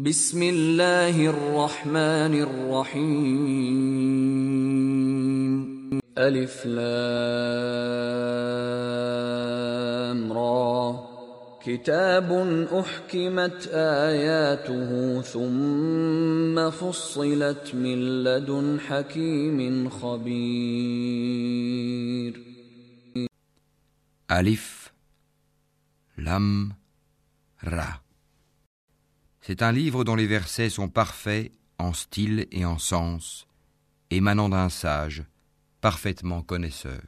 بسم 0.00 0.42
الله 0.42 1.26
الرحمن 1.26 2.42
الرحيم. 2.42 3.60
ألف 6.18 6.66
لام 6.66 7.12
را. 10.32 11.06
كتاب 11.64 12.32
أحكمت 12.80 13.68
آياته 13.74 15.20
ثم 15.20 16.70
فصلت 16.70 17.74
من 17.74 18.24
لدن 18.24 18.80
حكيم 18.80 19.88
خبير. 19.88 20.80
Alif, 24.32 24.92
Lam, 26.18 26.70
Ra. 27.64 28.09
C'est 29.42 29.62
un 29.62 29.72
livre 29.72 30.04
dont 30.04 30.16
les 30.16 30.26
versets 30.26 30.68
sont 30.68 30.88
parfaits 30.88 31.52
en 31.78 31.94
style 31.94 32.46
et 32.52 32.66
en 32.66 32.78
sens, 32.78 33.46
émanant 34.10 34.50
d'un 34.50 34.68
sage, 34.68 35.24
parfaitement 35.80 36.42
connaisseur. 36.42 37.00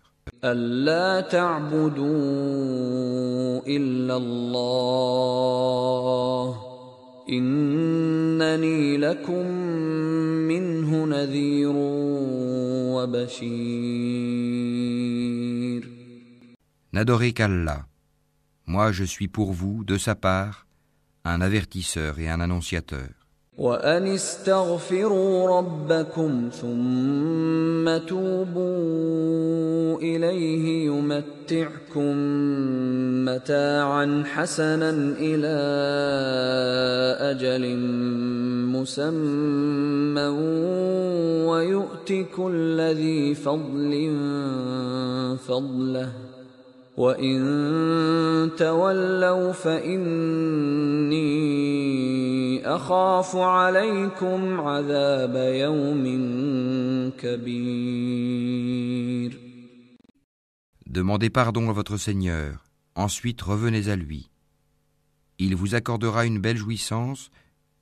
N'adorez 16.94 17.33
qu'Allah. 17.33 17.86
Moi 18.66 18.92
je 18.92 19.05
suis 19.05 19.28
pour 19.28 19.52
vous, 19.52 19.84
de 19.84 19.98
sa 19.98 20.14
part, 20.14 20.66
un 21.24 21.40
avertisseur 21.40 22.18
et 22.18 22.28
un 22.28 22.40
annonciateur. 22.40 23.08
وأن 23.58 24.06
استغفروا 24.06 25.58
ربكم 25.58 26.48
ثم 26.52 28.06
توبوا 28.06 29.98
إليه 29.98 30.86
يمتعكم 30.86 32.16
متاعا 33.24 34.24
حسنا 34.27 34.91
إلى 35.19 35.56
أجل 37.20 37.77
مسمى 38.72 40.27
ويؤت 41.47 42.12
كل 42.36 42.80
ذي 42.80 43.34
فضل 43.34 44.16
فضله 45.48 46.12
وإن 46.97 48.52
تولوا 48.58 49.52
فإني 49.52 51.17
أخاف 52.66 53.36
عليكم 53.36 54.61
عذاب 54.61 55.36
يوم 55.36 56.03
كبير 57.17 58.67
Demandez 60.88 61.30
pardon 61.30 61.69
à 61.69 61.73
votre 61.73 61.97
Seigneur, 61.97 62.63
ensuite 62.95 63.41
revenez 63.41 63.89
à 63.89 63.95
lui. 63.95 64.31
Il 65.38 65.55
vous 65.55 65.75
accordera 65.75 66.25
une 66.25 66.39
belle 66.39 66.58
jouissance 66.58 67.30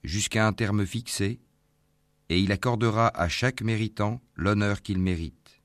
jusqu'à 0.04 0.45
un 0.45 0.52
terme 0.52 0.86
fixé, 0.86 1.40
et 2.28 2.40
il 2.40 2.52
accordera 2.52 3.08
à 3.08 3.30
chaque 3.30 3.62
méritant 3.62 4.20
l'honneur 4.36 4.81
qu'il 4.81 5.00
mérite. 5.00 5.62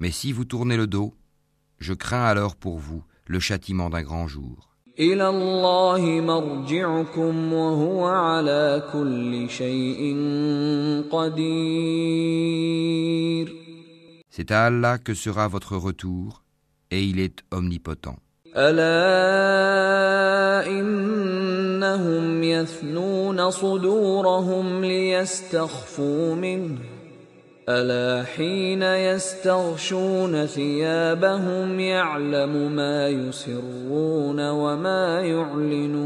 Mais 0.00 0.10
si 0.10 0.32
vous 0.32 0.44
tournez 0.44 0.76
le 0.76 0.86
dos, 0.86 1.14
je 1.78 1.94
crains 1.94 2.24
alors 2.24 2.56
pour 2.56 2.78
vous 2.78 3.02
le 3.26 3.40
châtiment 3.40 3.90
d'un 3.90 4.02
grand 4.02 4.28
jour. 4.28 4.68
إلى 4.98 5.28
الله 5.28 6.20
مرجعكم 6.20 7.52
وهو 7.52 8.06
على 8.06 8.82
كل 8.92 9.50
شيء 9.50 10.16
قدير 11.10 12.72
C'est 14.28 14.50
à 14.50 14.66
Allah 14.66 14.98
que 14.98 15.14
sera 15.14 15.48
votre 15.48 15.76
retour, 15.76 16.42
et 16.90 17.02
il 17.04 17.20
est 17.20 17.42
omnipotent. 17.50 18.18
ألا 18.56 20.66
إنهم 20.66 22.42
يثنون 22.42 23.50
صدورهم 23.50 24.84
ليستخفوا 24.84 26.34
منه 26.34 26.78
ألا 27.68 28.24
حين 28.24 28.82
يستغشون 28.82 30.46
ثيابهم 30.46 31.80
يعلم 31.80 32.72
ما 32.72 33.08
يسرون 33.08 34.48
وما 34.50 35.20
يعلنون 35.20 36.02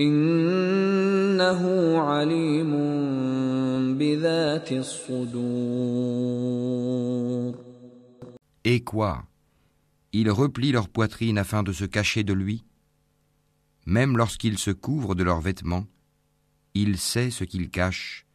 إنه 0.00 1.62
عليم 1.98 2.72
بذات 3.98 4.72
الصدور 4.72 6.06
Et 8.64 8.80
quoi 8.80 9.22
Ils 10.12 10.30
replient 10.30 10.72
leur 10.72 10.88
poitrine 10.88 11.38
afin 11.38 11.62
de 11.62 11.72
se 11.72 11.84
cacher 11.84 12.24
de 12.24 12.32
lui 12.32 12.64
Même 13.84 14.16
lorsqu'ils 14.16 14.58
se 14.58 14.70
couvrent 14.70 15.14
de 15.14 15.22
leurs 15.22 15.40
vêtements, 15.40 15.86
il 16.74 16.98
sait 16.98 17.30
ce 17.30 17.44
qu'ils 17.44 17.70
cachent 17.70 18.26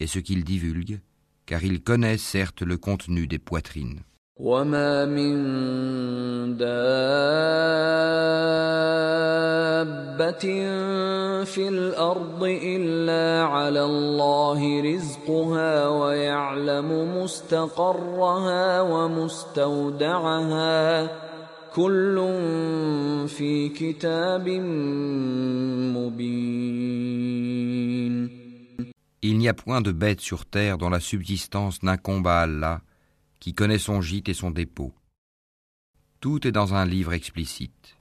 et 0.00 0.06
ce 0.06 0.18
qu'ils 0.18 0.44
divulguent, 0.44 1.00
car 1.46 1.62
il 1.64 1.82
connaît 1.82 2.18
certes 2.18 2.62
le 2.62 2.76
contenu 2.76 3.26
des 3.26 3.38
poitrines. 3.38 4.00
وما 4.36 5.04
من 5.04 5.36
دابة 6.56 6.72
في 11.44 11.68
الأرض 11.68 12.44
إلا 12.44 13.42
على 13.44 13.84
الله 13.84 14.82
رزقها 14.82 15.88
ويعلم 15.88 17.22
مستقرها 17.22 18.80
ومستودعها 18.80 20.32
كل 21.74 22.16
في 23.28 23.68
كتاب 23.68 24.48
مبين 25.96 27.52
Il 29.22 29.38
n'y 29.38 29.48
a 29.48 29.54
point 29.54 29.80
de 29.80 29.92
bête 29.92 30.20
sur 30.20 30.46
terre 30.46 30.78
dont 30.78 30.90
la 30.90 31.00
subsistance 31.00 31.82
n'incombe 31.82 32.26
à 32.26 32.40
Allah, 32.40 32.80
qui 33.38 33.54
connaît 33.54 33.78
son 33.78 34.00
gîte 34.00 34.28
et 34.28 34.34
son 34.34 34.50
dépôt. 34.50 34.92
Tout 36.20 36.46
est 36.46 36.52
dans 36.52 36.74
un 36.74 36.84
livre 36.84 37.12
explicite. 37.12 37.96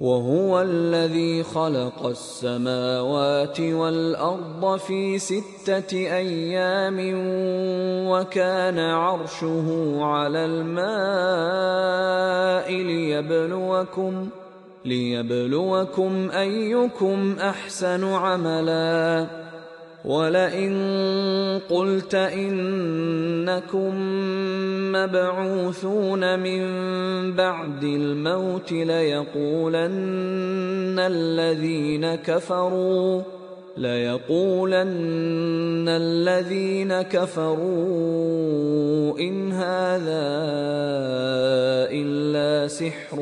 وهو 0.00 0.60
الذي 0.60 1.42
خلق 1.42 2.06
السماوات 2.06 3.60
والأرض 3.60 4.76
في 4.76 5.18
ستة 5.18 5.96
أيام 5.96 6.96
وكان 8.08 8.78
عرشه 8.78 9.98
على 10.00 10.44
الماء 10.44 12.02
ليبلوكم 12.72 14.28
ليبلوكم 14.84 16.30
أيكم 16.30 17.36
أحسن 17.40 18.04
عملا 18.04 19.26
ولئن 20.05 20.73
قلت 21.69 22.15
إنكم 22.15 23.95
مبعوثون 24.91 26.39
من 26.39 26.61
بعد 27.35 27.83
الموت 27.83 28.71
ليقولن 28.71 29.89
الذين 30.99 32.15
كفروا 32.15 33.21
ليقولن 33.77 34.79
الذين 35.87 37.01
كفروا 37.01 37.59
إن 39.19 39.51
هذا 39.51 40.29
إلا 41.91 42.67
سحر 42.67 43.19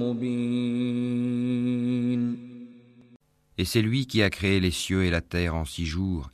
مبين. 0.00 1.41
Et 3.58 3.64
c'est 3.64 3.82
lui 3.82 4.06
qui 4.06 4.22
a 4.22 4.30
créé 4.30 4.60
les 4.60 4.70
cieux 4.70 5.04
et 5.04 5.10
la 5.10 5.20
terre 5.20 5.54
en 5.54 5.64
six 5.64 5.86
jours, 5.86 6.30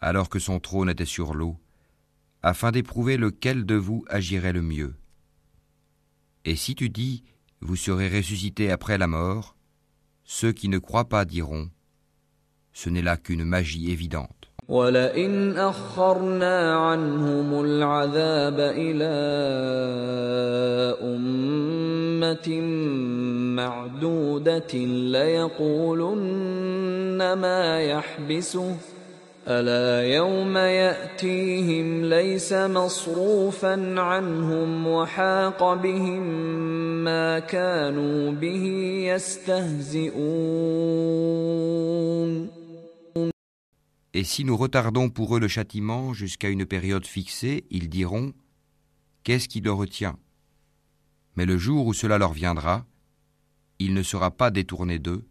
alors 0.00 0.28
que 0.28 0.38
son 0.38 0.60
trône 0.60 0.90
était 0.90 1.04
sur 1.04 1.34
l'eau, 1.34 1.56
afin 2.42 2.70
d'éprouver 2.70 3.16
lequel 3.16 3.64
de 3.64 3.74
vous 3.74 4.04
agirait 4.08 4.52
le 4.52 4.62
mieux. 4.62 4.94
Et 6.44 6.56
si 6.56 6.74
tu 6.74 6.90
dis, 6.90 7.24
vous 7.60 7.76
serez 7.76 8.08
ressuscité 8.08 8.70
après 8.70 8.98
la 8.98 9.06
mort, 9.06 9.56
ceux 10.24 10.52
qui 10.52 10.68
ne 10.68 10.78
croient 10.78 11.08
pas 11.08 11.24
diront, 11.24 11.70
ce 12.72 12.90
n'est 12.90 13.02
là 13.02 13.16
qu'une 13.16 13.44
magie 13.44 13.90
évidente. 13.90 14.45
ولئن 14.68 15.58
أخرنا 15.58 16.74
عنهم 16.74 17.64
العذاب 17.64 18.60
إلى 18.60 19.14
أمة 21.02 22.60
معدودة 23.56 24.74
ليقولن 25.14 26.12
ما 27.32 27.80
يحبسه. 27.80 28.76
ألا 29.48 30.08
يوم 30.14 30.56
يأتيهم 30.56 32.04
ليس 32.04 32.52
مصروفا 32.52 33.94
عنهم 34.00 34.86
وحاق 34.86 35.74
بهم 35.74 36.22
ما 37.04 37.38
كانوا 37.38 38.30
به 38.30 38.66
يستهزئون. 39.14 40.26
Et 44.16 44.24
si 44.24 44.44
nous 44.44 44.56
retardons 44.56 45.10
pour 45.10 45.36
eux 45.36 45.40
le 45.40 45.46
châtiment 45.46 46.14
jusqu'à 46.14 46.48
une 46.48 46.64
période 46.64 47.06
fixée, 47.06 47.66
ils 47.68 47.90
diront 47.90 48.32
Qu'est-ce 49.24 49.46
qui 49.46 49.60
le 49.60 49.70
retient? 49.70 50.18
Mais 51.36 51.44
le 51.44 51.58
jour 51.58 51.86
où 51.86 51.92
cela 51.92 52.16
leur 52.16 52.32
viendra, 52.32 52.86
il 53.78 53.92
ne 53.92 54.02
sera 54.02 54.30
pas 54.30 54.50
détourné 54.50 54.98
d'eux, 54.98 55.28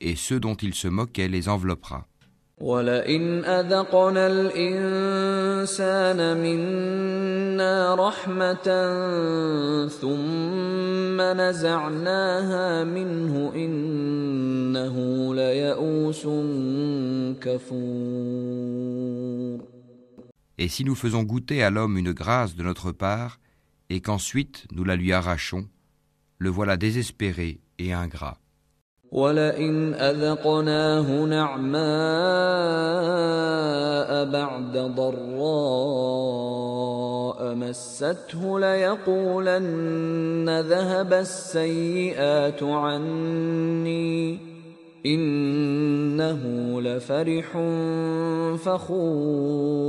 et 0.00 0.14
ceux 0.14 0.38
dont 0.38 0.56
ils 0.56 0.74
se 0.74 0.88
moquaient 0.88 1.30
les 1.30 1.48
enveloppera. 1.48 2.06
ولئن 2.59 3.45
أذقنا 3.45 4.27
الإنسان 4.27 6.17
منا 6.37 7.95
رحمة 7.95 8.67
ثم 9.87 11.21
نزعناها 11.21 12.83
منه 12.83 13.51
إنه 13.55 14.95
ليئوس 15.35 16.27
كفور 17.41 18.55
Et 20.57 20.69
si 20.69 20.85
nous 20.85 20.95
faisons 20.95 21.23
goûter 21.23 21.61
à 21.63 21.69
l'homme 21.69 21.97
une 21.97 22.13
grâce 22.13 22.55
de 22.55 22.63
notre 22.63 22.93
part, 22.93 23.41
et 23.89 23.99
qu'ensuite 23.99 24.65
nous 24.71 24.85
la 24.85 24.95
lui 24.95 25.11
arrachons, 25.11 25.67
le 26.37 26.49
voilà 26.49 26.77
désespéré 26.77 27.59
et 27.77 27.91
ingrat. 27.91 28.37
ولئن 29.12 29.94
أذقناه 29.94 31.24
نعماء 31.24 31.80
بعد 34.30 34.78
ضراء 34.94 35.40
مسته 37.54 38.60
ليقولن 38.60 40.60
ذهب 40.60 41.12
السيئات 41.12 42.62
عني 42.62 44.38
إنه 45.06 46.40
لفرح 46.80 47.58
فخور 48.56 49.80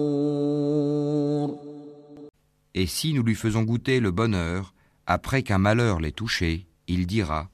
Et 2.73 2.87
si 2.87 3.13
nous 3.13 3.21
lui 3.21 3.35
faisons 3.35 3.63
goûter 3.63 3.99
le 3.99 4.11
bonheur, 4.11 4.73
après 5.05 5.43
qu'un 5.43 5.57
malheur 5.57 5.99
l'ait 5.99 6.13
touché, 6.13 6.67
il 6.87 7.05
dira 7.05 7.50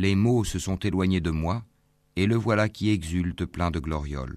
les 0.00 0.14
mots 0.14 0.44
se 0.44 0.58
sont 0.58 0.78
éloignés 0.78 1.20
de 1.20 1.30
moi, 1.30 1.62
et 2.16 2.26
le 2.26 2.34
voilà 2.34 2.70
qui 2.70 2.90
exulte 2.90 3.44
plein 3.44 3.70
de 3.70 3.78
glorioles. 3.78 4.36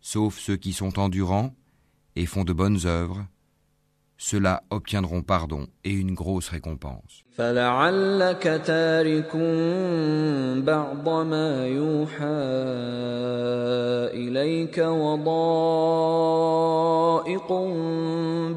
Sauf 0.00 0.38
ceux 0.38 0.56
qui 0.56 0.72
sont 0.72 0.98
endurants 0.98 1.54
et 2.16 2.26
font 2.26 2.44
de 2.44 2.52
bonnes 2.52 2.80
œuvres, 2.86 3.24
ceux-là 4.18 4.64
obtiendront 4.70 5.22
pardon 5.22 5.68
et 5.84 5.92
une 5.92 6.14
grosse 6.14 6.48
récompense. 6.48 7.21
فلعلك 7.36 8.62
تارك 8.66 9.36
بعض 10.56 11.08
ما 11.08 11.66
يوحى 11.66 12.42
إليك 14.12 14.78
وضائق 14.78 15.32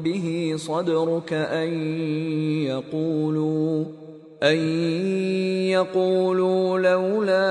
به 0.04 0.54
صدرك 0.56 1.32
أن 1.32 1.68
يقولوا 2.64 3.84
أن 4.42 4.56
يقولوا 5.72 6.78
لولا 6.78 7.46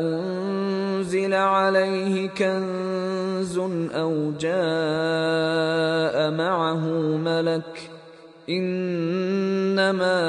أنزل 0.00 1.34
عليه 1.34 2.28
كنز 2.28 3.58
أو 3.94 4.32
جاء 4.40 6.30
معه 6.30 6.86
ملك 7.16 7.90
إنما 9.79 10.19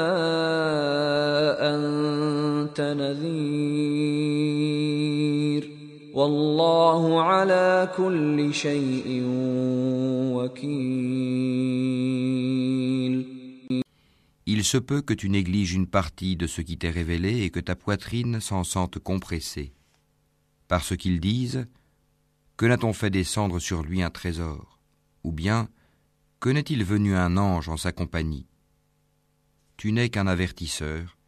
أنت 1.75 2.79
نذير 2.81 4.07
والله 6.13 7.21
على 7.21 7.91
كل 7.97 8.53
شيء 8.53 9.23
وكيل 10.35 11.27
Il 14.49 14.63
se 14.63 14.77
peut 14.77 15.01
que 15.01 15.13
tu 15.13 15.29
négliges 15.29 15.73
une 15.73 15.87
partie 15.87 16.37
de 16.37 16.47
ce 16.47 16.61
qui 16.61 16.77
t'est 16.77 16.89
révélé 16.89 17.41
et 17.43 17.49
que 17.49 17.59
ta 17.59 17.75
poitrine 17.75 18.39
s'en 18.39 18.63
sente 18.63 18.97
compressée. 18.97 19.73
Parce 20.69 20.95
qu'ils 20.95 21.19
disent 21.19 21.67
Que 22.55 22.65
n'a-t-on 22.65 22.93
fait 22.93 23.09
descendre 23.09 23.59
sur 23.59 23.83
lui 23.83 24.01
un 24.01 24.09
trésor 24.09 24.79
Ou 25.25 25.33
bien 25.33 25.67
Que 26.39 26.49
n'est-il 26.49 26.85
venu 26.85 27.13
un 27.13 27.35
ange 27.35 27.67
en 27.67 27.75
sa 27.75 27.91
compagnie 27.91 28.47
Tu 29.82 29.90
n'es 29.90 30.10
qu'un 30.10 30.28
avertisseur, 30.28 31.18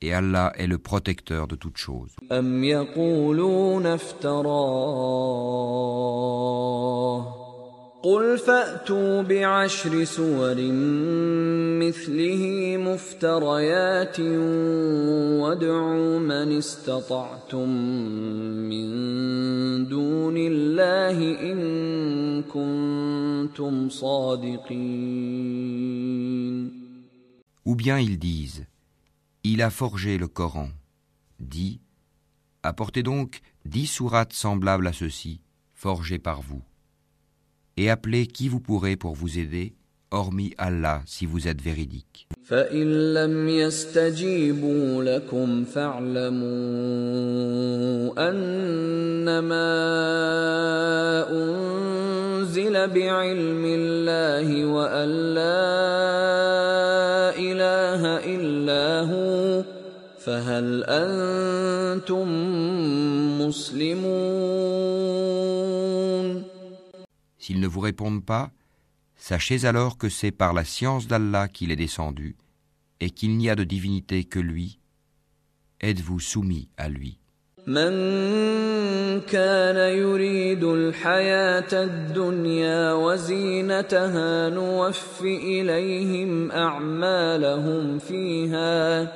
et 0.00 0.12
Allah 0.12 0.52
est 0.56 0.66
le 0.66 0.78
protecteur 0.78 1.46
de 1.46 1.54
toutes 1.54 1.76
choses. 1.76 2.10
قل 8.02 8.38
فأتوا 8.38 9.22
بعشر 9.22 10.04
سور 10.04 10.54
مثله 11.78 12.76
مفتريات 12.76 14.20
وادعوا 15.40 16.18
من 16.18 16.58
استطعتم 16.58 17.68
من 18.70 18.88
دون 19.88 20.36
الله 20.36 21.18
إن 21.52 22.42
كنتم 22.42 23.88
صادقين 23.88 25.22
Ou 27.65 27.75
bien 27.75 27.99
ils 27.99 28.19
disent 28.19 28.65
Il 29.43 29.61
a 29.61 29.69
forgé 29.69 30.17
le 30.17 30.27
Coran. 30.27 30.69
Dit 31.39 31.79
Apportez 32.63 33.03
donc 33.03 33.39
dix 33.65 33.87
sourates 33.87 34.33
semblables 34.33 34.87
à 34.87 34.93
ceux-ci, 34.93 35.41
forgées 35.73 36.19
par 36.19 36.41
vous. 36.41 36.61
Et 37.77 37.89
appelez 37.89 38.27
qui 38.27 38.49
vous 38.49 38.59
pourrez 38.59 38.95
pour 38.95 39.13
vous 39.15 39.37
aider, 39.39 39.75
hormis 40.11 40.53
Allah 40.57 41.01
si 41.05 41.25
vous 41.25 41.47
êtes 41.47 41.61
véridique. 41.61 42.27
فإن 42.47 43.13
لم 43.13 43.49
يستجيبوا 43.49 45.03
لكم 45.03 45.65
فاعلموا 45.65 46.37
أنما 48.29 49.67
أنزل 51.31 52.87
بعلم 52.87 53.65
الله 53.65 54.65
وأن 54.65 55.09
لا 55.33 56.50
فهل 60.21 60.83
أنتم 60.83 62.27
مسلمون 63.41 64.97
S'ils 67.39 67.61
ne 67.61 67.67
vous 67.67 67.79
répondent 67.79 68.25
pas, 68.25 68.51
sachez 69.15 69.63
alors 69.65 69.97
que 69.97 70.09
c'est 70.09 70.31
par 70.31 70.51
la 70.53 70.65
science 70.65 71.07
d'Allah 71.07 71.47
qu'il 71.47 71.71
est 71.71 71.77
descendu, 71.77 72.35
et 72.99 73.09
qu'il 73.09 73.37
n'y 73.37 73.49
a 73.49 73.55
de 73.55 73.63
divinité 73.63 74.25
que 74.25 74.39
lui. 74.39 74.79
Êtes-vous 75.79 76.19
soumis 76.19 76.67
à 76.77 76.89
lui 76.89 77.19
من 77.67 77.91
كان 79.21 79.75
يريد 79.75 80.63
الحياة 80.63 81.73
الدنيا 81.73 82.93
وزينتها 82.93 84.49
نوف 84.49 85.21
إليهم 85.21 86.51
أعمالهم 86.51 87.99
فيها 87.99 89.07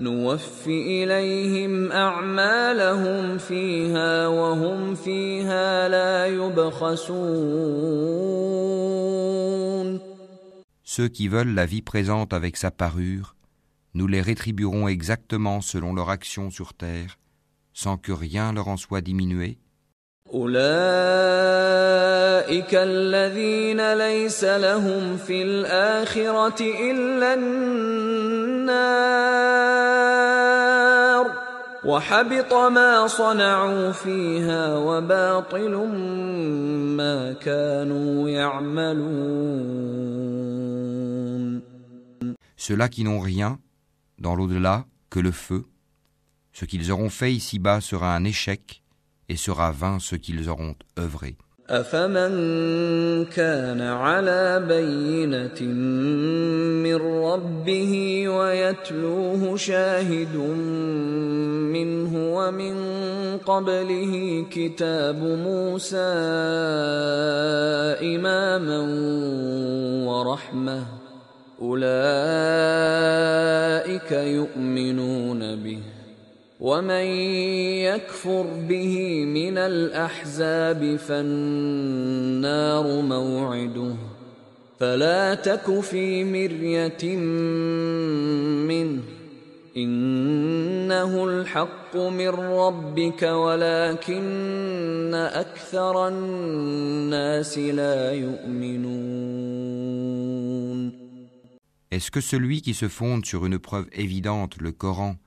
نوف 0.00 0.66
إليهم 0.66 1.92
أعمالهم 1.92 3.38
فيها 3.38 4.28
وهم 4.28 4.94
فيها 4.94 5.88
لا 5.88 6.26
يبخسون 6.26 7.66
Ceux 10.84 11.08
qui 11.08 11.28
veulent 11.28 11.54
la 11.54 11.66
vie 11.66 11.82
présente 11.82 12.32
avec 12.32 12.56
sa 12.56 12.70
parure, 12.70 13.34
nous 13.94 14.06
les 14.06 14.22
rétribuerons 14.22 14.88
exactement 14.88 15.60
selon 15.60 15.92
leur 15.92 16.10
action 16.10 16.50
sur 16.50 16.74
terre, 16.74 17.18
sans 17.72 17.96
que 17.98 18.12
rien 18.12 18.52
leur 18.52 18.68
en 18.68 18.76
soit 18.76 19.00
diminué. 19.00 19.58
أولئك 20.33 20.61
الذين 22.73 23.93
ليس 23.93 24.43
لهم 24.43 25.17
في 25.17 25.43
الآخرة 25.43 26.61
إلا 26.61 27.33
النار 27.33 28.71
وحبط 31.85 32.53
ما 32.53 33.07
صنعوا 33.07 33.91
فيها 33.91 34.77
وباطل 34.77 35.75
ما 36.97 37.33
كانوا 37.33 38.29
يعملون 38.29 39.61
Ceux-là 42.55 42.87
qui 42.89 43.03
n'ont 43.03 43.19
rien, 43.19 43.59
dans 44.19 44.35
l'au-delà, 44.35 44.85
que 45.09 45.19
le 45.19 45.31
feu, 45.31 45.65
ce 46.53 46.65
qu'ils 46.65 46.91
auront 46.91 47.09
fait 47.09 47.33
ici-bas 47.33 47.81
sera 47.81 48.15
un 48.15 48.23
échec, 48.23 48.80
et 49.31 49.37
sera 49.37 49.71
vain 49.71 49.97
ce 49.99 50.15
qu'ils 50.15 50.49
auront 50.49 50.75
œuvré. 50.99 51.35
أفمن 51.69 53.25
كان 53.25 53.81
على 53.81 54.63
بينة 54.67 55.61
من 56.83 56.95
ربه 56.95 57.93
ويتلوه 58.29 59.57
شاهد 59.57 60.35
منه 61.75 62.35
ومن 62.35 62.75
قبله 63.37 64.45
كتاب 64.51 65.19
موسى 65.23 66.11
إماما 68.15 68.79
ورحمة 70.11 70.83
أولئك 71.61 72.01
يؤمنون 74.11 75.55
به 75.63 75.81
ومن 76.61 77.05
يكفر 77.89 78.45
به 78.69 79.25
من 79.25 79.57
الاحزاب 79.57 80.95
فالنار 80.95 83.01
موعده 83.01 83.95
فلا 84.79 85.33
تك 85.33 85.79
في 85.79 86.23
مريه 86.23 87.15
منه 88.69 89.01
انه 89.77 91.25
الحق 91.25 91.97
من 91.97 92.29
ربك 92.29 93.23
ولكن 93.23 95.13
أكثر 95.13 96.07
الناس 96.07 97.57
لا 97.57 98.11
يؤمنون 98.11 99.41
Est-ce 101.91 102.09
que 102.09 102.21
celui 102.21 102.61
qui 102.61 102.73
se 102.73 102.87
fonde 102.87 103.25
sur 103.25 103.45
une 103.45 103.59
preuve 103.59 103.87
évidente, 103.91 104.55
le 104.61 104.71
Coran, 104.71 105.17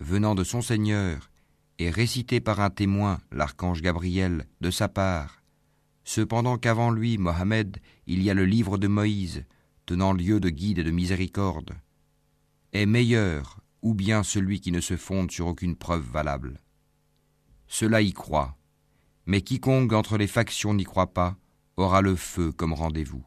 venant 0.00 0.34
de 0.34 0.44
son 0.44 0.62
Seigneur 0.62 1.30
et 1.78 1.90
récité 1.90 2.40
par 2.40 2.60
un 2.60 2.70
témoin, 2.70 3.18
l'archange 3.30 3.82
Gabriel, 3.82 4.46
de 4.60 4.70
sa 4.70 4.88
part, 4.88 5.42
cependant 6.04 6.58
qu'avant 6.58 6.90
lui, 6.90 7.18
Mohammed, 7.18 7.78
il 8.06 8.22
y 8.22 8.30
a 8.30 8.34
le 8.34 8.46
livre 8.46 8.78
de 8.78 8.88
Moïse, 8.88 9.44
tenant 9.86 10.12
lieu 10.12 10.40
de 10.40 10.50
guide 10.50 10.78
et 10.78 10.84
de 10.84 10.90
miséricorde, 10.90 11.74
est 12.72 12.86
meilleur 12.86 13.60
ou 13.82 13.94
bien 13.94 14.22
celui 14.22 14.60
qui 14.60 14.72
ne 14.72 14.80
se 14.80 14.96
fonde 14.96 15.30
sur 15.30 15.46
aucune 15.46 15.76
preuve 15.76 16.04
valable. 16.04 16.60
Cela 17.68 18.00
y 18.00 18.12
croit, 18.12 18.56
mais 19.26 19.42
quiconque 19.42 19.92
entre 19.92 20.16
les 20.16 20.26
factions 20.26 20.74
n'y 20.74 20.84
croit 20.84 21.12
pas 21.12 21.36
aura 21.76 22.00
le 22.00 22.16
feu 22.16 22.50
comme 22.50 22.72
rendez-vous. 22.72 23.24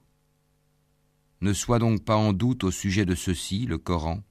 Ne 1.42 1.54
sois 1.54 1.80
donc 1.80 2.04
pas 2.04 2.18
en 2.18 2.34
doute 2.34 2.64
au 2.64 2.72
sujet 2.72 3.06
de 3.06 3.16
ceci, 3.16 3.66
le 3.66 3.78
Coran. 3.78 4.22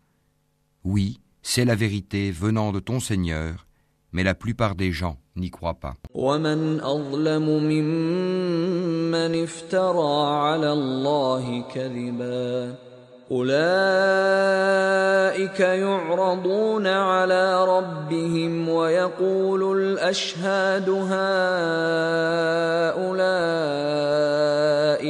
Oui, 0.85 1.21
c'est 1.43 1.65
la 1.65 1.75
vérité 1.75 2.31
venant 2.31 2.73
de 2.73 2.81
ton 2.81 3.01
Seigneur, 3.01 3.67
mais 4.13 4.23
la 4.23 4.35
plupart 4.35 4.75
des 4.75 4.93
gens 4.93 5.17
n'y 5.37 5.51
croient 5.51 5.81
pas. 5.81 5.95
ومن 6.15 6.81
أظلم 6.81 7.49
ممن 7.73 9.43
افترى 9.43 10.27
على 10.27 10.73
الله 10.73 11.65
كذبا 11.75 12.75
أولئك 13.31 13.61
يعرضون 15.61 16.87
على 16.87 17.65
ربهم 17.65 18.69
ويقول 18.69 19.79
الأشهاد 19.79 20.89
هؤلاء 20.89 21.11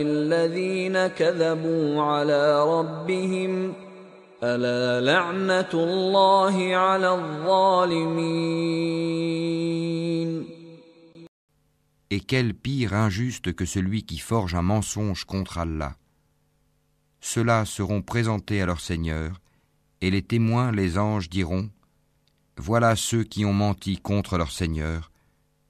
الذين 0.02 1.06
كذبوا 1.06 2.02
على 2.02 2.64
ربهم 2.64 3.72
ۖ 3.72 3.74
ألا 4.43 5.01
لعنة 5.01 5.69
الله 5.73 6.75
على 6.75 7.09
الظالمين 7.15 8.55
Et 12.11 12.21
quel 12.21 12.53
pire 12.53 12.93
injuste 12.93 13.53
que 13.53 13.65
celui 13.65 14.03
qui 14.03 14.19
forge 14.19 14.53
un 14.55 14.61
mensonge 14.61 15.25
contre 15.25 15.57
Allah. 15.57 15.95
Ceux-là 17.19 17.65
seront 17.65 18.01
présentés 18.03 18.61
à 18.61 18.65
leur 18.67 18.79
Seigneur, 18.79 19.41
et 20.01 20.11
les 20.11 20.21
témoins, 20.21 20.71
les 20.71 20.97
anges, 20.97 21.29
diront 21.29 21.69
Voilà 22.57 22.95
ceux 22.95 23.23
qui 23.23 23.43
ont 23.43 23.53
menti 23.53 23.97
contre 23.97 24.37
leur 24.37 24.51
Seigneur, 24.51 25.11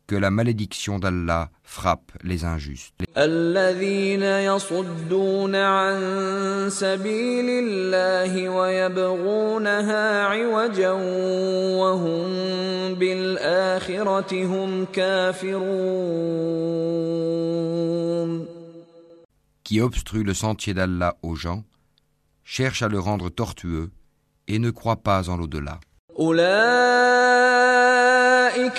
que 0.09 0.15
la 0.15 0.29
malédiction 0.29 0.99
d'Allah 0.99 1.49
frappe 1.63 2.11
les 2.23 2.45
injustes. 2.45 2.93
الذين 3.17 4.23
يصدون 4.23 5.55
عن 5.55 5.99
سبيل 6.69 7.45
الله 7.49 8.49
ويبغونها 8.49 10.23
عوجا 10.23 10.91
وهم 11.79 12.25
بالآخرة 12.93 14.45
هم 14.45 14.85
كافرون 14.85 15.75
Qui 19.63 19.81
obstrue 19.81 20.23
le 20.23 20.35
sentier 20.35 20.75
d'Allah 20.75 21.17
aux 21.23 21.35
gens, 21.35 21.63
cherche 22.43 22.83
à 22.83 22.87
le 22.87 22.99
rendre 22.99 23.29
tortueux 23.29 23.89
et 24.47 24.59
ne 24.59 24.69
croit 24.69 24.97
pas 24.97 25.27
en 25.29 25.37
l'au-delà. 25.37 25.79
أولئك 26.20 26.40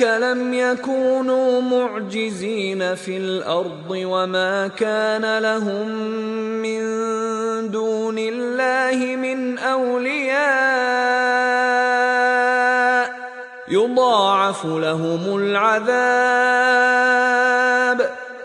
لم 0.01 0.53
يكونوا 0.53 1.61
معجزين 1.61 2.95
في 2.95 3.17
الأرض 3.17 3.89
وما 3.89 4.67
كان 4.67 5.39
لهم 5.39 5.87
من 6.61 6.81
دون 7.71 8.15
الله 8.19 9.15
من 9.15 9.57
أولياء. 9.57 10.41
يضاعف 13.69 14.65
لهم 14.65 15.37
العذاب. 15.37 16.01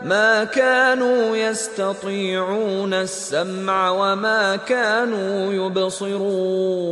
ما 0.03 0.45
كانوا 0.45 1.37
يستطيعون 1.37 2.95
السمع 2.95 3.91
وما 3.91 4.57
كانوا 4.57 5.53
يبصرون. 5.53 6.87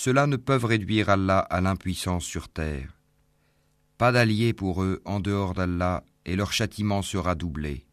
Ceux-là 0.00 0.28
ne 0.28 0.36
peuvent 0.36 0.64
réduire 0.64 1.08
Allah 1.08 1.40
à 1.40 1.60
l'impuissance 1.60 2.22
sur 2.22 2.48
terre. 2.48 2.96
Pas 3.98 4.12
d'alliés 4.12 4.52
pour 4.52 4.84
eux 4.84 5.02
en 5.04 5.18
dehors 5.18 5.54
d'Allah 5.54 6.04
et 6.24 6.36
leur 6.36 6.52
châtiment 6.52 7.02
sera 7.02 7.34
doublé. 7.34 7.84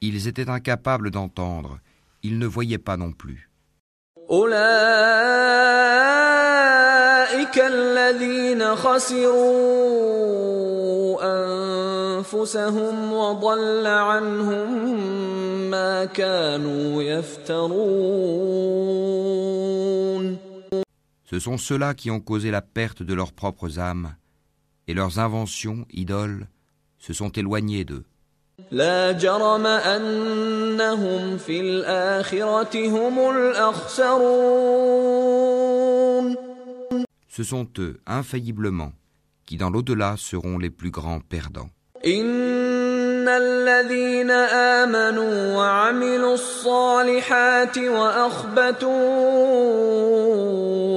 Ils 0.00 0.26
étaient 0.26 0.48
incapables 0.48 1.10
d'entendre, 1.10 1.80
ils 2.22 2.38
ne 2.38 2.46
voyaient 2.46 2.78
pas 2.78 2.96
non 2.96 3.12
plus. 3.12 3.50
Ce 21.34 21.40
sont 21.40 21.58
ceux-là 21.58 21.94
qui 21.94 22.12
ont 22.12 22.20
causé 22.20 22.52
la 22.52 22.62
perte 22.62 23.02
de 23.02 23.12
leurs 23.12 23.32
propres 23.32 23.80
âmes, 23.80 24.14
et 24.86 24.94
leurs 24.94 25.18
inventions, 25.18 25.84
idoles, 25.90 26.46
se 27.00 27.12
sont 27.12 27.30
éloignées 27.30 27.84
d'eux. 27.84 28.04
Ce 37.28 37.42
sont 37.42 37.66
eux, 37.78 38.00
infailliblement, 38.06 38.92
qui 39.44 39.56
dans 39.56 39.70
l'au-delà 39.70 40.14
seront 40.16 40.56
les 40.56 40.70
plus 40.70 40.92
grands 40.92 41.18
perdants. 41.18 41.70
ان 43.23 43.27
الذين 43.27 44.31
امنوا 44.81 45.55
وعملوا 45.55 46.33
الصالحات 46.33 47.77
واخبتوا 47.77 48.89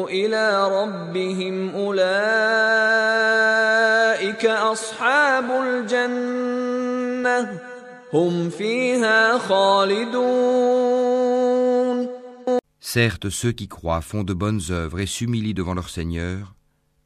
الى 0.09 0.69
ربهم 0.79 1.75
اولئك 1.75 2.03
اصحاب 4.47 5.51
الجنه 5.65 7.39
هم 8.13 8.51
فيها 8.51 9.39
خالدون 9.39 10.63
Certes, 12.95 13.31
ceux 13.31 13.53
qui 13.53 13.69
croient 13.69 14.03
font 14.03 14.25
de 14.25 14.35
bonnes 14.35 14.61
œuvres 14.71 15.01
et 15.01 15.07
s'humilient 15.07 15.55
devant 15.55 15.73
leur 15.73 15.89
Seigneur. 15.89 16.55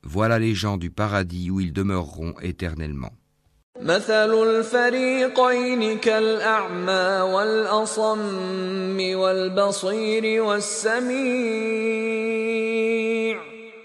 Voilà 0.03 0.37
les 0.41 0.55
gens 0.63 0.79
du 0.79 0.91
paradis 0.91 1.51
où 1.53 1.61
ils 1.61 1.73
demeureront 1.73 2.35
éternellement. 2.41 3.13
مثل 3.81 4.33
الفريقين 4.43 5.99
كالأعمى 5.99 7.33
والأصم 7.33 8.99
والبصير 9.15 10.43
والسميع 10.43 11.07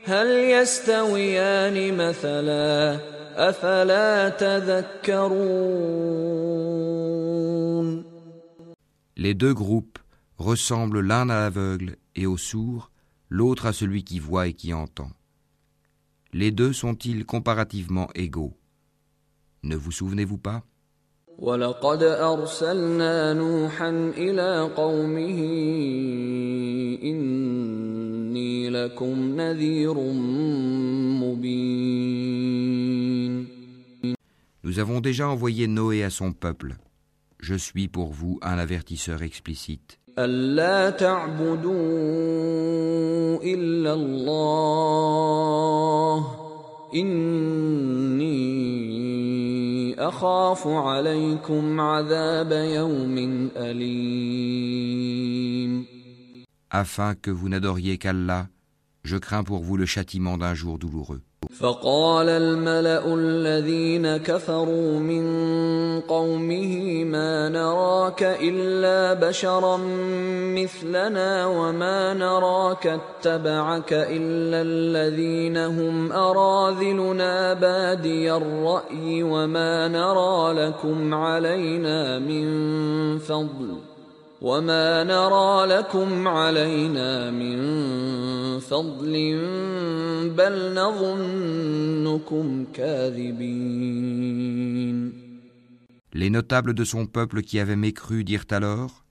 هل 0.04 0.28
يستويان 0.28 1.98
مثلا 1.98 3.00
أفلا 3.36 4.30
تذكرون 4.30 5.72
Les 9.18 9.36
deux 9.36 9.54
groupes 9.54 10.00
ressemblent 10.40 11.02
l'un 11.02 11.30
à 11.30 11.42
l'aveugle 11.42 11.98
et 12.16 12.26
au 12.26 12.38
sourd, 12.38 12.90
l'autre 13.30 13.68
à 13.68 13.74
celui 13.74 14.04
qui 14.04 14.18
voit 14.20 14.48
et 14.48 14.54
qui 14.54 14.74
entend. 14.74 15.12
Les 16.34 16.50
deux 16.50 16.74
sont-ils 16.74 17.24
comparativement 17.26 18.10
égaux 18.16 18.55
Ne 19.64 19.76
vous 19.76 19.92
souvenez-vous 19.92 20.38
pas 20.38 20.64
ولقد 21.40 22.04
أرسلنا 22.04 23.34
نوحا 23.34 23.90
إلى 24.18 24.70
قومه 24.78 25.40
إني 27.04 28.70
لكم 28.70 29.42
نذير 29.42 29.94
مبين 31.24 32.02
Nous 34.64 34.78
avons 34.80 35.02
déjà 35.02 35.28
envoyé 35.28 35.68
Noé 35.68 36.04
à 36.04 36.12
son 36.12 36.32
peuple. 36.34 36.76
Je 37.40 37.56
suis 37.56 37.88
pour 37.88 38.12
vous 38.12 38.40
un 38.44 38.60
avertisseur 38.60 39.24
explicite. 39.24 39.98
ألا 40.20 40.90
تعبدوا 40.90 41.74
إلا 43.44 43.94
الله 43.94 45.32
إني 46.96 48.32
أخاف 50.00 50.68
عليكم 50.68 51.80
عذاب 51.80 52.52
يوم 52.52 53.18
أليم 53.58 55.12
Afin 56.74 57.16
que 57.16 57.32
vous 57.32 57.50
n'adoriez 57.50 57.98
qu'Allah, 57.98 58.48
je 59.04 59.18
crains 59.18 59.44
pour 59.44 59.62
vous 59.62 59.76
le 59.76 59.86
châtiment 59.86 60.38
d'un 60.38 60.54
jour 60.54 60.80
douloureux. 60.80 61.22
فقال 61.61 62.29
الملأ 62.29 63.15
الذين 63.15 64.17
كفروا 64.17 64.99
من 64.99 65.27
قومه 66.01 67.05
ما 67.05 67.49
نراك 67.49 68.23
إلا 68.23 69.29
بشرا 69.29 69.77
مثلنا 70.57 71.47
وما 71.47 72.15
نراك 72.15 72.87
اتبعك 72.87 73.93
إلا 73.93 74.63
الذين 74.63 75.57
هم 75.57 76.13
أراذلنا 76.13 77.55
بادي 77.55 78.33
الرأي 78.33 79.23
وما 79.23 79.89
نرى 79.89 80.67
لكم 80.67 81.15
علينا 81.15 82.19
من 82.19 82.47
فضل 83.19 83.96
وما 84.42 85.04
نرى 85.04 85.66
لكم 85.66 86.28
علينا 86.28 87.32
من 87.32 87.58
فضل 88.60 89.14
بل 90.38 90.74
نظنكم 90.74 92.66
كاذبين 92.74 94.02
Les 96.14 96.30
notables 96.30 96.74
de 96.74 96.84
son 96.84 97.06
peuple 97.06 97.42
qui 97.42 97.58
avaient 97.60 97.78
mécru 97.78 98.26
dirent 98.26 98.48
alors 98.50 99.06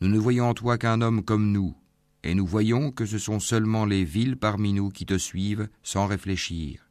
Nous 0.00 0.08
ne 0.08 0.18
voyons 0.18 0.48
en 0.48 0.54
toi 0.54 0.76
qu'un 0.76 1.00
homme 1.02 1.22
comme 1.22 1.52
nous, 1.52 1.76
et 2.24 2.34
nous 2.34 2.46
voyons 2.46 2.90
que 2.90 3.06
ce 3.06 3.18
sont 3.18 3.38
seulement 3.40 3.84
les 3.84 4.04
villes 4.04 4.36
parmi 4.36 4.72
nous 4.72 4.88
qui 4.88 5.06
te 5.06 5.18
suivent 5.18 5.68
sans 5.82 6.06
réfléchir. 6.06 6.88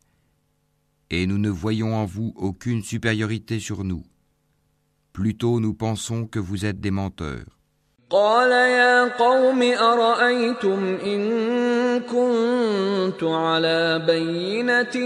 Et 1.09 1.25
nous 1.27 1.37
ne 1.37 1.49
voyons 1.49 1.95
en 1.95 2.05
vous 2.05 2.33
aucune 2.37 2.81
supériorité 2.83 3.59
sur 3.59 3.83
nous. 3.83 4.05
Plutôt 5.13 5.59
nous 5.59 5.73
pensons 5.73 6.25
que 6.27 6.39
vous 6.39 6.65
êtes 6.65 6.79
des 6.79 6.91
menteurs. 6.91 7.57
قال 8.09 8.51
يا 8.51 9.17
قوم 9.17 9.61
أرأيتم 9.61 10.97
إن 11.05 11.21
كنت 11.99 13.23
على 13.23 14.03
بينة 14.07 14.97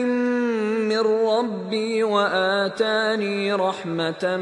من 0.85 0.99
ربي 0.99 2.03
وآتاني 2.03 3.53
رحمة 3.53 4.37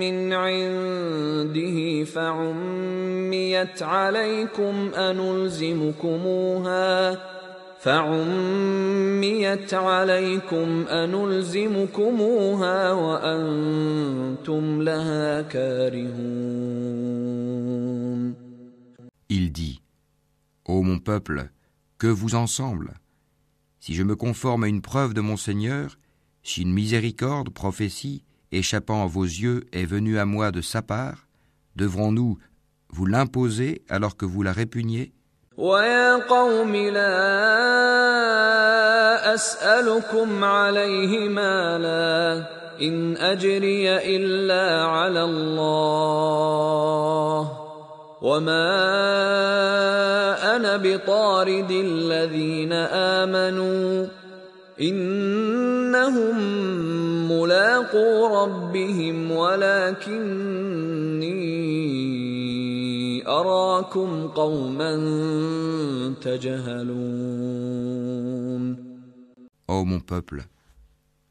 من 0.00 0.32
عنده 0.32 2.04
فعميت 2.04 3.82
عليكم 3.82 4.90
أنلزمكموها 6.14 6.38
فعميت 7.82 9.74
عليكم 9.74 10.86
أنلزمكموها 10.88 12.92
وأنتم 12.92 14.82
لها 14.82 15.42
كارهون 15.42 17.08
Il 19.30 19.52
dit 19.52 19.82
Ô 20.64 20.82
mon 20.82 20.98
peuple, 20.98 21.50
que 21.98 22.06
vous 22.06 22.34
ensemble 22.34 22.94
Si 23.78 23.94
je 23.94 24.02
me 24.02 24.16
conforme 24.16 24.64
à 24.64 24.68
une 24.68 24.82
preuve 24.82 25.14
de 25.14 25.20
mon 25.20 25.36
Seigneur, 25.36 25.98
si 26.42 26.62
une 26.62 26.72
miséricorde, 26.72 27.50
prophétie, 27.50 28.24
échappant 28.52 29.04
à 29.04 29.06
vos 29.06 29.24
yeux 29.24 29.66
est 29.72 29.84
venue 29.84 30.18
à 30.18 30.24
moi 30.24 30.50
de 30.50 30.62
sa 30.62 30.82
part, 30.82 31.28
devrons-nous 31.76 32.38
vous 32.90 33.06
l'imposer 33.06 33.82
alors 33.88 34.16
que 34.16 34.26
vous 34.26 34.42
la 34.42 34.52
répugnez 34.52 35.12
ويا 35.57 36.15
قوم 36.15 36.75
لا 36.75 37.13
أسألكم 39.33 40.43
عليه 40.43 41.29
مالا 41.29 42.43
إن 42.81 43.17
أجري 43.17 43.89
إلا 44.15 44.83
على 44.85 45.23
الله 45.23 46.03
وما 48.21 48.73
أنا 50.55 50.77
بطارد 50.77 51.71
الذين 51.71 52.73
آمنوا 52.73 54.07
إنهم 54.81 56.37
ملاقو 57.31 58.43
ربهم 58.43 59.31
ولكني 59.31 60.63
أراكم 63.26 64.28
قوما 64.28 64.94
تجهلون 66.20 67.68
Ô 69.70 69.84
mon 69.84 70.00
peuple, 70.00 70.46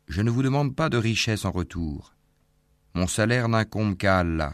je 0.08 0.22
ne 0.22 0.30
vous 0.30 0.44
demande 0.44 0.76
pas 0.76 0.90
de 0.90 0.98
richesse 0.98 1.44
en 1.46 1.52
retour. 1.52 2.14
Mon 2.94 3.08
salaire 3.08 3.50
n'incombe 3.50 3.98
qu'à 3.98 4.20
Allah. 4.20 4.54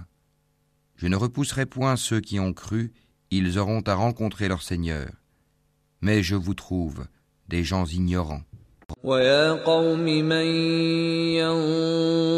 Je 0.96 1.08
ne 1.08 1.18
repousserai 1.18 1.66
point 1.66 1.98
ceux 1.98 2.22
qui 2.22 2.40
ont 2.40 2.54
cru, 2.54 2.94
ils 3.30 3.60
auront 3.60 3.82
à 3.82 3.94
rencontrer 3.94 4.48
leur 4.48 4.64
Seigneur. 4.64 5.10
Mais 6.02 6.24
je 6.24 6.36
vous 6.36 6.54
trouve 6.54 7.06
des 7.50 7.64
gens 7.64 7.86
ignorants. 7.86 8.44
ويا 9.04 9.52
قوم 9.52 10.00
من 10.04 10.46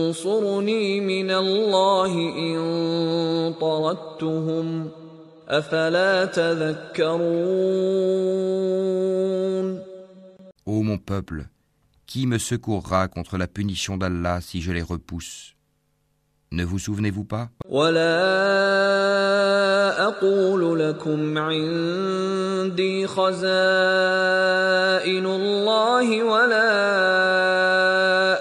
ينصرني 0.09 0.99
من 0.99 1.31
الله 1.31 2.11
إن 2.37 2.57
طردتهم 3.61 4.89
أفلا 5.49 6.25
تذكرون 6.25 7.45
Ô 10.67 10.81
mon 10.81 10.97
peuple, 10.97 11.45
qui 12.07 12.25
me 12.25 12.39
secourra 12.39 13.07
contre 13.07 13.37
la 13.37 13.47
punition 13.47 13.97
d'Allah 13.97 14.41
si 14.41 14.61
je 14.61 14.71
les 14.71 14.81
repousse 14.81 15.55
Ne 16.52 16.64
vous 16.64 16.80
souvenez-vous 16.80 17.22
pas? 17.22 17.48
ولا 17.70 18.10
أقول 20.08 20.80
لكم 20.80 21.38
عندي 21.38 23.06
خزائن 23.06 23.36
الله 25.26 26.22
ولا 26.22 26.70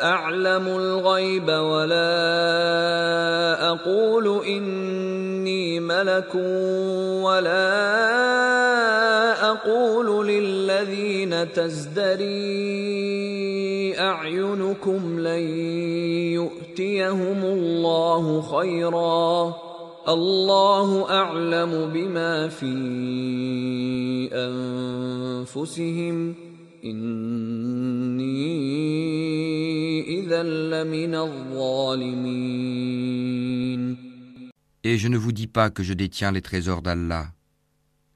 أعلم 0.03 0.67
الغيب 0.67 1.49
ولا 1.49 2.09
أقول 3.69 4.45
إني 4.45 5.79
ملك 5.79 6.35
ولا 7.21 7.69
أقول 9.51 10.27
للذين 10.27 11.53
تزدري 11.53 12.29
أعينكم 13.99 15.19
لن 15.19 15.39
يؤتيهم 16.78 17.44
الله 17.44 18.42
خيرا 18.42 19.54
الله 20.08 21.10
أعلم 21.10 21.92
بما 21.92 22.48
في 22.48 22.74
أنفسهم 24.32 26.34
إني 26.84 28.44
إذا 30.20 30.42
لمن 30.42 31.14
الظالمين 31.14 32.54
Et 34.86 34.98
je 34.98 35.08
ne 35.08 35.16
vous 35.16 35.32
dis 35.32 35.46
pas 35.46 35.70
que 35.70 35.82
je 35.82 35.94
détiens 35.94 36.30
les 36.30 36.42
trésors 36.42 36.82
d'Allah. 36.82 37.32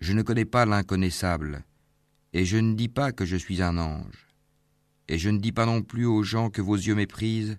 Je 0.00 0.12
ne 0.12 0.20
connais 0.20 0.44
pas 0.44 0.66
l'inconnaissable. 0.66 1.64
Et 2.34 2.44
je 2.44 2.58
ne 2.58 2.74
dis 2.74 2.90
pas 2.90 3.10
que 3.10 3.24
je 3.24 3.36
suis 3.36 3.62
un 3.62 3.78
ange. 3.78 4.26
Et 5.08 5.16
je 5.16 5.30
ne 5.30 5.38
dis 5.38 5.52
pas 5.52 5.64
non 5.64 5.80
plus 5.80 6.04
aux 6.04 6.22
gens 6.22 6.50
que 6.50 6.60
vos 6.60 6.76
yeux 6.76 6.94
méprisent 6.94 7.56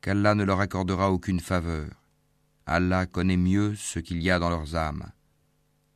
qu'Allah 0.00 0.34
ne 0.34 0.44
leur 0.44 0.60
accordera 0.60 1.10
aucune 1.10 1.40
faveur. 1.40 1.88
Allah 2.66 3.06
connaît 3.06 3.36
mieux 3.36 3.74
ce 3.76 3.98
qu'il 3.98 4.22
y 4.22 4.30
a 4.30 4.38
dans 4.38 4.50
leurs 4.50 4.74
âmes. 4.76 5.06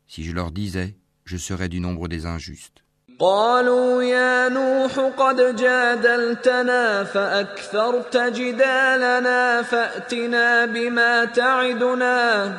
Si 0.07 0.25
je 0.25 0.33
leur 0.33 0.51
disais, 0.51 0.97
je 1.25 1.37
serais 1.37 1.69
du 1.69 1.81
nombre 1.81 2.09
des 2.09 2.27
injustes. 2.27 2.83
قالوا 3.21 4.03
يا 4.03 4.49
نوح 4.49 4.99
قد 4.99 5.57
جادلتنا 5.57 7.05
فأكثرت 7.05 8.17
جدالنا 8.17 9.63
فأتنا 9.63 10.67
بما 10.67 11.25
تعدنا 11.25 12.57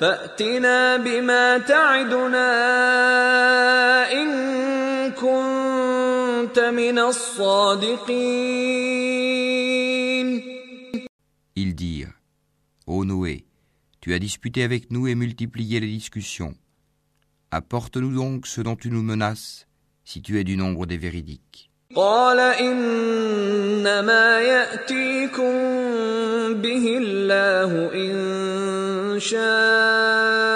فأتنا 0.00 0.96
بما 0.96 1.58
تعدنا 1.58 2.52
إن 4.12 4.30
كنت 5.12 6.58
من 6.58 6.98
الصادقين 6.98 8.52
Ils 11.56 11.74
dirent 11.74 12.12
Ô 12.86 13.04
Noé, 13.04 13.44
tu 14.00 14.14
as 14.14 14.18
disputé 14.18 14.62
avec 14.62 14.90
nous 14.90 15.06
et 15.06 15.14
multiplié 15.14 15.80
les 15.80 15.86
discussions. 15.86 16.54
Apporte-nous 17.50 18.14
donc 18.14 18.46
ce 18.46 18.60
dont 18.60 18.76
tu 18.76 18.90
nous 18.90 19.02
menaces, 19.02 19.66
si 20.04 20.22
tu 20.22 20.38
es 20.40 20.44
du 20.44 20.56
nombre 20.56 20.86
des 20.86 20.98
véridiques. 20.98 21.68
قال 21.94 22.40
إنما 22.40 24.40
يأتيكم 24.40 25.52
به 26.62 26.98
الله 26.98 27.92
إن 27.94 29.20
شاء 29.20 30.55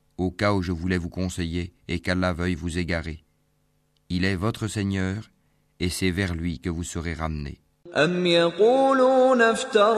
au 0.20 0.30
cas 0.30 0.52
où 0.52 0.62
je 0.62 0.72
voulais 0.72 0.98
vous 0.98 1.10
conseiller 1.10 1.72
et 1.88 2.00
qu'Allah 2.00 2.32
veuille 2.32 2.54
vous 2.54 2.78
égarer. 2.78 3.24
Il 4.08 4.24
est 4.24 4.36
votre 4.36 4.68
Seigneur, 4.68 5.30
et 5.80 5.88
c'est 5.88 6.10
vers 6.10 6.34
lui 6.34 6.58
que 6.58 6.70
vous 6.70 6.84
serez 6.84 7.14
ramenés. 7.14 7.58
أم 7.96 8.26
يقولون 8.26 9.42
افتراه 9.42 9.96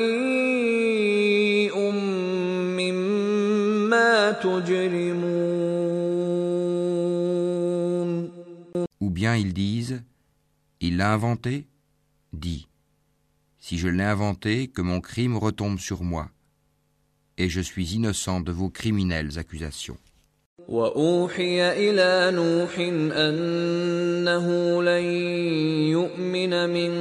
مما 2.81 4.31
تجرمون 4.31 5.65
Ou 9.01 9.11
bien 9.11 9.37
ils 9.37 9.53
disent 9.53 10.03
Il 10.81 10.97
l'a 10.97 11.13
inventé 11.13 11.67
Dis 12.33 12.69
Si 13.59 13.79
je 13.79 13.89
l'ai 13.89 14.05
inventé, 14.05 14.69
que 14.69 14.83
mon 14.83 15.01
crime 15.01 15.37
retombe 15.37 15.79
sur 15.79 16.03
moi, 16.03 16.31
et 17.39 17.49
je 17.49 17.61
suis 17.61 17.95
innocent 17.95 18.41
de 18.41 18.53
vos 18.53 18.71
criminelles 18.71 19.39
accusations. 19.39 19.99
وأوحي 20.69 21.73
إلى 21.73 22.37
نوح 22.37 22.79
أنه 23.19 24.47
لن 24.83 25.05
يؤمن 25.93 26.71
من 26.71 26.93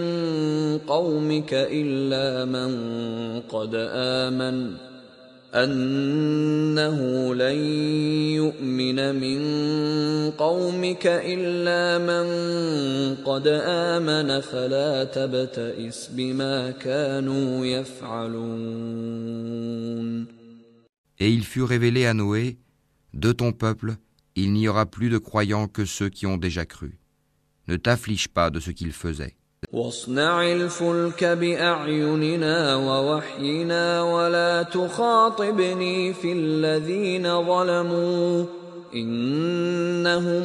قومك 0.77 1.53
إلا 1.53 2.45
من 2.45 2.71
قد 3.41 3.75
آمن 3.93 4.77
أنه 5.53 6.97
لن 7.35 7.57
يؤمن 8.41 9.15
من 9.15 9.39
قومك 10.31 11.05
إلا 11.05 11.97
من 11.99 12.25
قد 13.15 13.47
آمن 13.65 14.39
فلا 14.41 15.03
تبتئس 15.03 16.07
بما 16.07 16.71
كانوا 16.71 17.65
يفعلون 17.65 19.03
Et 21.19 21.29
il 21.29 21.43
fut 21.43 21.61
révélé 21.63 22.05
à 22.07 22.13
Noé 22.13 22.57
De 23.13 23.31
ton 23.31 23.51
peuple, 23.51 23.95
il 24.35 24.51
n'y 24.53 24.67
aura 24.67 24.87
plus 24.87 25.09
de 25.09 25.19
croyants 25.19 25.67
que 25.67 25.85
ceux 25.85 26.09
qui 26.09 26.25
ont 26.25 26.37
déjà 26.37 26.65
cru. 26.65 26.97
Ne 27.67 27.77
t'afflige 27.77 28.27
pas 28.27 28.49
de 28.49 28.59
ce 28.59 28.71
qu'ils 28.71 28.91
faisaient. 28.91 29.35
واصنع 29.73 30.51
الفلك 30.51 31.23
بأعيننا 31.23 32.75
ووحينا 32.75 34.01
ولا 34.01 34.63
تخاطبني 34.63 36.13
في 36.13 36.31
الذين 36.33 37.23
ظلموا 37.23 38.45
إنهم 38.95 40.43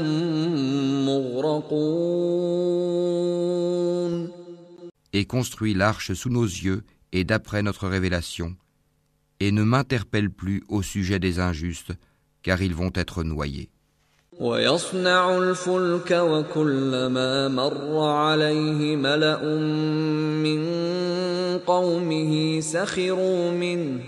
مغرقون 1.06 2.58
Et 5.14 5.24
construis 5.24 5.74
l'arche 5.74 6.12
sous 6.12 6.30
nos 6.30 6.44
yeux 6.44 6.82
et 7.12 7.24
d'après 7.24 7.62
notre 7.62 7.88
révélation, 7.88 8.54
et 9.40 9.52
ne 9.52 9.62
m'interpelle 9.62 10.30
plus 10.30 10.62
au 10.68 10.82
sujet 10.82 11.18
des 11.18 11.40
injustes, 11.40 11.92
car 12.42 12.60
ils 12.62 12.74
vont 12.74 12.92
être 12.94 13.24
noyés. 13.24 13.70
ويصنع 14.39 15.37
الفلك 15.37 16.11
وكلما 16.11 17.47
مر 17.47 17.99
عليه 17.99 18.95
ملأ 18.95 19.43
من 20.43 20.63
قومه 21.67 22.59
سخروا 22.59 23.51
منه 23.51 23.99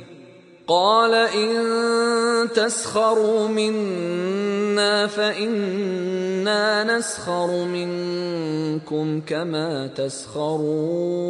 قال 0.67 1.13
إن 1.13 2.49
تسخروا 2.53 3.47
منا 3.47 5.07
فإنا 5.07 6.97
نسخر 6.97 7.65
منكم 7.65 9.21
كما 9.21 9.87
تسخرون 9.87 11.25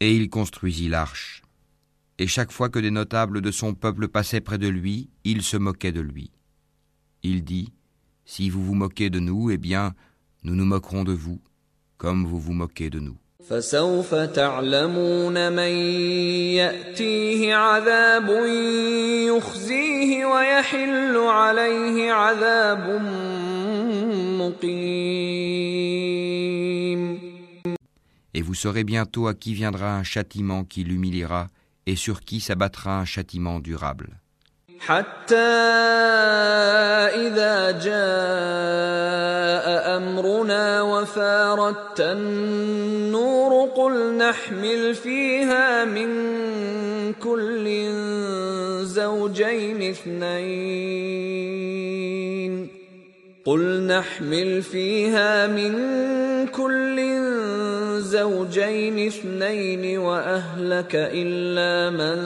Et 0.00 0.12
il 0.16 0.28
construisit 0.28 0.88
l'arche. 0.88 1.43
Et 2.17 2.27
chaque 2.27 2.51
fois 2.51 2.69
que 2.69 2.79
des 2.79 2.91
notables 2.91 3.41
de 3.41 3.51
son 3.51 3.73
peuple 3.73 4.07
passaient 4.07 4.41
près 4.41 4.57
de 4.57 4.67
lui, 4.67 5.09
il 5.23 5.41
se 5.41 5.57
moquait 5.57 5.91
de 5.91 6.01
lui. 6.01 6.31
Il 7.23 7.43
dit, 7.43 7.71
Si 8.25 8.49
vous 8.49 8.63
vous 8.63 8.75
moquez 8.75 9.09
de 9.09 9.19
nous, 9.19 9.51
eh 9.51 9.57
bien, 9.57 9.93
nous 10.43 10.55
nous 10.55 10.65
moquerons 10.65 11.03
de 11.03 11.13
vous, 11.13 11.39
comme 11.97 12.25
vous 12.25 12.39
vous 12.39 12.53
moquez 12.53 12.89
de 12.89 12.99
nous. 12.99 13.17
فسوف 13.49 14.15
تعلمون 14.15 15.51
من 15.51 15.71
يأتيه 16.59 17.55
عذاب 17.55 18.29
يخزيه 19.27 20.25
ويحل 20.25 21.17
عليه 21.17 22.11
عذاب 22.11 23.01
مقيم 26.19 27.19
Et 28.35 28.41
vous 28.41 28.53
saurez 28.53 28.83
bientôt 28.83 29.27
à 29.27 29.33
qui 29.33 29.53
viendra 29.53 29.97
un 29.97 30.03
châtiment 30.03 30.63
qui 30.63 30.83
l'humiliera 30.83 31.47
et 31.85 31.95
sur 31.95 32.21
qui 32.21 32.39
s'abattra 32.39 32.99
un 32.99 33.05
châtiment 33.05 33.59
durable. 33.59 34.09
حتى 34.79 35.35
إذا 37.27 37.71
جاء 37.71 37.99
أمرنا 39.97 40.81
وفاردت 40.81 41.99
النور 41.99 43.69
قل 43.69 44.17
نحمل 44.17 44.95
فيها 44.95 45.85
من 45.85 46.09
كل 47.13 47.65
زوجين 48.83 49.89
اثنين 49.89 51.82
قل 53.44 53.86
نحمل 53.86 54.62
فيها 54.62 55.46
من 55.46 55.72
كل 56.48 56.96
زوجين 58.00 59.06
اثنين 59.06 59.98
وأهلك 59.98 60.92
إلا 60.94 61.90
من 61.92 62.16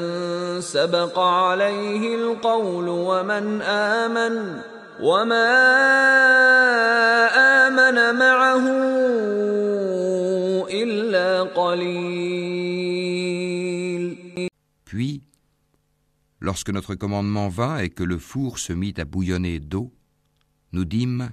سبق 0.60 1.18
عليه 1.18 2.14
القول 2.14 2.88
ومن 2.88 3.62
آمن 3.62 4.62
وما 5.02 5.50
آمن 7.66 8.18
معه 8.18 8.64
إلا 10.70 11.42
قليل. 11.42 12.38
Puis, 14.84 15.22
lorsque 16.40 16.70
notre 16.70 16.94
commandement 16.94 17.48
vint 17.48 17.78
et 17.78 17.90
que 17.90 18.04
le 18.04 18.18
four 18.18 18.60
se 18.60 18.72
mit 18.72 18.94
à 18.98 19.04
bouillonner 19.04 19.58
d'eau, 19.58 19.97
nous 20.72 20.84
dîmes 20.84 21.30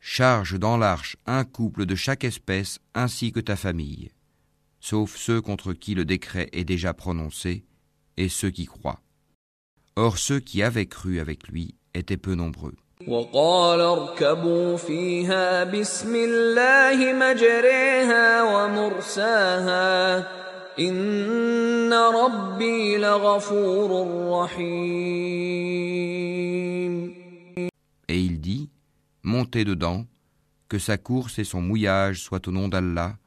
Charge 0.00 0.58
dans 0.58 0.76
l'arche 0.76 1.16
un 1.26 1.44
couple 1.44 1.84
de 1.84 1.96
chaque 1.96 2.22
espèce 2.22 2.78
ainsi 2.94 3.32
que 3.32 3.40
ta 3.40 3.56
famille, 3.56 4.10
sauf 4.78 5.16
ceux 5.16 5.40
contre 5.40 5.72
qui 5.72 5.94
le 5.94 6.04
décret 6.04 6.48
est 6.52 6.64
déjà 6.64 6.94
prononcé 6.94 7.64
et 8.16 8.28
ceux 8.28 8.50
qui 8.50 8.66
croient. 8.66 9.00
Or 9.96 10.18
ceux 10.18 10.38
qui 10.38 10.62
avaient 10.62 10.86
cru 10.86 11.18
avec 11.18 11.48
lui 11.48 11.74
étaient 11.94 12.16
peu 12.16 12.34
nombreux 12.34 12.76
Montez 29.25 29.65
dedans, 29.65 30.05
que 30.67 30.79
sa 30.79 30.97
course 30.97 31.37
et 31.39 31.43
son 31.43 31.61
mouillage 31.61 32.21
soient 32.21 32.47
au 32.47 32.51
nom 32.51 32.67
d'Allah. 32.67 33.17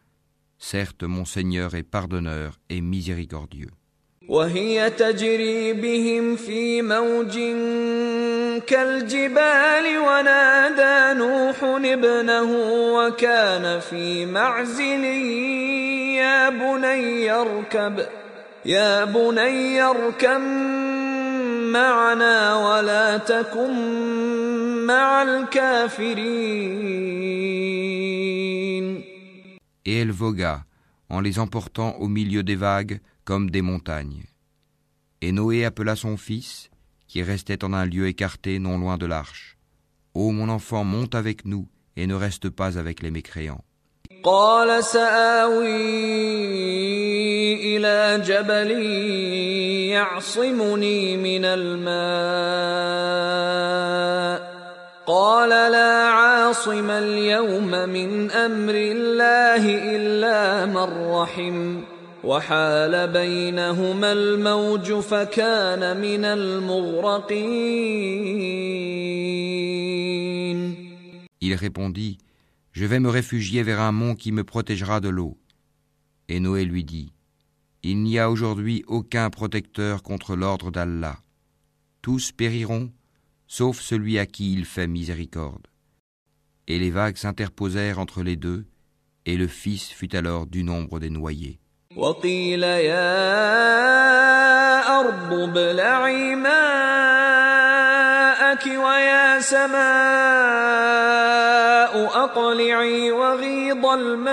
Certes, 0.59 1.03
mon 1.03 1.25
Seigneur 1.25 1.75
est 1.75 1.83
pardonneur 1.83 2.59
et 2.71 2.81
miséricordieux. 2.81 3.71
وهي 4.29 4.91
تجري 4.91 5.73
بهم 5.73 6.37
في 6.37 6.83
موج 6.83 7.39
كالجبال 8.67 9.99
ونادى 9.99 11.19
نوح 11.19 11.65
ابنه 11.65 12.53
وكان 12.95 13.81
في 13.81 14.27
معزل 14.27 15.05
يا 16.15 16.49
بني 16.49 17.33
اركب 17.33 18.07
يا 18.65 19.05
بني 19.05 19.83
اركب 19.83 20.41
معنا 21.73 22.55
ولا 22.55 23.19
تكن 23.19 23.75
مع 24.87 25.23
الكافرين 25.23 26.65
Et 29.87 29.99
elle 30.01 30.13
vogua, 30.13 30.65
en 31.11 31.21
les 31.21 31.39
emportant 31.39 31.97
au 31.97 32.09
milieu 32.09 32.43
des 32.43 32.57
vagues 32.57 33.01
comme 33.25 33.51
des 33.51 33.61
montagnes. 33.61 34.25
Et 35.21 35.31
Noé 35.33 35.65
appela 35.65 35.95
son 35.95 36.17
fils, 36.17 36.71
qui 37.07 37.23
restait 37.23 37.65
en 37.65 37.73
un 37.73 37.85
lieu 37.85 38.07
écarté 38.09 38.59
non 38.59 38.79
loin 38.79 38.97
de 38.97 39.07
l'arche. 39.07 39.59
Ô 40.15 40.33
mon 40.33 40.49
enfant, 40.49 40.85
monte 40.85 41.15
avec 41.15 41.45
nous 41.45 41.69
et 41.97 42.07
ne 42.07 42.15
reste 42.15 42.49
pas 42.49 42.79
avec 42.79 43.03
les 43.03 43.11
mécréants. 43.11 43.65
قال 44.24 44.84
سآوي 44.84 45.78
إلى 47.78 48.22
جبل 48.26 48.72
يعصمني 49.92 51.18
من 51.18 51.46
الماء. 51.46 52.00
قال 55.08 55.50
لا 55.50 56.08
عاصم 56.08 56.90
اليوم 56.90 57.72
من 57.90 58.32
أمر 58.32 58.74
الله 58.76 59.96
إلا 59.96 60.66
من 60.66 61.12
رحم. 61.12 61.82
وحال 62.24 63.08
بينهما 63.08 64.12
الموج 64.12 64.94
فكان 64.94 65.98
من 66.02 66.26
المغرقين. 66.26 67.70
Il 71.42 71.56
répondit, 71.56 72.18
Je 72.79 72.85
vais 72.85 73.01
me 73.01 73.09
réfugier 73.09 73.63
vers 73.63 73.81
un 73.81 73.93
mont 73.93 74.15
qui 74.15 74.33
me 74.33 74.45
protégera 74.45 75.01
de 75.01 75.09
l'eau. 75.09 75.39
Et 76.29 76.41
Noé 76.41 76.65
lui 76.65 76.85
dit, 76.85 77.13
Il 77.83 78.03
n'y 78.03 78.19
a 78.19 78.31
aujourd'hui 78.31 78.83
aucun 78.87 79.31
protecteur 79.31 80.03
contre 80.03 80.35
l'ordre 80.35 80.71
d'Allah. 80.71 81.19
Tous 82.03 82.33
périront, 82.33 82.93
sauf 83.47 83.81
celui 83.81 84.19
à 84.19 84.27
qui 84.27 84.53
il 84.53 84.65
fait 84.65 84.89
miséricorde. 84.89 85.67
Et 86.67 86.79
les 86.79 86.91
vagues 86.91 87.17
s'interposèrent 87.17 87.99
entre 87.99 88.23
les 88.23 88.37
deux, 88.37 88.67
et 89.27 89.37
le 89.37 89.47
fils 89.47 89.89
fut 89.89 90.17
alors 90.17 90.47
du 90.47 90.65
nombre 90.65 90.99
des 90.99 91.11
noyés. 91.11 91.61
وقيل 91.97 92.63
يا 92.63 93.01
أرض 95.01 95.33
ابلعي 95.33 96.35
ماءك 96.35 97.38
ويا 98.67 99.41
سماء 99.41 99.75
أقلعي 102.25 103.11
وغيض 103.13 103.87
الماء 103.87 104.25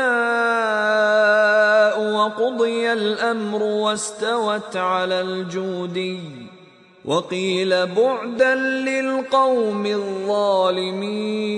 وقضي 2.13 2.93
الأمر 2.93 3.63
واستوت 3.63 4.77
على 4.77 5.21
الجودي 5.21 6.19
وقيل 7.05 7.87
بعدا 7.87 8.55
للقوم 8.55 9.85
الظالمين 9.85 11.51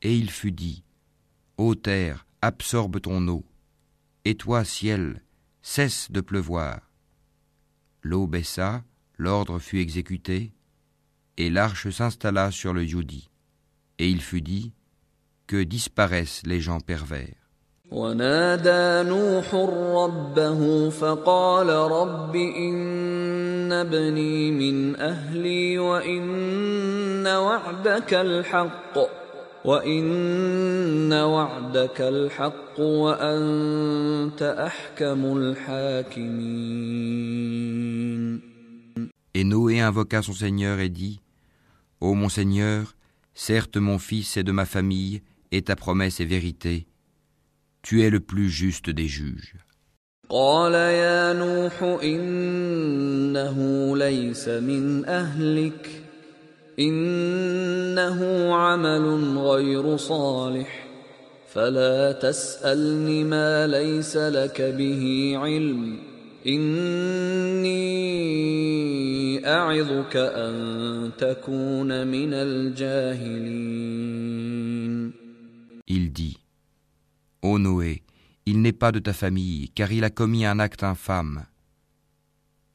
Et 0.00 0.14
il 0.14 0.30
fut 0.30 0.52
dit, 0.52 0.84
Ô 1.56 1.74
terre, 1.74 2.24
absorbe 2.40 3.00
ton 3.00 3.26
eau, 3.26 3.44
et 4.24 4.36
toi, 4.36 4.62
ciel, 4.64 5.22
cesse 5.60 6.12
de 6.12 6.20
pleuvoir. 6.20 6.78
L'eau 8.02 8.26
baissa, 8.26 8.82
l'ordre 9.16 9.58
fut 9.58 9.80
exécuté, 9.80 10.52
et 11.36 11.50
l'arche 11.50 11.90
s'installa 11.90 12.50
sur 12.50 12.72
le 12.72 12.84
Youdi. 12.84 13.28
Et 13.98 14.08
il 14.08 14.20
fut 14.20 14.42
dit, 14.42 14.72
Que 15.46 15.62
disparaissent 15.62 16.42
les 16.44 16.60
gens 16.60 16.80
pervers. 16.80 17.34
ونادى 17.90 19.08
نوح 19.08 19.54
ربه 19.94 20.90
فقال 20.90 21.68
رب 21.68 22.36
إن 22.36 23.72
ابني 23.72 24.50
من 24.50 25.00
أهلي 25.00 25.78
وإن 25.78 27.26
وعدك 27.26 28.14
الحق 28.14 28.98
وإن 29.64 31.12
وعدك 31.12 32.00
الحق 32.00 32.80
وأنت 32.80 34.42
أحكم 34.42 35.36
الحاكمين 35.36 37.08
Et 39.34 39.44
Noé 39.44 39.80
invoqua 39.80 40.22
son 40.22 40.32
Seigneur 40.32 40.80
et 40.80 40.88
dit, 40.88 41.20
Ô 42.00 42.14
mon 42.14 42.28
Seigneur, 42.28 42.96
certes 43.34 43.76
mon 43.76 43.98
fils 43.98 44.36
est 44.36 44.42
de 44.42 44.50
ma 44.52 44.64
famille, 44.64 45.22
et 45.52 45.62
ta 45.62 45.76
promesse 45.76 46.18
est 46.18 46.24
vérité. 46.24 46.86
Tu 47.82 48.02
es 48.02 48.10
le 48.10 48.20
plus 48.20 48.50
juste 48.50 48.90
des 48.90 49.06
juges. 49.06 49.54
قال 50.30 50.74
يا 50.74 51.32
نوح 51.32 51.82
إنه 52.02 53.56
ليس 53.96 54.48
من 54.48 55.04
أهلك 55.04 56.01
إنه 56.78 58.54
عمل 58.54 59.38
غير 59.38 59.96
صالح 59.96 60.86
فلا 61.48 62.12
تسألني 62.12 63.24
ما 63.24 63.66
ليس 63.66 64.16
لك 64.16 64.62
به 64.62 65.32
علم 65.36 65.98
إني 66.46 67.88
أعظك 69.46 70.16
أن 70.16 71.10
تكون 71.18 72.06
من 72.06 72.34
الجاهلين 72.34 73.88
Il 75.90 76.12
dit, 76.12 76.36
Ô 77.40 77.58
Noé, 77.58 78.02
il 78.44 78.60
n'est 78.60 78.72
pas 78.72 78.92
de 78.92 78.98
ta 78.98 79.14
famille, 79.14 79.70
car 79.70 79.90
il 79.90 80.04
a 80.04 80.10
commis 80.10 80.44
un 80.44 80.58
acte 80.58 80.84
infâme. 80.84 81.46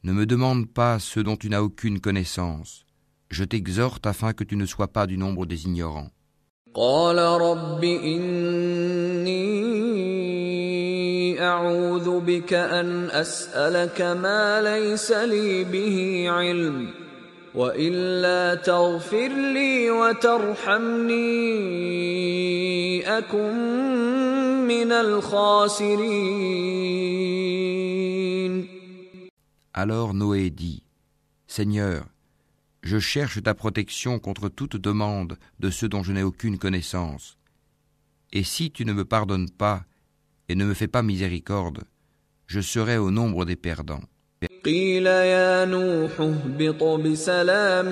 Ne 0.03 0.13
me 0.13 0.25
demande 0.25 0.67
pas 0.67 0.97
ce 0.99 1.19
dont 1.19 1.37
tu 1.37 1.47
n'as 1.49 1.61
aucune 1.61 1.99
connaissance. 1.99 2.85
Je 3.29 3.43
t'exhorte 3.43 4.05
afin 4.05 4.33
que 4.33 4.43
tu 4.43 4.55
ne 4.55 4.65
sois 4.65 4.87
pas 4.87 5.07
du 5.07 5.17
nombre 5.17 5.45
des 5.45 5.65
ignorants. 5.65 6.09
قال 6.75 7.17
رب 7.19 7.83
إني 7.83 9.33
أعوذ 11.41 12.19
بك 12.19 12.53
أن 12.53 13.09
أسألك 13.09 14.01
ما 14.01 14.61
ليس 14.61 15.11
لي 15.11 15.63
به 15.63 16.25
علم 16.29 16.89
وإلا 17.55 18.55
تغفر 18.55 19.27
لي 19.53 19.91
وترحمني 19.91 21.17
أكن 23.17 23.53
من 24.67 24.91
الخاسرين 27.63 28.67
Alors 29.75 30.13
Noé 30.13 30.49
dit, 30.51 30.83
Seigneur, 31.47 32.05
je 32.83 32.99
cherche 32.99 33.41
ta 33.41 33.53
protection 33.53 34.19
contre 34.19 34.49
toute 34.49 34.75
demande 34.75 35.37
de 35.59 35.69
ceux 35.69 35.87
dont 35.87 36.03
je 36.03 36.11
n'ai 36.11 36.23
aucune 36.23 36.57
connaissance. 36.57 37.37
Et 38.33 38.43
si 38.43 38.71
tu 38.71 38.85
ne 38.85 38.93
me 38.93 39.05
pardonnes 39.05 39.49
pas 39.49 39.83
et 40.49 40.55
ne 40.55 40.65
me 40.65 40.73
fais 40.73 40.87
pas 40.87 41.01
miséricorde, 41.01 41.83
je 42.47 42.59
serai 42.59 42.97
au 42.97 43.11
nombre 43.11 43.45
des 43.45 43.55
perdants. 43.55 44.03
قيل 44.65 45.05
يا 45.07 45.65
نوح 45.65 46.11
اهبط 46.19 46.83
بسلام 46.83 47.89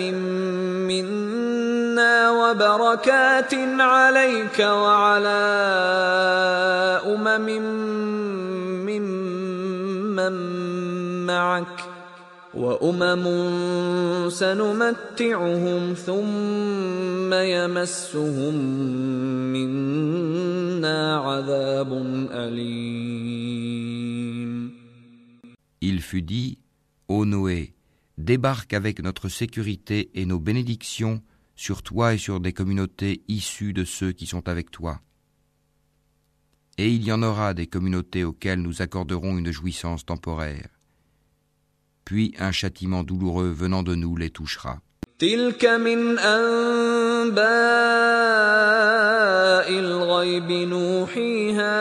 منا 0.87 2.31
وبركات 2.31 3.53
عليك 3.79 4.59
وعلى 4.59 5.41
أمم 7.05 7.47
ممن 8.85 10.33
معك 11.25 11.94
وأمم 12.55 14.29
سنمتعهم 14.29 15.93
ثم 15.93 17.33
يمسهم 17.33 18.55
منا 19.53 21.17
عذاب 21.17 21.93
أليم 22.31 23.61
Il 25.83 25.99
fut 25.99 26.21
dit, 26.21 26.59
Ô 27.07 27.25
Noé, 27.25 27.73
débarque 28.19 28.73
avec 28.73 29.01
notre 29.01 29.29
sécurité 29.29 30.11
et 30.13 30.27
nos 30.27 30.39
bénédictions 30.39 31.23
sur 31.55 31.81
toi 31.81 32.13
et 32.13 32.19
sur 32.19 32.39
des 32.39 32.53
communautés 32.53 33.23
issues 33.27 33.73
de 33.73 33.83
ceux 33.83 34.11
qui 34.11 34.27
sont 34.27 34.47
avec 34.47 34.69
toi. 34.69 35.01
Et 36.77 36.91
il 36.91 37.03
y 37.03 37.11
en 37.11 37.23
aura 37.23 37.55
des 37.55 37.65
communautés 37.65 38.23
auxquelles 38.23 38.61
nous 38.61 38.83
accorderons 38.83 39.37
une 39.37 39.51
jouissance 39.51 40.05
temporaire. 40.05 40.69
Puis 42.05 42.33
un 42.39 42.51
châtiment 42.51 43.03
douloureux 43.03 43.51
venant 43.51 43.83
de 43.83 43.95
nous 43.95 44.15
les 44.17 44.29
touchera. 44.29 44.79
تلك 45.21 45.65
من 45.65 46.19
أنباء 46.19 47.41
الغيب 49.69 50.51
نوحيها 50.51 51.77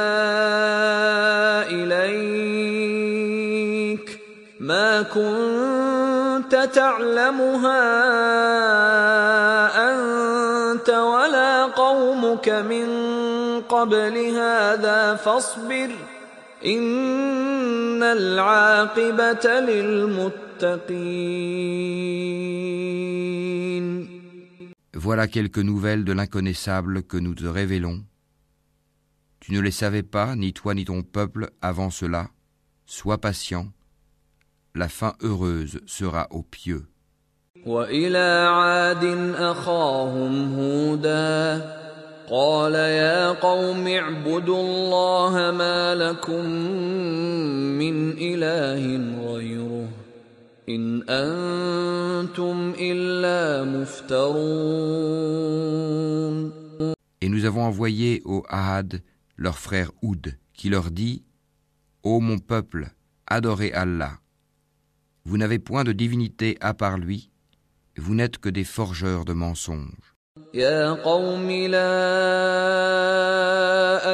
إليك 1.70 3.00
ما 4.60 5.02
كنت 5.02 6.68
تعلمها 6.74 7.82
أنت 9.92 10.90
ولا 10.90 11.64
قومك 11.64 12.48
من 12.48 12.88
قبل 13.68 14.16
هذا 14.36 15.14
فاصبر 15.14 15.90
Voilà 24.93 25.28
quelques 25.28 25.60
nouvelles 25.60 26.04
de 26.04 26.12
l'inconnaissable 26.12 27.04
que 27.04 27.17
nous 27.17 27.36
te 27.36 27.45
révélons. 27.45 28.04
Tu 29.39 29.51
ne 29.51 29.60
les 29.60 29.69
savais 29.69 30.01
pas, 30.01 30.36
ni 30.36 30.54
toi 30.54 30.73
ni 30.73 30.86
ton 30.86 31.04
peuple, 31.04 31.51
avant 31.62 31.91
cela. 31.91 32.30
Sois 32.88 33.19
patient. 33.19 33.67
La 34.73 34.89
fin 34.89 35.13
heureuse 35.21 35.82
sera 35.86 36.28
aux 36.32 36.41
pieux. 36.41 36.88
وإلى 42.24 42.24
عاد 42.24 42.24
أخاهم 42.24 42.24
هودا 42.24 42.24
قال 42.30 42.74
يا 42.74 43.28
قوم 43.28 43.88
اعبدوا 43.88 44.60
الله 44.60 45.50
ما 45.50 45.94
لكم 45.94 46.44
من 47.78 48.12
إله 48.18 48.82
غيره 49.32 49.88
إن 50.68 51.02
أنتم 51.08 52.74
إلا 52.78 53.64
مفترون 53.64 54.40
Et 57.22 57.28
nous 57.28 57.44
avons 57.44 57.64
envoyé 57.64 58.22
au 58.24 58.44
Ahad 58.48 59.02
leur 59.36 59.58
frère 59.58 59.92
Oud, 60.02 60.38
qui 60.54 60.70
leur 60.70 60.90
dit 60.90 61.22
Ô 62.02 62.20
mon 62.20 62.38
peuple, 62.38 62.88
adorez 63.26 63.72
Allah. 63.72 64.20
Vous 65.24 65.36
n'avez 65.36 65.58
point 65.58 65.84
de 65.84 65.92
divinité 65.92 66.56
à 66.62 66.72
part 66.72 66.96
lui, 66.96 67.30
vous 67.98 68.14
n'êtes 68.14 68.38
que 68.38 68.48
des 68.48 68.64
forgeurs 68.64 69.26
de 69.26 69.34
mensonges. 69.34 70.13
يا 70.54 70.90
قوم 70.90 71.50
لا 71.50 71.90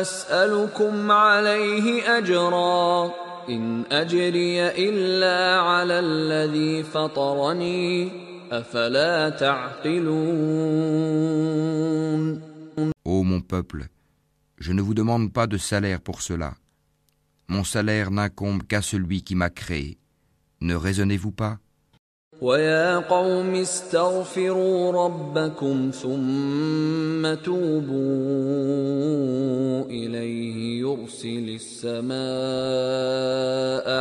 أسألكم 0.01 1.11
عليه 1.11 2.19
أجرا 2.19 3.13
إن 3.49 3.85
أجري 3.93 4.69
إلا 4.69 5.61
على 5.61 5.99
الذي 5.99 6.83
فطرني 6.83 8.11
أفلا 8.53 9.29
تعقلون 9.29 10.57
Ô 13.05 13.23
mon 13.23 13.41
peuple, 13.41 13.87
je 14.59 14.73
ne 14.73 14.83
vous 14.83 14.93
demande 14.95 15.33
pas 15.33 15.47
de 15.47 15.57
salaire 15.57 16.01
pour 16.01 16.21
cela. 16.23 16.55
Mon 17.49 17.63
salaire 17.65 18.11
n'incombe 18.11 18.65
qu'à 18.65 18.83
celui 18.83 19.23
qui 19.23 19.35
m'a 19.37 19.49
créé. 19.51 19.99
Ne 20.61 20.75
raisonnez-vous 20.75 21.31
pas 21.31 21.59
ويا 22.42 22.98
قوم 22.98 23.56
استغفروا 23.56 25.06
ربكم 25.06 25.92
ثم 25.94 27.34
توبوا 27.34 27.92
إليه 29.86 30.82
يرسل 30.82 31.60
السماء 31.62 32.12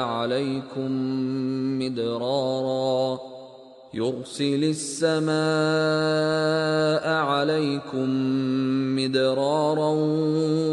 عليكم 0.02 0.90
مدرارا 1.78 3.29
يرسل 3.95 4.63
السماء 4.63 5.35
عليكم 7.07 8.09
مدرارا 8.95 9.89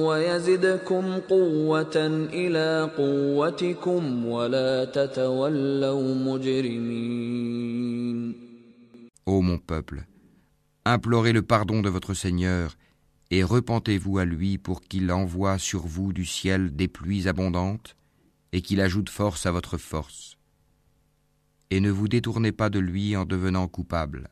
ويزدكم 0.07 1.19
قوة 1.31 1.97
إلى 2.33 2.91
قوتكم 2.99 4.27
ولا 4.27 4.85
تتولوا 4.85 6.15
مجرمين 6.15 7.73
Ô 9.25 9.41
mon 9.41 9.59
peuple, 9.59 10.05
implorez 10.85 11.33
le 11.33 11.43
pardon 11.43 11.81
de 11.81 11.89
votre 11.89 12.13
Seigneur 12.13 12.77
et 13.31 13.45
repentez-vous 13.45 14.19
à 14.19 14.25
lui 14.25 14.59
pour 14.59 14.81
qu'il 14.83 15.13
envoie 15.13 15.59
sur 15.59 15.87
vous 15.87 16.13
du 16.13 16.27
ciel 16.27 16.75
des 16.75 16.89
pluies 16.89 17.29
abondantes 17.29 17.95
et 18.53 18.63
qu'il 18.63 18.81
ajoute 18.81 19.09
force 19.09 19.47
à 19.47 19.53
votre 19.53 19.79
force. 19.79 20.36
Et 21.71 21.81
ne 21.81 21.91
vous 21.91 22.09
détournez 22.09 22.53
pas 22.53 22.69
de 22.71 22.79
lui 22.79 23.17
en 23.17 23.25
devenant 23.25 23.67
coupable. 23.69 24.29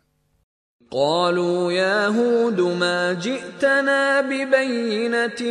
قالوا 0.92 1.72
يا 1.72 2.06
هود 2.06 2.60
ما 2.60 3.12
جئتنا 3.12 4.20
ببينة 4.20 5.42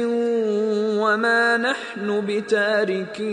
وما 1.02 1.58
نحن 1.58 2.26
بتاركي 2.28 3.26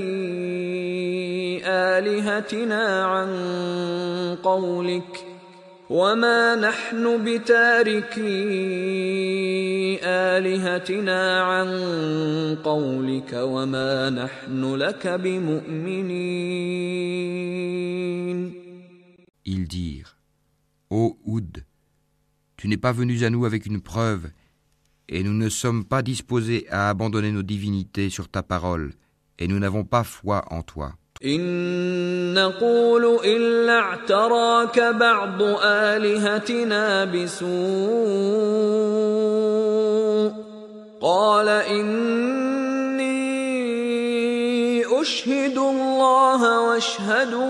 آلهتنا 1.67 3.05
عن 3.05 3.29
قولك 4.43 5.30
وما 5.91 6.55
نحن 6.57 7.25
بتاركي 7.25 8.27
آلهتنا 10.03 11.43
عن 11.43 11.69
قولك 12.65 13.33
وما 13.33 14.11
نحن 14.11 14.75
لك 14.75 15.07
بمؤمنين 15.07 16.57
Ils 19.49 19.69
dirent 19.69 20.17
Ô 20.91 21.17
Oud, 21.25 21.65
tu 22.57 22.69
n'es 22.69 22.77
pas 22.77 22.93
venu 22.93 23.23
à 23.25 23.31
nous 23.31 23.45
avec 23.45 23.67
une 23.67 23.81
preuve, 23.81 24.31
et 25.09 25.23
nous 25.23 25.33
ne 25.33 25.49
sommes 25.49 25.85
pas 25.85 26.03
disposés 26.03 26.67
à 26.71 26.89
abandonner 26.89 27.31
nos 27.31 27.43
divinités 27.43 28.11
sur 28.11 28.29
ta 28.29 28.43
parole, 28.43 28.93
et 29.39 29.47
nous 29.47 29.59
n'avons 29.61 29.85
pas 29.85 30.05
foi 30.05 30.45
en 30.51 30.63
toi. 30.63 30.97
إن 31.26 32.34
نقول 32.34 33.20
إلا 33.26 33.80
اعتراك 33.80 34.80
بعض 34.80 35.42
آلهتنا 35.64 37.06
بسوء 37.06 37.52
قال 41.02 41.48
إني 41.48 43.12
أشهد 45.02 45.58
الله 45.58 46.70
واشهدوا 46.70 47.42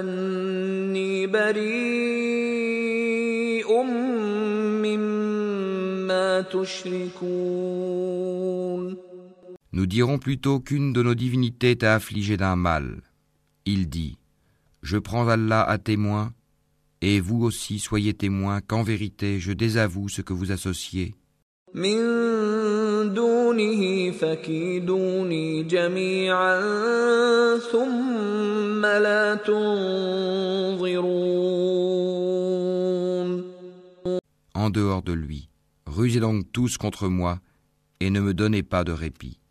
أني 0.00 1.26
بريء 1.26 2.62
مما 4.86 6.40
تشركون 6.40 8.31
Nous 9.74 9.86
dirons 9.86 10.18
plutôt 10.18 10.60
qu'une 10.60 10.92
de 10.92 11.02
nos 11.02 11.14
divinités 11.14 11.76
t'a 11.76 11.94
affligé 11.94 12.36
d'un 12.36 12.56
mal. 12.56 13.00
Il 13.64 13.88
dit, 13.88 14.18
Je 14.82 14.98
prends 14.98 15.28
Allah 15.28 15.62
à 15.62 15.78
témoin, 15.78 16.34
et 17.00 17.20
vous 17.20 17.42
aussi 17.42 17.78
soyez 17.78 18.12
témoins 18.12 18.60
qu'en 18.60 18.82
vérité 18.82 19.40
je 19.40 19.52
désavoue 19.52 20.10
ce 20.10 20.20
que 20.20 20.34
vous 20.34 20.52
associez. 20.52 21.14
En 34.54 34.70
dehors 34.70 35.02
de 35.02 35.12
lui, 35.12 35.48
rusez 35.86 36.20
donc 36.20 36.52
tous 36.52 36.76
contre 36.76 37.08
moi, 37.08 37.40
et 38.00 38.10
ne 38.10 38.20
me 38.20 38.34
donnez 38.34 38.62
pas 38.62 38.84
de 38.84 38.92
répit. 38.92 39.41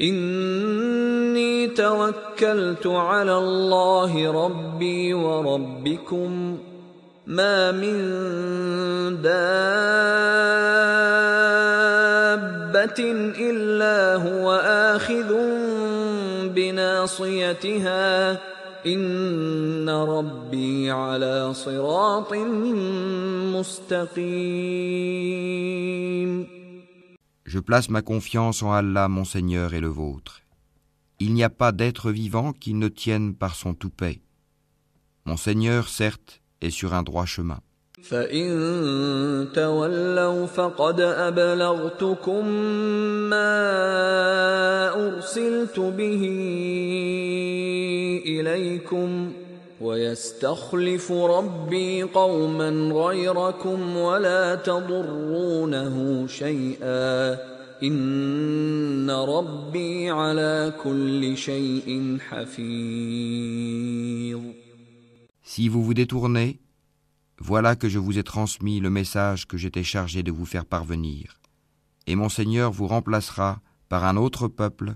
إني 0.00 1.66
توكلت 1.68 2.86
على 2.86 3.38
الله 3.38 4.44
ربي 4.44 5.14
وربكم 5.14 6.58
ما 7.26 7.72
من 7.72 7.92
دابة 9.22 9.52
إلا 13.38 14.16
هو 14.16 14.52
آخذ 14.64 15.34
بناصيتها. 16.54 18.32
إن 18.86 19.88
ربي 19.88 20.90
على 20.90 21.54
صراط 21.54 22.34
مستقيم. 23.54 24.22
Je 27.51 27.59
place 27.59 27.89
ma 27.89 28.01
confiance 28.01 28.61
en 28.63 28.71
Allah, 28.73 29.07
mon 29.07 29.25
Seigneur 29.25 29.73
et 29.73 29.79
le 29.79 29.87
vôtre. 29.87 30.41
il 31.19 31.33
n'y 31.33 31.43
a 31.43 31.49
pas 31.49 31.71
d'être 31.71 32.11
vivant 32.11 32.53
qui 32.53 32.73
ne 32.73 32.87
tienne 32.87 33.33
par 33.33 33.55
son 33.55 33.73
toupet. 33.73 34.21
Mon 35.25 35.37
Seigneur, 35.37 35.89
certes, 35.89 36.41
est 36.61 36.69
sur 36.69 36.93
un 36.93 37.03
droit 37.03 37.25
chemin. 37.25 37.59
فإن 38.03 38.47
تولوا 39.53 40.45
فقد 40.45 41.01
أبلغتكم 41.01 42.47
ما 43.29 43.49
أرسلت 44.95 45.79
به 45.79 46.23
إليكم 48.25 49.33
ويستخلف 49.81 51.11
ربي 51.11 52.03
قوما 52.03 52.69
غيركم 52.93 53.97
ولا 53.97 54.55
تضرونه 54.55 56.27
شيئا 56.27 57.37
إن 57.83 59.09
ربي 59.09 60.09
على 60.09 60.73
كل 60.83 61.37
شيء 61.37 62.17
حفيظ 62.19 63.57
Si 65.43 65.69
vous 65.69 65.81
vous 65.83 65.93
détournez, 65.93 66.59
voilà 67.39 67.75
que 67.75 67.87
je 67.89 67.99
vous 67.99 68.17
ai 68.19 68.23
transmis 68.23 68.79
le 68.79 68.89
message 68.89 69.47
que 69.47 69.57
j'étais 69.57 69.83
chargé 69.83 70.21
de 70.21 70.31
vous 70.31 70.45
faire 70.45 70.65
parvenir, 70.65 71.39
et 72.05 72.15
mon 72.15 72.29
Seigneur 72.29 72.71
vous 72.71 72.87
remplacera 72.87 73.61
par 73.89 74.03
un 74.05 74.17
autre 74.17 74.47
peuple, 74.47 74.95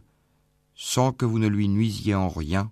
sans 0.75 1.13
que 1.13 1.25
vous 1.25 1.39
ne 1.39 1.47
lui 1.47 1.67
nuisiez 1.67 2.15
en 2.15 2.29
rien, 2.29 2.71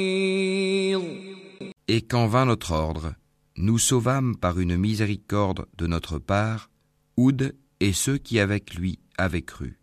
Et 1.90 2.02
quand 2.02 2.26
vint 2.26 2.46
notre 2.46 2.72
ordre, 2.72 3.14
nous 3.56 3.78
sauvâmes 3.78 4.36
par 4.36 4.58
une 4.58 4.76
miséricorde 4.76 5.66
de 5.78 5.86
notre 5.86 6.18
part 6.18 6.68
Oud 7.16 7.54
et 7.80 7.92
ceux 7.92 8.18
qui 8.18 8.38
avec 8.40 8.74
lui 8.74 8.98
avaient 9.16 9.42
cru. 9.42 9.78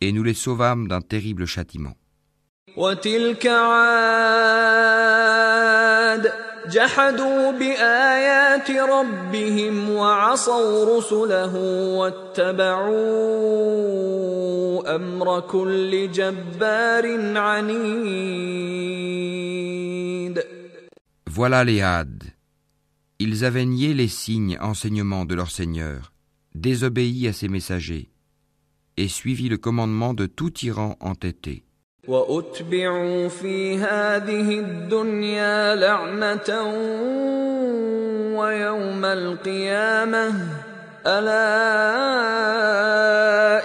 Et 0.00 0.12
nous 0.12 0.22
les 0.22 0.34
sauvâmes 0.34 0.88
d'un 0.88 1.02
terrible 1.02 1.46
châtiment. 1.46 1.96
وتلك 2.76 3.46
عاد 3.46 3.80
جحدوا 6.70 7.50
بآيات 7.52 8.70
ربهم 8.70 9.90
وعصوا 9.90 10.98
رسله 10.98 11.56
واتبعوا 11.98 12.90
أمر 14.96 15.40
كل 15.40 16.12
جبار 16.12 17.36
عنيد 17.38 18.60
Voilà 21.34 21.64
les 21.64 21.80
Hades. 21.80 22.24
Ils 23.18 23.44
avaient 23.44 23.66
nié 23.66 23.94
les 23.94 24.08
signes 24.08 24.58
enseignements 24.60 25.24
de 25.24 25.34
leur 25.34 25.50
Seigneur, 25.50 26.12
désobéi 26.54 27.28
à 27.28 27.32
ses 27.32 27.48
messagers, 27.48 28.10
et 28.96 29.08
suivi 29.08 29.48
le 29.48 29.58
commandement 29.58 30.14
de 30.14 30.26
tout 30.26 30.50
tyran 30.50 30.96
entêté. 31.00 31.64
واتبعوا 32.08 33.28
في 33.28 33.76
هذه 33.78 34.58
الدنيا 34.58 35.74
لعنه 35.74 36.64
ويوم 38.38 39.04
القيامه 39.04 40.34
الا 41.06 41.36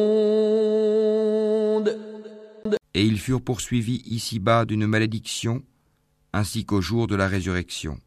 Et 2.94 3.06
ils 3.06 3.20
furent 3.20 3.44
poursuivis 3.44 4.02
ici-bas 4.08 4.66
d'une 4.66 4.88
malédiction, 4.88 5.62
ainsi 6.34 6.66
qu'au 6.66 6.82
jour 6.82 7.06
de 7.06 7.16
la 7.16 7.28
résurrection. 7.28 8.00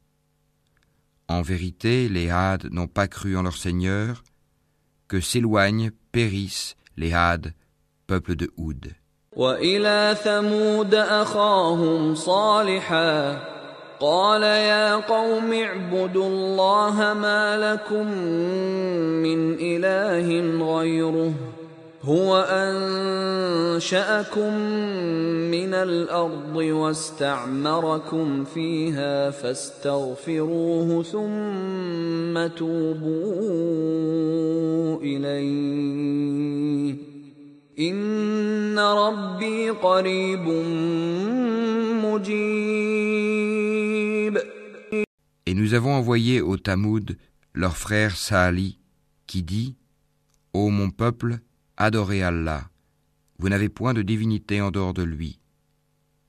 En 1.28 1.42
vérité, 1.42 2.08
les 2.08 2.28
Hades 2.28 2.68
n'ont 2.72 2.88
pas 2.88 3.06
cru 3.06 3.36
en 3.36 3.42
leur 3.42 3.56
Seigneur, 3.56 4.24
que 5.06 5.20
s'éloignent, 5.20 5.92
périssent 6.11 6.74
les 6.96 7.12
Hades, 7.12 7.54
peuple 8.08 8.34
de 8.34 8.50
Houd. 8.56 8.92
وإلى 9.36 10.16
ثمود 10.24 10.94
أخاهم 10.94 12.14
صالحا 12.14 13.53
قال 14.05 14.43
يا 14.43 14.95
قوم 14.95 15.53
اعبدوا 15.53 16.27
الله 16.27 17.13
ما 17.13 17.57
لكم 17.57 18.07
من 19.25 19.53
إله 19.59 20.27
غيره 20.77 21.33
هو 22.03 22.37
أنشأكم 23.71 24.53
من 25.51 25.73
الأرض 25.73 26.55
واستعمركم 26.55 28.43
فيها 28.43 29.29
فاستغفروه 29.29 31.03
ثم 31.03 32.47
توبوا 32.47 33.25
إليه 35.01 36.95
إن 37.78 38.78
ربي 38.78 39.70
قريب 39.70 40.46
مجيب 42.04 43.50
Et 45.46 45.54
nous 45.54 45.74
avons 45.74 45.94
envoyé 45.94 46.40
au 46.40 46.56
Tamoud 46.56 47.16
leur 47.54 47.76
frère 47.76 48.16
Saali, 48.16 48.78
qui 49.26 49.42
dit 49.42 49.76
Ô 50.52 50.70
mon 50.70 50.90
peuple, 50.90 51.40
adorez 51.76 52.22
Allah. 52.22 52.70
Vous 53.38 53.48
n'avez 53.48 53.68
point 53.68 53.94
de 53.94 54.02
divinité 54.02 54.61
en 54.61 54.70
dehors 54.70 54.94
de 54.94 55.02
lui. 55.02 55.40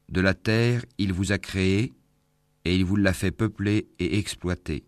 De 0.09 0.21
la 0.21 0.34
terre, 0.34 0.84
il 0.97 1.13
vous 1.13 1.32
a 1.32 1.38
créé, 1.38 1.93
et 2.65 2.75
il 2.75 2.84
vous 2.86 2.95
l'a 2.95 3.13
fait 3.13 3.32
peupler 3.32 3.89
et 3.99 4.17
exploiter. 4.17 4.86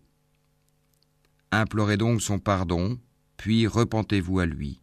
Implorez 1.52 1.96
donc 1.96 2.20
son 2.20 2.38
pardon, 2.38 2.98
puis 3.36 3.66
repentez-vous 3.66 4.40
à 4.40 4.46
lui. 4.46 4.80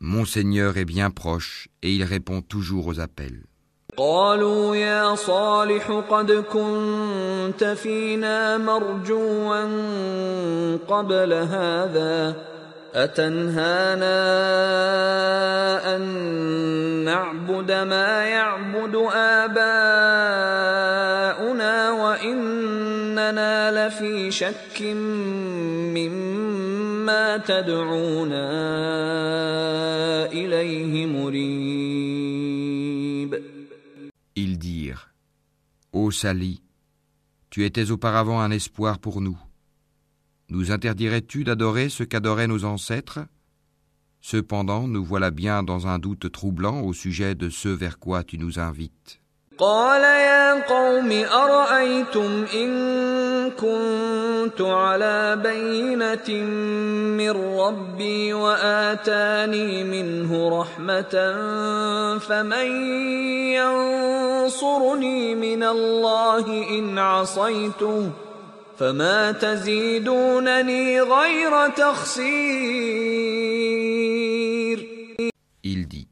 Mon 0.00 0.24
Seigneur 0.24 0.76
est 0.76 0.84
bien 0.84 1.10
proche, 1.10 1.68
et 1.82 1.90
il 1.92 2.04
répond 2.04 2.42
toujours 2.42 2.86
aux 2.86 3.00
appels. 3.00 3.42
قالوا 3.96 4.76
يا 4.76 5.14
صالح 5.14 5.90
قد 6.10 6.32
كنت 6.32 7.64
فينا 7.64 8.58
مرجوا 8.58 9.64
قبل 10.88 11.32
هذا 11.32 12.36
أتنهانا 12.94 14.16
أن 15.96 16.02
نعبد 17.04 17.72
ما 17.72 18.24
يعبد 18.24 18.94
آباؤنا 19.14 19.90
وإننا 21.90 23.86
لفي 23.88 24.30
شك 24.30 24.82
مما 24.82 26.39
تدعونا 27.36 28.46
إليه 30.32 31.06
مريب 31.06 31.86
Ils 34.36 34.58
dirent 34.58 35.08
Ô 35.92 36.10
Sali, 36.10 36.60
tu 37.50 37.64
étais 37.64 37.90
auparavant 37.90 38.40
un 38.40 38.50
espoir 38.50 38.98
pour 38.98 39.22
nous. 39.22 39.38
Nous 40.50 40.70
interdirais-tu 40.70 41.42
d'adorer 41.44 41.88
ce 41.88 42.04
qu'adoraient 42.04 42.46
nos 42.46 42.64
ancêtres 42.64 43.20
Cependant, 44.20 44.88
nous 44.88 45.04
voilà 45.04 45.30
bien 45.30 45.62
dans 45.62 45.86
un 45.86 45.98
doute 45.98 46.30
troublant 46.32 46.80
au 46.80 46.92
sujet 46.92 47.34
de 47.34 47.48
ce 47.48 47.68
vers 47.68 47.98
quoi 47.98 48.24
tu 48.24 48.38
nous 48.38 48.58
invites. 48.58 49.20
قال 53.40 53.42
يا 53.42 53.46
قوم 53.46 53.46
أرأيتم 53.46 53.46
إن 53.46 53.50
كنت 53.50 54.60
على 54.60 55.36
بينة 55.42 56.44
من 57.16 57.30
ربي 57.30 58.32
وآتاني 58.32 59.84
منه 59.84 60.60
رحمة 60.60 61.14
فمن 62.18 62.66
ينصرني 63.52 65.34
من 65.34 65.62
الله 65.62 66.78
إن 66.78 66.98
عصيته 66.98 68.10
فما 68.78 69.32
تزيدونني 69.32 71.00
غير 71.00 71.68
تخسير 71.68 73.16
Il 75.64 75.88
dit 75.88 76.08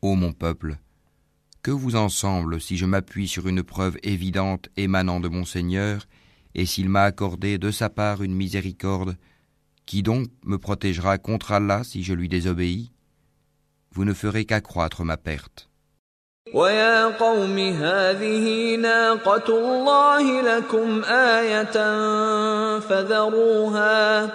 Ô 0.00 0.14
mon 0.14 0.32
peuple, 0.32 0.76
que 1.62 1.70
vous 1.72 1.96
en 1.96 2.08
semble 2.08 2.60
si 2.60 2.76
je 2.76 2.86
m'appuie 2.86 3.28
sur 3.28 3.48
une 3.48 3.62
preuve 3.62 3.98
évidente 4.02 4.68
émanant 4.76 5.20
de 5.20 5.28
mon 5.28 5.44
Seigneur 5.44 6.06
et 6.54 6.66
s'il 6.66 6.88
m'a 6.88 7.04
accordé 7.04 7.58
de 7.58 7.70
sa 7.70 7.88
part 7.88 8.22
une 8.22 8.34
miséricorde, 8.34 9.16
qui 9.86 10.02
donc 10.02 10.28
me 10.44 10.58
protégera 10.58 11.18
contre 11.18 11.52
Allah 11.52 11.82
si 11.84 12.02
je 12.02 12.14
lui 12.14 12.28
désobéis 12.28 12.92
Vous 13.92 14.04
ne 14.04 14.14
ferez 14.14 14.44
qu'accroître 14.44 15.04
ma 15.04 15.16
perte. 15.16 15.66
ويا 16.54 17.06
قوم 17.06 17.58
هذه 17.58 18.76
ناقة 18.76 19.48
الله 19.48 20.42
لكم 20.42 21.04
آية 21.04 21.76
فذروها 22.78 24.30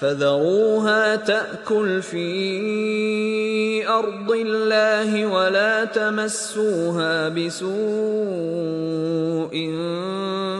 فذروها 0.00 1.16
تأكل 1.16 2.02
في 2.02 3.88
أرض 3.88 4.30
الله 4.30 5.26
ولا 5.26 5.84
تمسوها 5.84 7.28
بسوء 7.28 7.76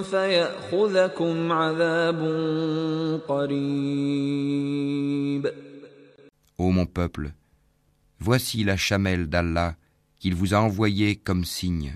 فيأخذكم 0.03 1.53
عذاب 1.53 2.20
قريب. 3.28 4.87
Ô 6.59 6.70
mon 6.70 6.87
peuple, 6.87 7.32
voici 8.18 8.64
la 8.64 8.78
chamelle 8.78 9.28
d'Allah 9.28 9.74
qu'il 10.18 10.34
vous 10.34 10.55
a 10.55 10.59
envoyé 10.59 11.16
comme 11.16 11.45
signe. 11.45 11.93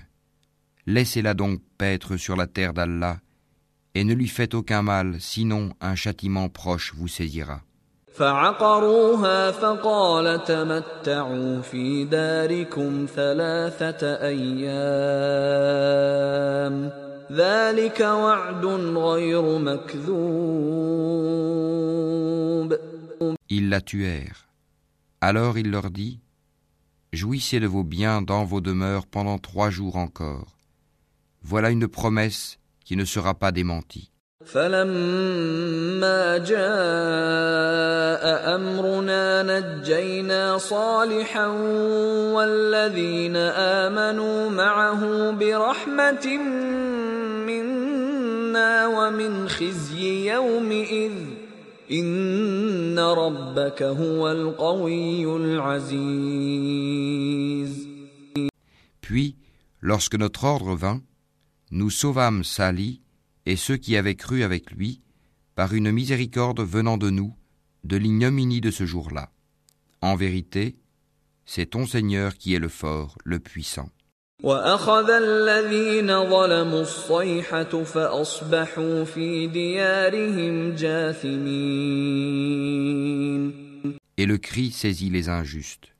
Laissez-la 0.85 1.33
donc 1.33 1.61
paître 1.79 2.17
sur 2.17 2.35
la 2.35 2.45
terre 2.45 2.73
d'Allah, 2.73 3.17
et 3.96 4.04
ne 4.04 4.12
lui 4.12 4.28
faites 4.28 4.52
aucun 4.52 4.82
mal, 4.82 5.16
sinon 5.20 5.70
un 5.80 5.94
châtiment 5.94 6.50
proche 6.50 6.92
vous 6.94 7.08
saisira. 7.08 7.62
Ils 23.48 23.68
la 23.70 23.80
tuèrent. 23.80 24.46
Alors 25.22 25.56
il 25.56 25.70
leur 25.70 25.90
dit 25.90 26.20
Jouissez 27.14 27.60
de 27.60 27.66
vos 27.66 27.82
biens 27.82 28.20
dans 28.20 28.44
vos 28.44 28.60
demeures 28.60 29.06
pendant 29.06 29.38
trois 29.38 29.70
jours 29.70 29.96
encore. 29.96 30.58
Voilà 31.42 31.70
une 31.70 31.88
promesse 31.88 32.58
qui 32.85 32.95
ne 32.95 33.05
sera 33.05 33.33
pas 33.33 33.51
démentie. 33.51 34.11
فلما 34.45 36.37
جاء 36.37 36.61
امرنا 38.55 39.43
نجينا 39.43 40.57
صالحا 40.57 41.47
والذين 42.33 43.35
امنوا 43.35 44.49
معه 44.49 45.31
برحمه 45.31 46.37
منا 47.47 48.87
ومن 48.87 49.49
خزي 49.49 50.31
يومئذ 50.33 51.11
ان 51.91 52.99
ربك 52.99 53.83
هو 53.83 54.31
القوي 54.31 55.35
العزيز 55.35 56.71
Puis, 59.01 59.35
lorsque 59.81 60.15
notre 60.15 60.45
ordre 60.45 60.75
vint, 60.75 61.01
nous 61.70 61.90
sauvâmes 61.90 62.44
Sali 62.44 63.02
et 63.44 63.56
ceux 63.56 63.76
qui 63.76 63.96
avaient 63.96 64.14
cru 64.14 64.42
avec 64.42 64.70
lui 64.70 65.00
par 65.54 65.74
une 65.74 65.90
miséricorde 65.90 66.60
venant 66.60 66.96
de 66.96 67.10
nous 67.10 67.34
de 67.84 67.96
l'ignominie 67.96 68.60
de 68.60 68.70
ce 68.70 68.84
jour-là. 68.84 69.30
En 70.02 70.16
vérité, 70.16 70.76
c'est 71.44 71.66
ton 71.66 71.86
Seigneur 71.86 72.36
qui 72.36 72.54
est 72.54 72.58
le 72.58 72.68
fort, 72.68 73.16
le 73.24 73.38
puissant. 73.38 73.88
Et 84.18 84.26
le 84.26 84.38
cri 84.38 84.70
saisit 84.72 85.10
les 85.10 85.28
injustes. 85.28 85.94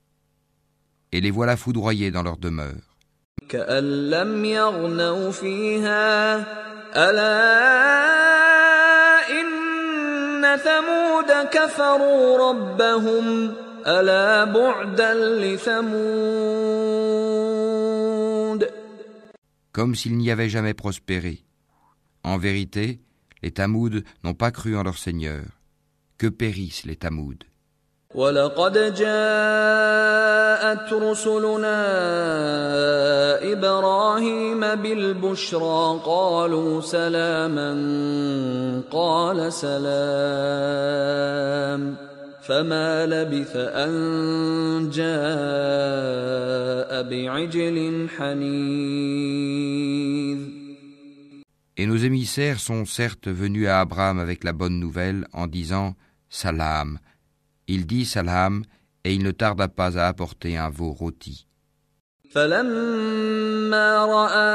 Et 1.13 1.21
les 1.21 1.31
voilà 1.31 1.57
foudroyés 1.57 2.11
dans 2.11 2.23
leur 2.23 2.37
demeure. 2.37 2.96
كأن 3.50 4.10
لم 4.10 4.46
يغنوا 4.46 5.32
فيها 5.32 6.40
ألا 6.96 7.42
إن 9.40 10.58
ثمود 10.58 11.32
كفروا 11.52 12.50
ربهم 12.50 13.54
ألا 13.88 14.44
بعدا 14.44 15.14
لثمود 15.14 16.32
Comme 19.74 19.96
s'ils 19.96 20.18
n'y 20.18 20.30
avaient 20.32 20.50
jamais 20.50 20.74
prospéré. 20.74 21.46
En 22.24 22.38
vérité, 22.38 23.00
les 23.42 23.52
Tamouds 23.52 24.02
n'ont 24.24 24.34
pas 24.34 24.52
cru 24.52 24.76
en 24.76 24.84
leur 24.84 24.98
Seigneur. 24.98 25.46
Que 26.18 26.28
périssent 26.28 26.84
les 26.84 26.98
Tamouds. 26.98 27.46
ولقد 28.17 28.95
جاءت 28.97 30.93
رسلنا 30.93 31.83
إبراهيم 33.53 34.61
بالبشرى 34.61 36.01
قالوا 36.05 36.81
سلاما 36.81 37.73
قال 38.91 39.53
سلام 39.53 39.87
فما 42.41 43.07
لبث 43.07 43.57
ان 43.57 43.93
جاء 44.91 45.11
بعجل 47.03 48.09
حنيذ 48.17 49.77
Et 51.79 51.85
nos 51.85 51.99
émissaires 51.99 52.59
sont 52.59 52.87
certes 52.87 53.29
venus 53.29 53.69
à 53.69 53.81
Abraham 53.81 54.19
avec 54.19 54.45
la 54.45 54.55
bonne 54.55 54.81
nouvelle 54.81 55.27
en 55.35 55.47
disant 55.47 55.95
Salam, 56.31 56.99
Il 57.69 57.87
dit 57.87 58.05
salam 58.05 58.65
et 59.05 59.15
il 59.15 59.23
ne 59.23 59.31
tarda 59.31 59.69
pas 59.69 59.99
à 59.99 60.07
apporter 60.09 60.57
un 60.57 60.71
veau 60.71 60.93
rôti. 60.93 61.47
فلما 62.37 64.05
راى 64.05 64.47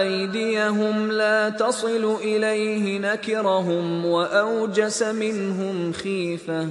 ايديهم 0.00 1.12
لا 1.12 1.48
تصل 1.48 2.16
اليه 2.22 2.98
نكرهم 2.98 4.06
واوجس 4.06 5.02
منهم 5.02 5.92
خيفه 5.92 6.68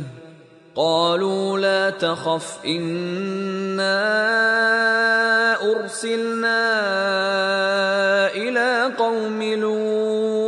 قالوا 0.76 1.60
لا 1.60 1.90
تخف 1.90 2.66
انا 2.66 4.00
ارسلنا 5.72 6.62
إلى 8.36 8.94
قوم 8.98 9.44
لوط 9.44 10.39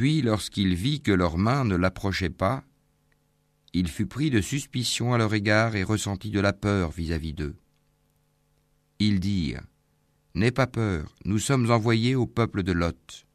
Puis, 0.00 0.22
lorsqu'il 0.22 0.74
vit 0.76 1.02
que 1.02 1.12
leurs 1.12 1.36
mains 1.36 1.66
ne 1.66 1.76
l'approchaient 1.76 2.30
pas, 2.30 2.62
il 3.74 3.86
fut 3.86 4.06
pris 4.06 4.30
de 4.30 4.40
suspicion 4.40 5.12
à 5.12 5.18
leur 5.18 5.34
égard 5.34 5.76
et 5.76 5.82
ressentit 5.82 6.30
de 6.30 6.40
la 6.40 6.54
peur 6.54 6.88
vis-à-vis 6.90 7.34
d'eux. 7.34 7.54
Ils 8.98 9.20
dirent 9.20 9.60
N'aie 10.34 10.52
pas 10.52 10.66
peur, 10.66 11.04
nous 11.26 11.38
sommes 11.38 11.70
envoyés 11.70 12.14
au 12.14 12.24
peuple 12.24 12.62
de 12.62 12.72
Lot. 12.72 13.26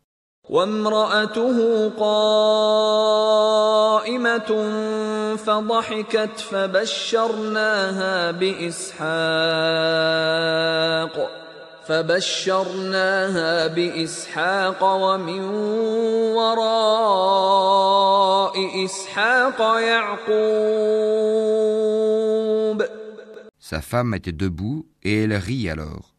Sa 23.59 23.81
femme 23.81 24.13
était 24.13 24.31
debout 24.31 24.87
et 25.03 25.23
elle 25.23 25.33
rit 25.33 25.69
alors. 25.69 26.15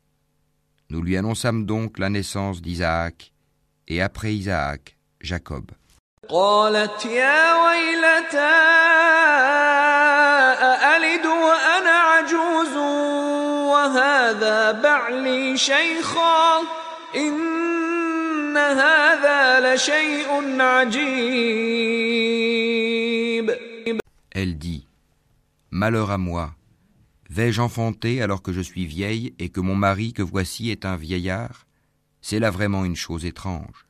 Nous 0.91 1.03
lui 1.03 1.17
annonçâmes 1.17 1.67
donc 1.67 1.99
la 1.99 2.11
naissance 2.11 2.63
d'Isaac 2.63 3.33
et 3.89 4.01
après 4.03 4.35
Isaac, 4.35 4.97
Jacob. 5.21 5.71
Elle 24.33 24.59
dit 24.59 24.87
Malheur 25.71 26.11
à 26.11 26.19
moi, 26.19 26.51
vais-je 27.31 27.61
enfanter 27.61 28.23
alors 28.23 28.43
que 28.43 28.53
je 28.53 28.61
suis 28.61 28.87
vieille 28.87 29.35
et 29.39 29.49
que 29.51 29.61
mon 29.61 29.75
mari 29.75 30.13
que 30.13 30.23
voici 30.23 30.71
est 30.71 30.85
un 30.85 30.97
vieillard? 30.97 31.67
C'est 32.21 32.39
là 32.39 32.51
vraiment 32.51 32.85
une 32.85 32.97
chose 32.97 33.25
étrange. 33.25 33.87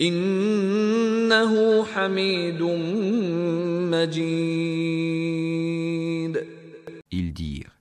إنه 0.00 1.84
حميد 1.84 2.62
مجيد 3.92 5.26
Ils 7.10 7.32
dirent 7.32 7.72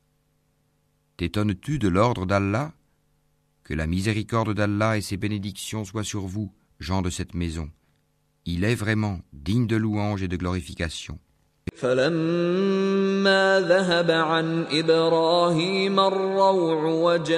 T'étonnes-tu 1.18 1.78
de 1.80 1.88
l'ordre 1.88 2.26
d'Allah 2.26 2.72
Que 3.64 3.74
la 3.76 3.88
miséricorde 3.88 4.53
d'Allah 4.53 4.97
et 4.97 5.01
ses 5.01 5.18
bénédictions 5.18 5.86
soient 5.86 6.03
sur 6.03 6.26
vous, 6.26 6.51
gens 6.80 7.01
de 7.03 7.10
cette 7.12 7.34
maison. 7.36 7.70
Il 8.45 8.64
est 8.64 8.76
vraiment 8.76 9.20
digne 9.34 9.68
de 9.68 9.76
louange 9.76 10.24
et 10.24 10.28
de 10.28 10.38
glorification. 10.38 11.20
فلما 11.80 13.60
ذهب 13.68 14.12
عن 14.12 14.66
إبراهيم 14.72 15.99
الروع 15.99 16.84
وجاءته 16.86 17.34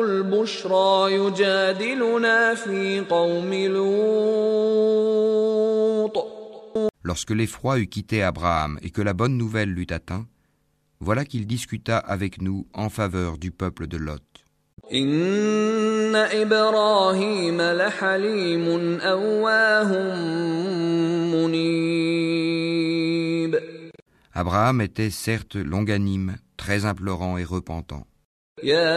البشرى 0.00 1.14
يجادلنا 1.14 2.54
في 2.54 3.00
قوم 3.00 3.54
لوط 3.54 5.02
Lorsque 7.04 7.32
l'effroi 7.32 7.78
eut 7.80 7.88
quitté 7.88 8.22
Abraham 8.22 8.78
et 8.80 8.90
que 8.90 9.02
la 9.02 9.12
bonne 9.12 9.36
nouvelle 9.36 9.70
l'eut 9.70 9.88
atteint, 9.90 10.24
voilà 11.00 11.24
qu'il 11.24 11.48
discuta 11.48 11.98
avec 11.98 12.40
nous 12.40 12.68
en 12.72 12.88
faveur 12.88 13.38
du 13.38 13.50
peuple 13.50 13.88
de 13.88 13.96
Lot. 13.96 14.22
إن 14.93 16.15
إبراهيم 16.15 17.61
لحليم 17.61 18.99
أواه 19.01 19.91
منيب 21.35 22.37
Abraham 24.33 24.81
était 24.81 25.09
certes 25.09 25.55
longanime, 25.55 26.35
très 26.57 26.85
implorant 26.85 27.37
et 27.39 27.43
repentant. 27.43 28.05
يا 28.63 28.87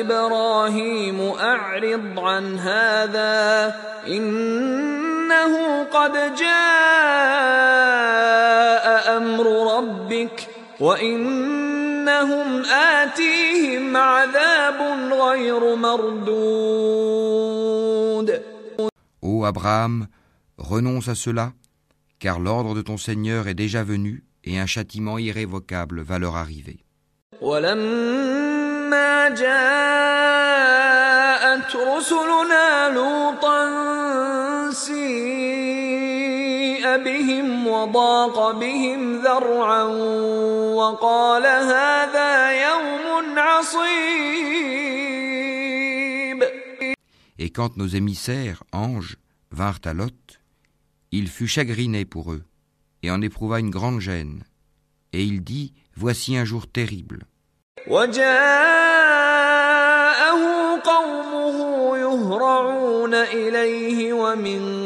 إبراهيم 0.00 1.20
أعرض 1.20 2.18
عن 2.18 2.58
هذا 2.58 3.74
إنه 4.06 5.84
قد 5.84 6.12
جاء 6.34 6.46
أمر 9.16 9.76
ربك 9.76 10.48
وإنهم 12.09 12.65
آتيهم 12.65 13.97
عذاب 13.97 14.81
غير 15.11 15.75
مردود 15.75 17.05
Ô 19.21 19.43
Abraham, 19.45 20.07
renonce 20.57 21.07
à 21.09 21.15
cela, 21.15 21.53
car 22.19 22.39
l'ordre 22.39 22.75
de 22.75 22.83
ton 22.83 22.97
Seigneur 22.97 23.47
est 23.47 23.55
déjà 23.55 23.83
venu 23.83 24.23
et 24.43 24.59
un 24.59 24.67
châtiment 24.67 25.17
irrévocable 25.17 26.01
va 26.01 26.19
leur 26.19 26.35
arriver. 26.35 26.79
ولما 27.41 29.29
جاءت 29.29 29.45
رسلنا 31.75 32.89
لوطا 32.89 33.59
سيء 34.71 35.48
بهم 36.97 37.67
وضاق 37.67 38.51
بهم 38.51 39.21
ذرعا 39.21 39.83
وقال 40.79 41.45
هذا 41.45 42.51
يوم 42.67 43.39
عصيب 43.39 44.35
Et 47.37 47.49
quand 47.49 47.75
nos 47.77 47.87
émissaires, 47.87 48.63
anges, 48.71 49.17
vinrent 49.51 49.81
à 49.85 49.93
Lot, 49.93 50.39
il 51.11 51.27
fut 51.27 51.47
chagriné 51.47 52.05
pour 52.05 52.31
eux, 52.31 52.43
et 53.03 53.11
en 53.11 53.21
éprouva 53.21 53.59
une 53.59 53.69
grande 53.69 53.99
gêne. 53.99 54.43
Et 55.13 55.23
il 55.23 55.43
dit, 55.43 55.73
Voici 55.97 56.35
un 56.35 56.45
jour 56.45 56.67
terrible. 56.67 57.25
وجاءه 57.87 58.35
قومه 60.79 61.97
يهرعون 61.97 63.13
إليه 63.13 64.13
ومن 64.13 64.78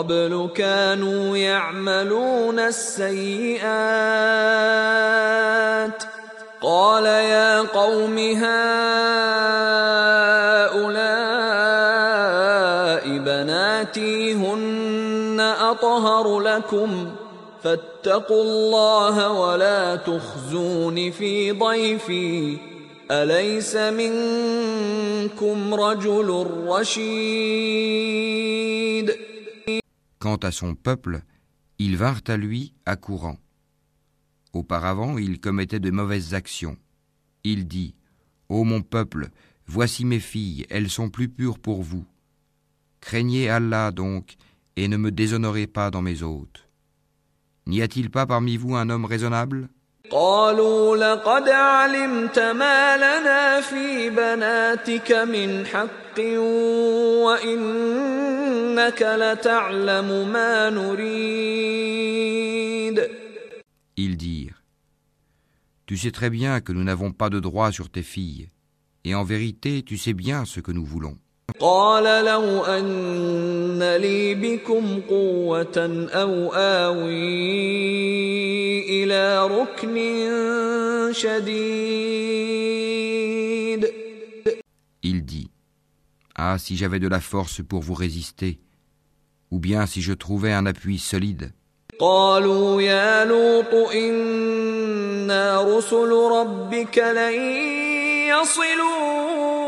قبل 0.00 0.48
كانوا 0.54 1.36
يعملون 1.36 2.58
السيئات. 2.58 3.70
قال 6.62 7.06
يا 7.06 7.60
قوم 7.60 8.18
هؤلاء 8.18 8.40
بناتي 13.18 14.34
هن 14.34 15.54
أطهر 15.60 16.40
لكم. 16.40 17.10
فاتقوا 17.64 18.42
الله 18.42 19.32
ولا 19.32 19.96
تخزون 19.96 21.10
في 21.10 21.52
ضيفي. 21.52 22.58
أليس 23.10 23.76
منكم 23.76 25.74
رجل 25.74 26.46
رشيد؟ 26.66 28.30
Quant 30.20 30.36
à 30.36 30.50
son 30.52 30.74
peuple, 30.74 31.22
ils 31.78 31.96
vinrent 31.96 32.20
à 32.26 32.36
lui 32.36 32.74
accourant. 32.84 33.38
Auparavant, 34.52 35.16
il 35.16 35.40
commettait 35.40 35.80
de 35.80 35.90
mauvaises 35.90 36.34
actions. 36.34 36.76
Il 37.42 37.66
dit, 37.66 37.94
Ô 38.50 38.64
mon 38.64 38.82
peuple, 38.82 39.30
voici 39.66 40.04
mes 40.04 40.20
filles, 40.20 40.66
elles 40.68 40.90
sont 40.90 41.08
plus 41.08 41.30
pures 41.30 41.58
pour 41.58 41.82
vous. 41.82 42.04
Craignez 43.00 43.48
Allah 43.48 43.92
donc, 43.92 44.36
et 44.76 44.88
ne 44.88 44.98
me 44.98 45.10
déshonorez 45.10 45.66
pas 45.66 45.90
dans 45.90 46.02
mes 46.02 46.22
hôtes. 46.22 46.68
N'y 47.66 47.80
a-t-il 47.80 48.10
pas 48.10 48.26
parmi 48.26 48.58
vous 48.58 48.74
un 48.74 48.90
homme 48.90 49.06
raisonnable? 49.06 49.70
قالوا 50.11 50.97
لقد 50.97 51.49
علمت 51.49 52.39
ما 52.39 52.97
لنا 52.97 53.61
في 53.61 54.09
بناتك 54.09 55.11
من 55.11 55.65
حق 55.65 56.19
وإنك 57.25 59.01
لتعلم 59.01 60.29
ما 60.33 60.69
نريد 60.69 62.15
Ils 63.97 64.17
dirent, 64.17 64.61
Tu 65.85 65.95
sais 65.97 66.11
très 66.11 66.29
bien 66.29 66.59
que 66.59 66.73
nous 66.73 66.83
n'avons 66.83 67.11
pas 67.11 67.29
de 67.29 67.39
droit 67.39 67.71
sur 67.71 67.89
tes 67.89 68.03
filles, 68.03 68.49
et 69.05 69.15
en 69.15 69.23
vérité 69.23 69.83
tu 69.83 69.97
sais 69.97 70.13
bien 70.13 70.45
ce 70.45 70.59
que 70.59 70.71
nous 70.71 70.85
voulons. 70.85 71.17
قال 71.59 72.25
لو 72.25 72.63
أن 72.63 73.95
لي 73.97 74.35
بكم 74.35 75.01
قوة 75.09 76.07
أو 76.11 76.53
آوي 76.53 77.13
إلى 79.03 79.47
ركن 79.47 79.95
شديد 82.85 83.85
Il 85.03 85.23
dit, 85.23 85.49
Ah, 86.35 86.57
si 86.57 86.75
j'avais 86.75 86.99
de 86.99 87.07
la 87.07 87.21
force 87.21 87.61
pour 87.61 87.81
vous 87.81 87.93
résister, 87.93 88.59
ou 89.51 89.59
bien 89.59 89.85
si 89.85 90.01
je 90.01 90.13
trouvais 90.13 90.51
un 90.51 90.65
appui 90.65 90.99
solide. 90.99 91.51
قالوا 91.99 92.81
يا 92.81 93.25
لوط 93.25 93.73
إنا 93.93 95.61
رسل 95.77 96.11
ربك 96.11 96.97
لن 96.97 97.33
يصلوا 98.29 99.58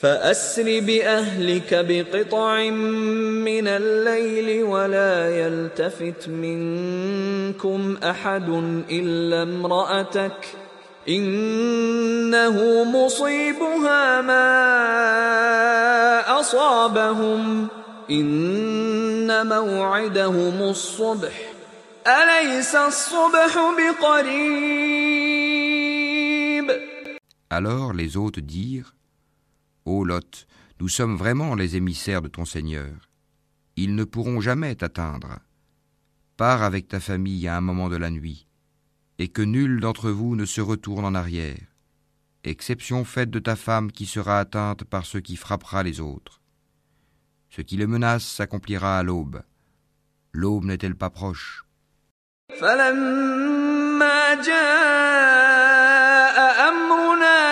فأسر 0.00 0.80
بأهلك 0.80 1.86
بقطع 1.88 2.70
من 2.70 3.68
الليل 3.68 4.62
ولا 4.62 5.36
يلتفت 5.36 6.28
منكم 6.28 7.96
أحد 8.04 8.48
إلا 8.90 9.42
امرأتك. 9.42 10.46
إنه 11.08 12.84
مصيبها 12.84 14.20
ما 14.20 14.60
أصابهم. 16.40 17.66
إن 18.10 19.46
موعدهم 19.46 20.62
الصبح. 20.62 21.52
أليس 22.06 22.74
الصبح 22.74 23.58
بقريب؟ 23.78 25.49
Alors 27.50 27.92
les 27.92 28.16
hôtes 28.16 28.38
dirent 28.38 28.94
Ô 29.84 30.04
Lot, 30.04 30.46
nous 30.80 30.88
sommes 30.88 31.16
vraiment 31.16 31.56
les 31.56 31.74
émissaires 31.74 32.22
de 32.22 32.28
ton 32.28 32.44
Seigneur. 32.44 33.10
Ils 33.74 33.96
ne 33.96 34.04
pourront 34.04 34.40
jamais 34.40 34.76
t'atteindre. 34.76 35.40
Pars 36.36 36.62
avec 36.62 36.86
ta 36.86 37.00
famille 37.00 37.48
à 37.48 37.56
un 37.56 37.60
moment 37.60 37.88
de 37.88 37.96
la 37.96 38.10
nuit, 38.10 38.46
et 39.18 39.28
que 39.28 39.42
nul 39.42 39.80
d'entre 39.80 40.10
vous 40.10 40.36
ne 40.36 40.44
se 40.44 40.60
retourne 40.60 41.04
en 41.04 41.14
arrière, 41.14 41.58
exception 42.44 43.04
faite 43.04 43.30
de 43.30 43.40
ta 43.40 43.56
femme 43.56 43.90
qui 43.90 44.06
sera 44.06 44.38
atteinte 44.38 44.84
par 44.84 45.04
ce 45.04 45.18
qui 45.18 45.36
frappera 45.36 45.82
les 45.82 46.00
autres. 46.00 46.40
Ce 47.50 47.62
qui 47.62 47.76
le 47.76 47.88
menace 47.88 48.24
s'accomplira 48.24 48.96
à 48.98 49.02
l'aube. 49.02 49.42
L'aube 50.32 50.64
n'est-elle 50.64 50.94
pas 50.94 51.10
proche? 51.10 51.64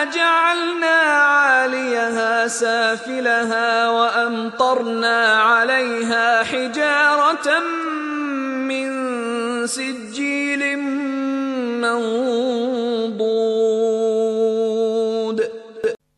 جعلنا 0.04 0.98
عاليها 1.32 2.48
سافلها 2.48 3.90
وأمطرنا 3.90 5.42
عليها 5.42 6.44
حجارة 6.44 7.14
حجارة 7.24 7.48
من 8.70 8.88
سجيل 9.68 10.78
منضود 11.82 12.24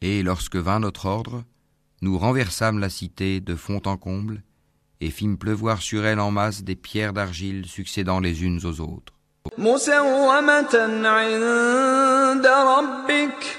Et 0.02 0.22
lorsque 0.24 0.56
vint 0.56 0.80
notre 0.80 1.06
ordre, 1.08 1.44
nous 2.02 2.18
renversâmes 2.18 2.80
la 2.80 2.90
cité 2.90 3.40
de 3.40 3.56
fond 3.56 3.82
en 3.86 3.98
comble 3.98 4.44
et 5.02 5.10
fîmes 5.10 5.38
pleuvoir 5.38 5.82
sur 5.82 6.06
elle 6.06 6.20
en 6.20 6.32
masse 6.32 6.64
des 6.64 6.76
pierres 6.76 7.14
d'argile 7.14 7.66
succédant 7.66 8.20
les 8.20 8.44
unes 8.44 8.60
aux 8.64 8.82
autres. 8.82 9.14
مسومة 9.58 10.76
عند 11.06 12.48
ربك 12.48 13.59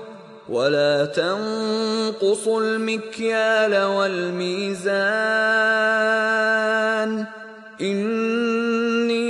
ولا 0.51 1.05
تنقصوا 1.05 2.61
المكيال 2.61 3.83
والميزان. 3.83 4.91
إني 7.81 9.21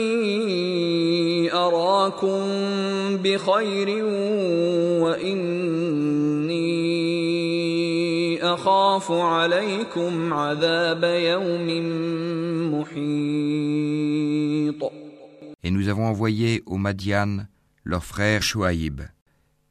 أراكم 1.53 2.41
بخير 3.23 4.05
وإني 5.03 5.71
أخاف 8.53 9.11
عليكم 9.11 10.33
عذاب 10.33 11.03
يوم 11.03 11.67
محيط. 12.73 13.61
Et 15.63 15.69
nous 15.69 15.87
avons 15.87 16.07
envoyé 16.07 16.63
aux 16.65 16.77
Madian 16.77 17.45
leur 17.83 18.03
frère 18.03 18.41
Shuaïb, 18.41 19.01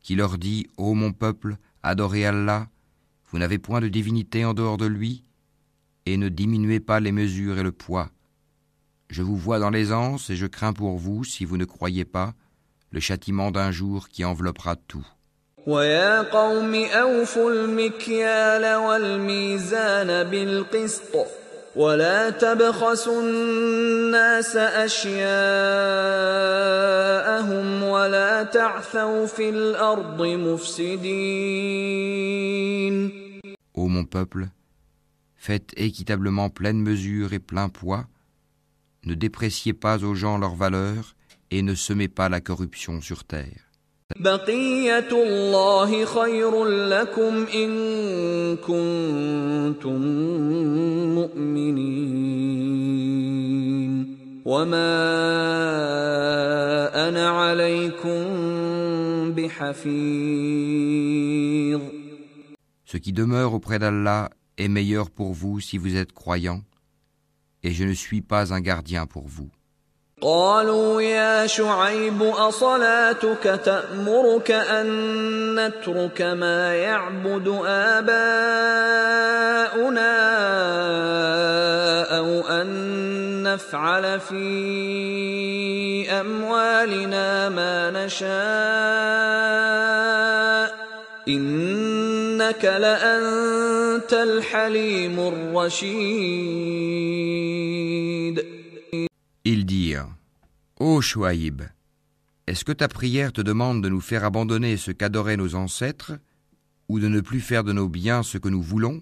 qui 0.01 0.15
leur 0.15 0.37
dit 0.37 0.67
Ô 0.77 0.93
mon 0.93 1.11
peuple, 1.11 1.57
adorez 1.83 2.25
Allah, 2.25 2.67
vous 3.31 3.39
n'avez 3.39 3.57
point 3.57 3.81
de 3.81 3.87
divinité 3.87 4.45
en 4.45 4.53
dehors 4.53 4.77
de 4.77 4.85
lui, 4.85 5.23
et 6.05 6.17
ne 6.17 6.29
diminuez 6.29 6.79
pas 6.79 6.99
les 6.99 7.11
mesures 7.11 7.57
et 7.57 7.63
le 7.63 7.71
poids. 7.71 8.09
Je 9.09 9.21
vous 9.21 9.37
vois 9.37 9.59
dans 9.59 9.69
l'aisance 9.69 10.29
et 10.29 10.35
je 10.35 10.47
crains 10.47 10.73
pour 10.73 10.97
vous, 10.97 11.23
si 11.23 11.45
vous 11.45 11.57
ne 11.57 11.65
croyez 11.65 12.05
pas, 12.05 12.33
le 12.91 12.99
châtiment 12.99 13.51
d'un 13.51 13.71
jour 13.71 14.09
qui 14.09 14.23
enveloppera 14.25 14.75
tout. 14.75 15.05
ويا 15.67 16.21
قوم 16.21 16.75
أوفوا 16.75 17.51
المكيال 17.51 18.75
والميزان 18.75 20.23
بالقسط 20.23 21.27
ولا 21.75 22.29
تبخسوا 22.29 23.21
الناس 23.21 24.55
أشياءهم 24.55 25.15
ولا 28.39 28.43
تعثوا 28.43 29.25
في 29.25 29.49
الأرض 29.49 30.21
مفسدين 30.21 31.15
Ô 33.73 33.87
mon 33.89 34.05
peuple, 34.05 34.47
faites 35.35 35.73
équitablement 35.75 36.49
pleine 36.49 36.79
mesure 36.79 37.33
et 37.33 37.39
plein 37.39 37.67
poids, 37.67 38.05
ne 39.03 39.15
dépréciez 39.15 39.73
pas 39.73 40.01
aux 40.05 40.15
gens 40.15 40.37
leur 40.37 40.55
valeur 40.55 41.15
et 41.51 41.61
ne 41.61 41.75
semez 41.75 42.07
pas 42.07 42.29
la 42.29 42.39
corruption 42.39 43.01
sur 43.01 43.25
terre. 43.25 43.61
بقية 44.19 45.09
الله 45.11 46.05
خير 46.05 46.65
لكم 46.65 47.45
إن 47.53 47.71
كنتم 48.57 50.01
مؤمنين 51.15 52.55
وما 54.45 54.95
أنا 57.09 57.29
عليكم 57.29 58.23
بحفيظ 59.33 60.35
Ce 62.85 62.97
qui 62.97 63.11
demeure 63.13 63.53
auprès 63.53 63.79
d'Allah 63.79 64.29
est 64.57 64.67
meilleur 64.67 65.09
pour 65.09 65.33
vous 65.33 65.59
si 65.59 65.77
vous 65.77 65.95
êtes 65.95 66.13
croyants, 66.13 66.61
et 67.63 67.71
je 67.71 67.83
ne 67.83 67.93
suis 67.93 68.21
pas 68.21 68.53
un 68.53 68.61
gardien 68.61 69.07
pour 69.07 69.27
vous. 69.27 69.49
قالوا 70.22 71.02
يا 71.02 71.46
شعيب 71.46 72.22
أصلاتك 72.22 73.60
تأمرك 73.64 74.50
أن 74.50 74.86
نترك 75.54 76.22
ما 76.22 76.74
يعبد 76.76 77.48
آباؤنا 77.66 78.20
أو 82.18 82.40
أن 82.48 83.42
نفعل 83.42 84.20
في 84.20 86.10
أموالنا 86.10 87.48
ما 87.48 87.90
نشاء. 88.04 88.30
إنك 91.28 92.64
لأنت 92.64 94.12
الحليم 94.12 95.20
الرشيد. 95.20 96.20
Ils 99.43 99.65
dirent 99.65 100.09
Ô 100.79 101.01
Chouaïb, 101.01 101.61
est-ce 102.47 102.65
que 102.65 102.71
ta 102.71 102.87
prière 102.87 103.31
te 103.31 103.41
demande 103.41 103.83
de 103.83 103.89
nous 103.89 104.01
faire 104.01 104.23
abandonner 104.23 104.77
ce 104.77 104.91
qu'adoraient 104.91 105.37
nos 105.37 105.55
ancêtres, 105.55 106.13
ou 106.89 106.99
de 106.99 107.07
ne 107.07 107.21
plus 107.21 107.41
faire 107.41 107.63
de 107.63 107.73
nos 107.73 107.87
biens 107.87 108.23
ce 108.23 108.37
que 108.37 108.49
nous 108.49 108.61
voulons 108.61 109.01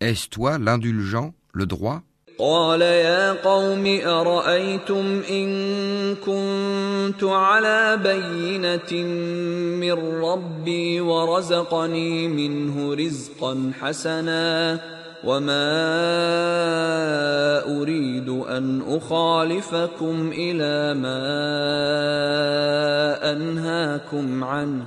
Est-ce 0.00 0.28
toi 0.28 0.58
l'indulgent, 0.58 1.34
le 1.52 1.66
droit 1.66 2.02
قال 2.38 2.80
يا 2.82 3.32
قوم 3.32 4.00
أرأيتم 4.04 5.22
إن 5.30 5.48
كنت 6.14 7.22
على 7.22 8.00
بينة 8.02 9.02
من 9.80 10.22
ربي 10.24 11.00
ورزقني 11.00 12.28
منه 12.28 12.94
رزقا 12.94 13.72
حسنا 13.80 14.80
وما 15.23 15.67
اريد 17.81 18.29
ان 18.29 18.81
اخالفكم 18.87 20.31
إلى 20.33 20.93
ما 20.99 21.17
انهاكم 23.31 24.43
عنه 24.43 24.85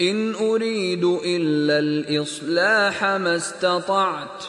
ان 0.00 0.34
اريد 0.34 1.04
الا 1.04 1.78
الاصلاح 1.78 3.04
ما 3.04 3.36
استطعت 3.36 4.44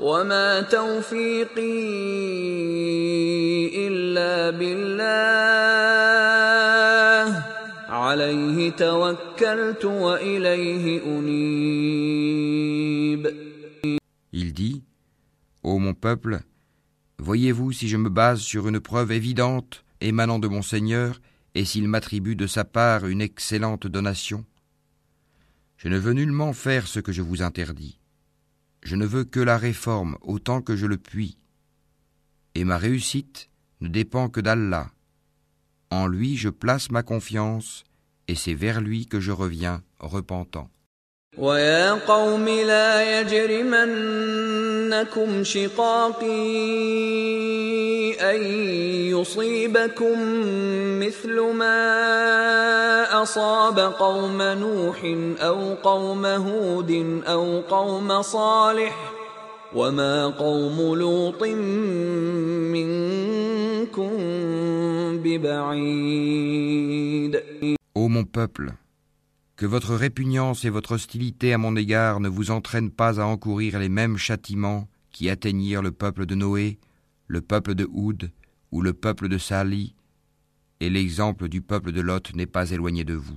وما 0.00 0.60
توفيقي 0.60 1.80
الا 3.86 4.50
بالله 4.50 6.00
عليه 7.88 8.70
توكلت 8.70 9.84
واليه 9.84 11.02
انيب 11.04 12.20
Ô 15.62 15.78
mon 15.78 15.94
peuple, 15.94 16.40
voyez-vous 17.18 17.72
si 17.72 17.88
je 17.88 17.96
me 17.96 18.10
base 18.10 18.40
sur 18.40 18.68
une 18.68 18.80
preuve 18.80 19.12
évidente 19.12 19.84
émanant 20.00 20.38
de 20.38 20.48
mon 20.48 20.62
Seigneur 20.62 21.20
et 21.54 21.64
s'il 21.64 21.88
m'attribue 21.88 22.36
de 22.36 22.46
sa 22.46 22.64
part 22.64 23.06
une 23.06 23.22
excellente 23.22 23.86
donation? 23.86 24.44
Je 25.76 25.88
ne 25.88 25.98
veux 25.98 26.12
nullement 26.12 26.52
faire 26.52 26.86
ce 26.86 27.00
que 27.00 27.12
je 27.12 27.22
vous 27.22 27.42
interdis. 27.42 27.98
Je 28.82 28.96
ne 28.96 29.06
veux 29.06 29.24
que 29.24 29.40
la 29.40 29.56
réforme 29.56 30.16
autant 30.20 30.62
que 30.62 30.76
je 30.76 30.86
le 30.86 30.98
puis. 30.98 31.38
Et 32.54 32.64
ma 32.64 32.76
réussite 32.76 33.48
ne 33.80 33.88
dépend 33.88 34.28
que 34.28 34.40
d'Allah. 34.40 34.90
En 35.90 36.06
lui 36.06 36.36
je 36.36 36.50
place 36.50 36.90
ma 36.90 37.02
confiance 37.02 37.84
et 38.28 38.34
c'est 38.34 38.54
vers 38.54 38.80
lui 38.80 39.06
que 39.06 39.20
je 39.20 39.32
reviens 39.32 39.82
repentant. 39.98 40.70
ويا 41.38 41.92
قوم 41.92 42.48
لا 42.48 43.20
يجرمنكم 43.20 43.84
شقاقي 45.44 46.26
أن 48.20 48.42
يصيبكم 49.14 50.18
مثل 51.00 51.40
ما 51.40 53.22
أصاب 53.22 53.78
قوم 53.78 54.42
نوح 54.42 54.98
أو 55.40 55.74
قوم 55.74 56.26
هود 56.26 57.22
أو 57.26 57.60
قوم 57.60 58.22
صالح 58.22 59.12
وما 59.74 60.26
قوم 60.26 60.94
لوط 60.94 61.42
منكم 62.74 64.10
ببعيد. 65.22 66.50
Ô 67.94 68.08
mon 68.08 68.24
peuple, 68.24 68.72
que 69.60 69.66
votre 69.66 69.94
répugnance 69.94 70.64
et 70.64 70.70
votre 70.70 70.92
hostilité 70.92 71.52
à 71.52 71.58
mon 71.58 71.76
égard 71.76 72.18
ne 72.20 72.30
vous 72.30 72.50
entraînent 72.50 72.90
pas 72.90 73.20
à 73.20 73.26
encourir 73.26 73.78
les 73.78 73.90
mêmes 73.90 74.16
châtiments 74.16 74.88
qui 75.12 75.28
atteignirent 75.28 75.82
le 75.82 75.92
peuple 75.92 76.24
de 76.24 76.34
Noé, 76.34 76.78
le 77.26 77.42
peuple 77.42 77.74
de 77.74 77.86
Houd 77.92 78.30
ou 78.72 78.80
le 78.80 78.94
peuple 78.94 79.28
de 79.28 79.36
Sali, 79.36 79.94
Et 80.80 80.88
l'exemple 80.88 81.50
du 81.50 81.60
peuple 81.60 81.92
de 81.92 82.00
Lot 82.00 82.34
n'est 82.34 82.46
pas 82.46 82.70
éloigné 82.70 83.04
de 83.04 83.12
vous 83.12 83.36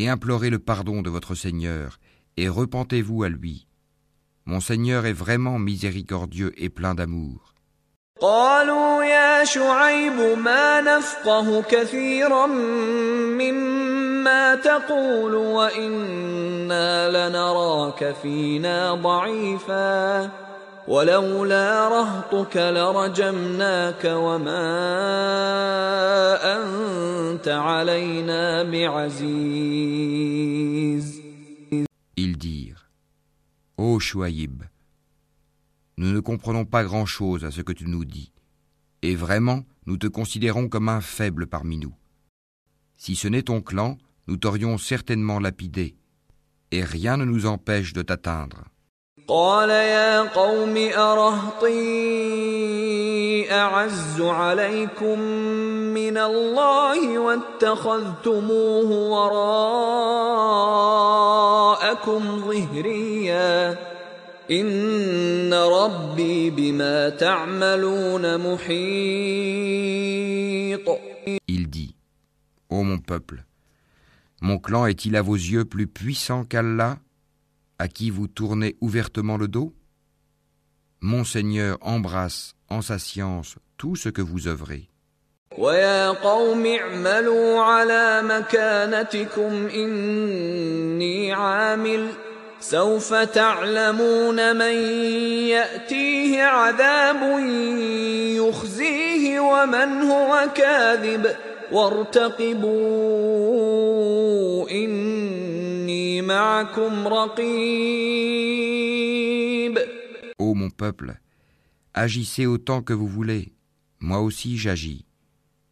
Et 0.00 0.08
implorez 0.08 0.50
le 0.50 0.58
pardon 0.58 1.02
de 1.02 1.10
votre 1.10 1.34
Seigneur, 1.34 1.98
et 2.36 2.48
repentez-vous 2.48 3.22
à 3.22 3.28
lui. 3.28 3.66
Mon 4.44 4.60
Seigneur 4.60 5.06
est 5.06 5.12
vraiment 5.12 5.58
miséricordieux 5.58 6.52
et 6.56 6.68
plein 6.68 6.94
d'amour. 6.94 7.52
قالوا 8.20 9.04
يا 9.04 9.44
شعيب 9.44 10.38
ما 10.38 10.80
نفقه 10.80 11.62
كثيرا 11.62 12.46
مما 13.36 14.54
تقول 14.54 15.34
وإنا 15.34 17.10
لنراك 17.10 18.14
فينا 18.22 18.94
ضعيفا 18.94 20.30
ولولا 20.88 21.88
رهطك 21.88 22.56
لرجمناك 22.56 24.04
وما 24.04 24.66
أنت 26.56 27.48
علينا 27.48 28.62
بعزيز 28.62 29.96
Ils 32.18 32.36
dirent 32.38 32.86
Ô 33.76 34.00
Chouaïb, 34.00 34.62
nous 35.98 36.12
ne 36.12 36.20
comprenons 36.20 36.64
pas 36.64 36.82
grand-chose 36.82 37.44
à 37.44 37.50
ce 37.50 37.60
que 37.60 37.72
tu 37.72 37.86
nous 37.86 38.06
dis, 38.06 38.32
et 39.02 39.14
vraiment 39.14 39.64
nous 39.86 39.98
te 39.98 40.06
considérons 40.06 40.68
comme 40.68 40.88
un 40.88 41.02
faible 41.02 41.46
parmi 41.46 41.76
nous. 41.76 41.94
Si 42.96 43.16
ce 43.16 43.28
n'est 43.28 43.42
ton 43.42 43.60
clan, 43.60 43.98
nous 44.28 44.38
t'aurions 44.38 44.78
certainement 44.78 45.40
lapidé, 45.40 45.96
et 46.70 46.82
rien 46.84 47.18
ne 47.18 47.26
nous 47.26 47.44
empêche 47.44 47.92
de 47.92 48.00
t'atteindre. 48.02 48.64
قال 49.31 49.69
يا 49.69 50.21
قوم 50.21 50.77
أرهطي 50.77 51.71
أعز 53.51 54.21
عليكم 54.21 55.19
من 55.95 56.17
الله 56.17 57.19
واتخذتموه 57.19 58.91
وراءكم 58.91 59.31
ظهريا. 62.41 63.77
إن 64.51 65.53
ربي 65.53 66.49
بما 66.49 67.09
تعملون 67.09 68.37
محيط. 68.37 68.71
Il 71.47 71.69
dit 71.69 71.95
Ô 72.69 72.83
mon 72.83 72.99
peuple, 72.99 73.45
mon 74.41 74.57
clan 74.57 74.87
est-il 74.87 75.15
à 75.15 75.21
vos 75.21 75.35
yeux 75.35 75.63
plus 75.63 75.87
puissant 75.87 76.43
qu'Allah, 76.43 76.97
à 77.80 77.88
qui 77.88 78.10
vous 78.10 78.28
tournez 78.28 78.76
ouvertement 78.80 79.36
le 79.36 79.48
dos 79.48 79.72
Mon 81.00 81.24
Seigneur 81.24 81.78
embrasse 81.80 82.54
en 82.68 82.82
sa 82.82 82.98
science 82.98 83.56
tout 83.76 83.96
ce 83.96 84.08
que 84.08 84.22
vous 84.22 84.48
œuvrez. 84.48 84.88
ويا 85.58 86.10
قوم 86.10 86.66
اعملوا 86.66 87.60
على 87.60 88.22
مكانتكم 88.22 89.68
إني 89.74 91.32
عامل 91.32 92.08
سوف 92.60 93.14
تعلمون 93.14 94.56
من 94.56 94.74
يأتيه 95.48 96.42
عذاب 96.42 97.38
يخزيه 98.36 99.40
ومن 99.40 100.02
هو 100.02 100.46
كاذب 100.54 101.36
وارتقبوا 101.72 102.70
إني 104.70 105.16
معكم 105.16 105.16
رقيب 105.26 105.49
Ô 110.37 110.53
mon 110.53 110.69
peuple, 110.69 111.19
agissez 111.93 112.45
autant 112.45 112.81
que 112.81 112.93
vous 112.93 113.07
voulez, 113.07 113.53
moi 113.99 114.19
aussi 114.21 114.57
j'agis. 114.57 115.05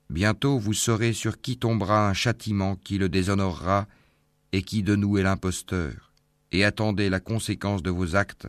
Bientôt 0.09 0.57
vous 0.57 0.73
saurez 0.73 1.13
sur 1.13 1.39
qui 1.39 1.57
tombera 1.57 2.09
un 2.09 2.13
châtiment 2.13 2.75
qui 2.75 2.97
le 2.97 3.09
déshonorera 3.09 3.87
et 4.51 4.63
qui 4.63 4.81
de 4.81 4.95
nous 4.95 5.17
est 5.17 5.23
l'imposteur. 5.23 6.11
Et 6.51 6.65
attendez 6.65 7.09
la 7.09 7.19
conséquence 7.19 7.83
de 7.83 7.91
vos 7.91 8.15
actes. 8.15 8.47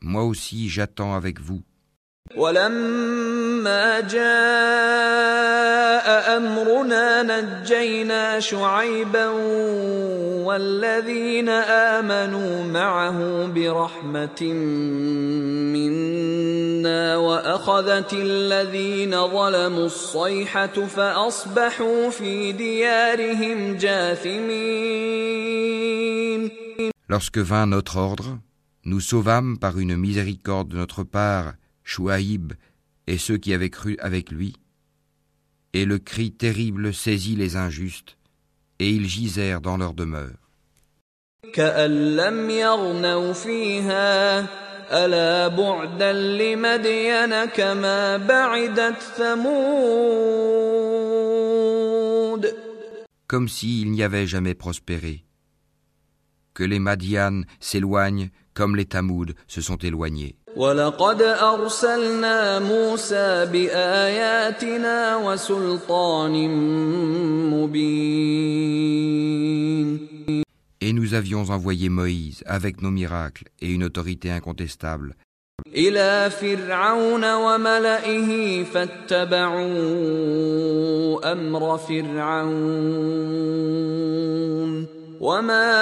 Moi 0.00 0.24
aussi 0.24 0.68
j'attends 0.70 1.14
avec 1.14 1.40
vous. 1.40 1.62
ولما 3.58 4.00
جاء 4.00 4.26
أمرنا 6.36 7.22
نجينا 7.22 8.40
شعيبا 8.40 9.28
والذين 10.46 11.48
آمنوا 11.98 12.64
معه 12.64 13.46
برحمة 13.46 14.42
منا 15.74 17.16
وأخذت 17.16 18.12
الذين 18.12 19.10
ظلموا 19.10 19.86
الصيحة 19.86 20.86
فأصبحوا 20.86 22.10
في 22.10 22.52
ديارهم 22.52 23.76
جاثمين 23.76 25.18
Lorsque 27.10 27.38
vint 27.38 27.66
notre 27.66 27.96
ordre, 27.96 28.38
nous 28.84 29.00
sauvâmes 29.00 29.56
par 29.58 29.78
une 29.78 29.96
miséricorde 29.96 30.68
de 30.68 30.76
notre 30.76 31.04
part 31.04 31.54
Chouaïb 31.82 32.52
et 33.08 33.16
ceux 33.16 33.38
qui 33.38 33.54
avaient 33.54 33.70
cru 33.70 33.96
avec 34.00 34.30
lui. 34.30 34.54
Et 35.72 35.86
le 35.86 35.98
cri 35.98 36.30
terrible 36.30 36.92
saisit 36.92 37.36
les 37.36 37.56
injustes, 37.56 38.18
et 38.78 38.90
ils 38.90 39.08
gisèrent 39.08 39.62
dans 39.62 39.78
leur 39.78 39.94
demeure. 39.94 40.50
Comme 53.26 53.48
s'il 53.48 53.90
n'y 53.90 54.02
avait 54.02 54.26
jamais 54.26 54.54
prospéré. 54.54 55.24
Que 56.52 56.64
les 56.64 56.78
Madianes 56.78 57.46
s'éloignent 57.58 58.28
comme 58.52 58.76
les 58.76 58.86
Tamouds 58.86 59.32
se 59.46 59.60
sont 59.62 59.76
éloignés. 59.76 60.36
ولقد 60.58 61.22
أرسلنا 61.22 62.58
موسى 62.58 63.46
بآياتنا 63.52 65.16
وسلطان 65.16 66.48
مبين 67.54 68.88
Et 70.80 70.92
nous 70.92 71.14
avions 71.14 71.50
envoyé 71.50 71.88
Moïse 71.88 72.42
avec 72.46 72.82
nos 72.82 72.90
miracles 72.90 73.44
et 73.60 73.70
une 73.72 73.84
autorité 73.84 74.30
incontestable 74.32 75.14
إلى 75.74 76.30
فرعون 76.30 77.34
وملئه 77.34 78.64
فاتبعوا 78.64 79.68
أمر 81.32 81.78
فرعون 81.78 83.18
وما 85.19 85.73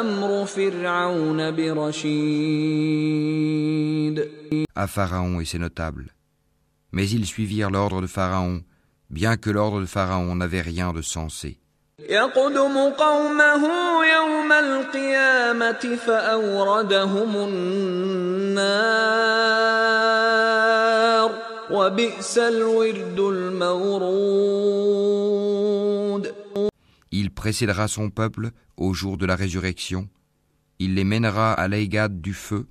أمر 0.00 0.46
فرعون 0.46 1.50
برشيد 1.50 3.26
à 4.76 4.86
Pharaon 4.86 5.40
et 5.40 5.46
ses 5.46 5.58
notables. 5.58 6.08
Mais 6.92 7.08
ils 7.08 7.26
suivirent 7.26 7.70
l'ordre 7.70 8.02
de 8.02 8.06
Pharaon, 8.06 8.62
bien 9.10 9.36
que 9.38 9.50
l'ordre 9.50 9.80
de 9.80 9.86
Pharaon 9.86 10.36
n'avait 10.36 10.60
rien 10.60 10.92
de 10.92 11.02
sensé. 11.02 11.58
يقدم 12.08 12.90
قومه 12.90 13.62
يوم 14.16 14.52
القيامة 14.52 15.96
فأوردهم 16.06 17.36
النار 17.36 18.66
وبئس 21.70 22.38
الورد 22.38 23.20
المورود 23.20 24.46
Il 27.11 27.31
précédera 27.31 27.87
son 27.87 28.09
peuple 28.09 28.51
au 28.77 28.93
jour 28.93 29.17
de 29.17 29.25
la 29.25 29.35
résurrection. 29.35 30.07
Il 30.79 30.95
les 30.95 31.03
mènera 31.03 31.53
à 31.53 31.67
l'Aïgad 31.67 32.21
du 32.21 32.33
feu. 32.33 32.67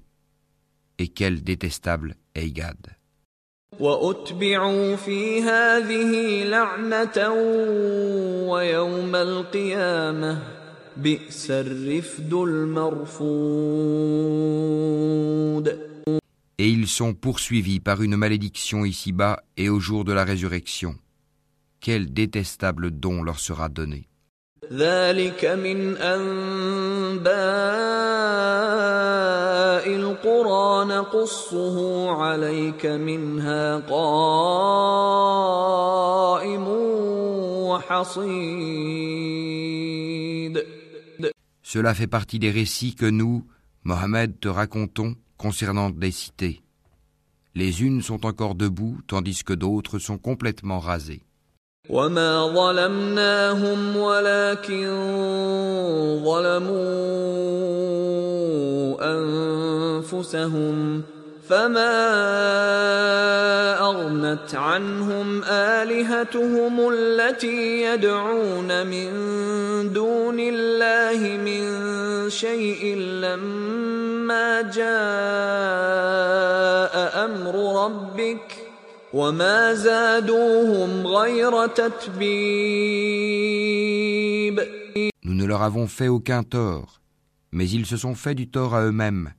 Et 0.99 1.09
quel 1.09 1.43
détestable 1.43 2.17
Aïgad. 2.35 2.77
Et 16.59 16.69
ils 16.69 16.89
sont 16.89 17.15
poursuivis 17.15 17.81
par 17.81 18.03
une 18.03 18.17
malédiction 18.17 18.85
ici-bas 18.85 19.43
et 19.57 19.69
au 19.69 19.81
jour 19.81 20.05
de 20.05 20.13
la 20.13 20.25
résurrection. 20.25 20.97
Quel 21.81 22.13
détestable 22.13 22.91
don 22.91 23.23
leur 23.23 23.39
sera 23.39 23.69
donné. 23.71 24.10
ذلك 24.72 25.46
من 25.46 25.98
أنباء 25.98 27.36
القرى 29.96 30.86
نقصه 30.86 32.10
عليك 32.12 32.86
منها 32.86 33.78
قائم 33.78 34.26
وحصيد 37.70 38.76
Cela 41.62 41.94
fait 41.94 42.08
partie 42.08 42.40
des 42.40 42.52
récits 42.52 42.96
que 42.96 43.06
nous, 43.06 43.46
Mohammed, 43.84 44.40
te 44.40 44.48
racontons 44.48 45.16
concernant 45.38 45.90
des 45.90 46.12
cités. 46.12 46.62
Les 47.54 47.84
unes 47.84 48.02
sont 48.02 48.26
encore 48.26 48.56
debout, 48.56 49.00
tandis 49.08 49.44
que 49.44 49.52
d'autres 49.54 50.00
sont 50.00 50.18
complètement 50.18 50.80
rasées. 50.80 51.26
وما 51.89 52.47
ظلمناهم 52.47 53.97
ولكن 53.97 54.87
ظلموا 56.25 56.81
انفسهم 59.01 61.03
فما 61.49 62.01
اغنت 63.81 64.55
عنهم 64.55 65.43
الهتهم 65.45 66.93
التي 66.93 67.83
يدعون 67.83 68.87
من 68.87 69.11
دون 69.93 70.41
الله 70.41 71.37
من 71.37 71.91
شيء 72.31 72.97
لما 72.97 74.63
جاء 74.63 74.85
أمر 77.25 77.85
ربك 77.85 78.60
وما 79.14 79.74
زادوهم 79.74 81.08
غير 81.08 81.68
تتبيب 81.68 82.26
Nous 85.24 85.34
ne 85.34 85.46
leur 85.46 85.62
avons 85.64 85.88
fait 85.88 86.08
aucun 86.08 86.44
tort, 86.44 87.02
mais 87.52 87.68
ils 87.70 87.86
se 87.86 87.98
sont 87.98 88.16
fait 88.16 88.36
du 88.36 88.48
tort 88.48 88.76
à 88.76 88.84
eux-mêmes. 88.84 89.34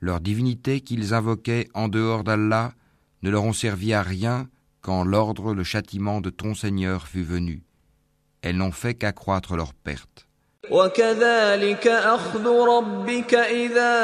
Leur 0.00 0.20
divinité 0.20 0.80
qu'ils 0.80 1.14
invoquaient 1.14 1.68
en 1.74 1.88
dehors 1.88 2.22
d'Allah 2.22 2.72
ne 3.22 3.30
leur 3.30 3.44
ont 3.44 3.52
servi 3.52 3.92
à 3.94 4.02
rien 4.02 4.48
quand 4.82 5.02
l'ordre, 5.04 5.52
le 5.52 5.64
châtiment 5.64 6.20
de 6.20 6.30
ton 6.30 6.54
Seigneur 6.54 7.08
fut 7.08 7.24
venu. 7.24 7.64
Elles 8.42 8.56
n'ont 8.56 8.70
fait 8.70 8.94
qu'accroître 8.94 9.56
leur 9.56 9.74
perte. 9.74 10.28
وكذلك 10.70 11.86
اخذ 11.86 12.46
ربك 12.48 13.34
اذا 13.34 13.96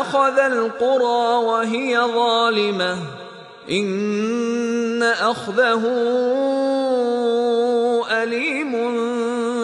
اخذ 0.00 0.38
القرى 0.38 1.44
وهي 1.44 1.98
ظالمه 1.98 2.98
ان 3.70 5.02
اخذه 5.02 5.82
اليم 8.22 8.72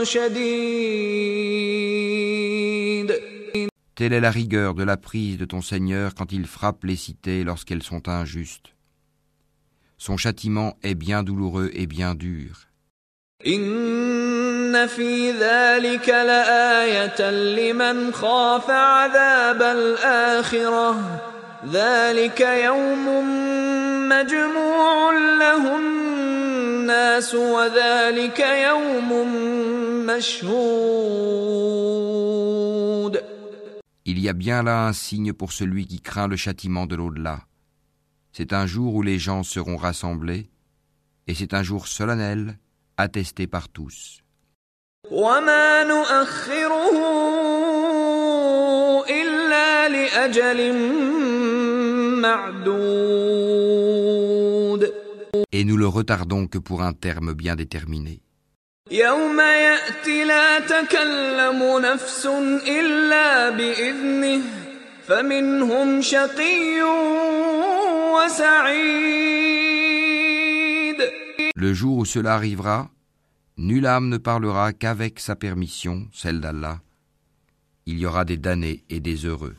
شديد 0.04 1.48
Telle 3.94 4.12
est 4.12 4.20
la 4.20 4.30
rigueur 4.30 4.74
de 4.74 4.84
la 4.84 4.96
prise 4.96 5.38
de 5.38 5.44
ton 5.44 5.60
Seigneur 5.60 6.14
quand 6.14 6.30
il 6.30 6.46
frappe 6.46 6.84
les 6.84 6.94
cités 6.94 7.42
lorsqu'elles 7.42 7.82
sont 7.82 8.08
injustes. 8.08 8.76
Son 9.96 10.16
châtiment 10.16 10.76
est 10.84 10.94
bien 10.94 11.24
douloureux 11.24 11.70
et 11.72 11.88
bien 11.88 12.14
dur. 12.14 12.68
إن 14.72 14.86
في 14.86 15.30
ذلك 15.30 16.08
لآية 16.08 17.30
لمن 17.30 18.12
خاف 18.12 18.70
عذاب 18.70 19.62
الآخرة 19.62 21.20
ذلك 21.72 22.40
يوم 22.40 23.06
مجموع 24.08 25.12
له 25.38 25.76
الناس 25.76 27.34
وذلك 27.34 28.40
يوم 28.40 29.10
مشهود 30.06 30.68
Il 34.10 34.18
y 34.18 34.28
a 34.30 34.32
bien 34.32 34.62
là 34.62 34.86
un 34.86 34.94
signe 34.94 35.34
pour 35.34 35.52
celui 35.52 35.86
qui 35.86 36.00
craint 36.00 36.28
le 36.28 36.36
châtiment 36.36 36.86
de 36.86 36.96
l'au-delà. 36.96 37.40
C'est 38.32 38.54
un 38.54 38.64
jour 38.64 38.94
où 38.94 39.02
les 39.02 39.18
gens 39.18 39.42
seront 39.42 39.76
rassemblés, 39.76 40.48
et 41.26 41.34
c'est 41.34 41.52
un 41.52 41.62
jour 41.62 41.86
solennel, 41.86 42.58
attesté 42.96 43.46
par 43.46 43.68
tous. 43.68 44.21
وما 45.10 45.84
نؤخره 45.84 46.96
إلا 49.10 49.88
لأجل 49.88 50.72
معدود 53.48 54.92
Et 55.52 55.64
nous 55.64 55.76
le 55.76 55.86
retardons 55.88 56.46
que 56.46 56.58
pour 56.58 56.82
un 56.82 56.92
terme 56.92 57.32
bien 57.34 57.56
déterminé. 57.56 58.20
يوم 58.90 59.40
يأتي 59.40 60.24
لا 60.24 60.58
تكلم 60.60 61.78
نفس 61.78 62.26
إلا 62.68 63.50
بإذنه 63.50 64.40
فمنهم 65.08 66.02
شقي 66.02 66.82
وسعيد 69.38 70.98
Le 71.56 71.72
jour 71.74 71.98
où 71.98 72.04
cela 72.04 72.34
arrivera, 72.34 72.88
Nulle 73.57 73.85
âme 73.85 74.09
ne 74.09 74.17
parlera 74.17 74.73
qu'avec 74.73 75.19
sa 75.19 75.35
permission, 75.35 76.07
celle 76.11 76.41
d'Allah. 76.41 76.81
Il 77.85 77.99
y 77.99 78.05
aura 78.05 78.25
des 78.25 78.37
damnés 78.37 78.83
et 78.89 78.99
des 78.99 79.25
heureux. 79.25 79.55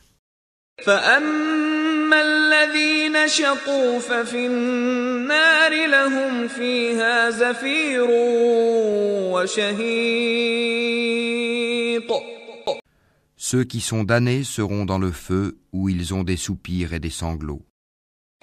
Ceux 13.37 13.63
qui 13.63 13.79
sont 13.79 14.03
damnés 14.03 14.43
seront 14.43 14.85
dans 14.85 14.97
le 14.97 15.11
feu 15.11 15.57
où 15.71 15.87
ils 15.87 16.13
ont 16.13 16.23
des 16.23 16.37
soupirs 16.37 16.93
et 16.93 16.99
des 16.99 17.09
sanglots 17.09 17.65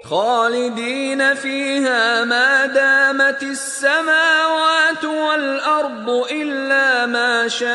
خالدين 0.03 1.33
فيها 1.33 2.25
ما 2.25 2.65
دامت 2.65 3.43
السماوات 3.43 5.05
والأرض 5.05 6.09
إلا 6.31 7.05
ما 7.05 7.47
شاء 7.47 7.67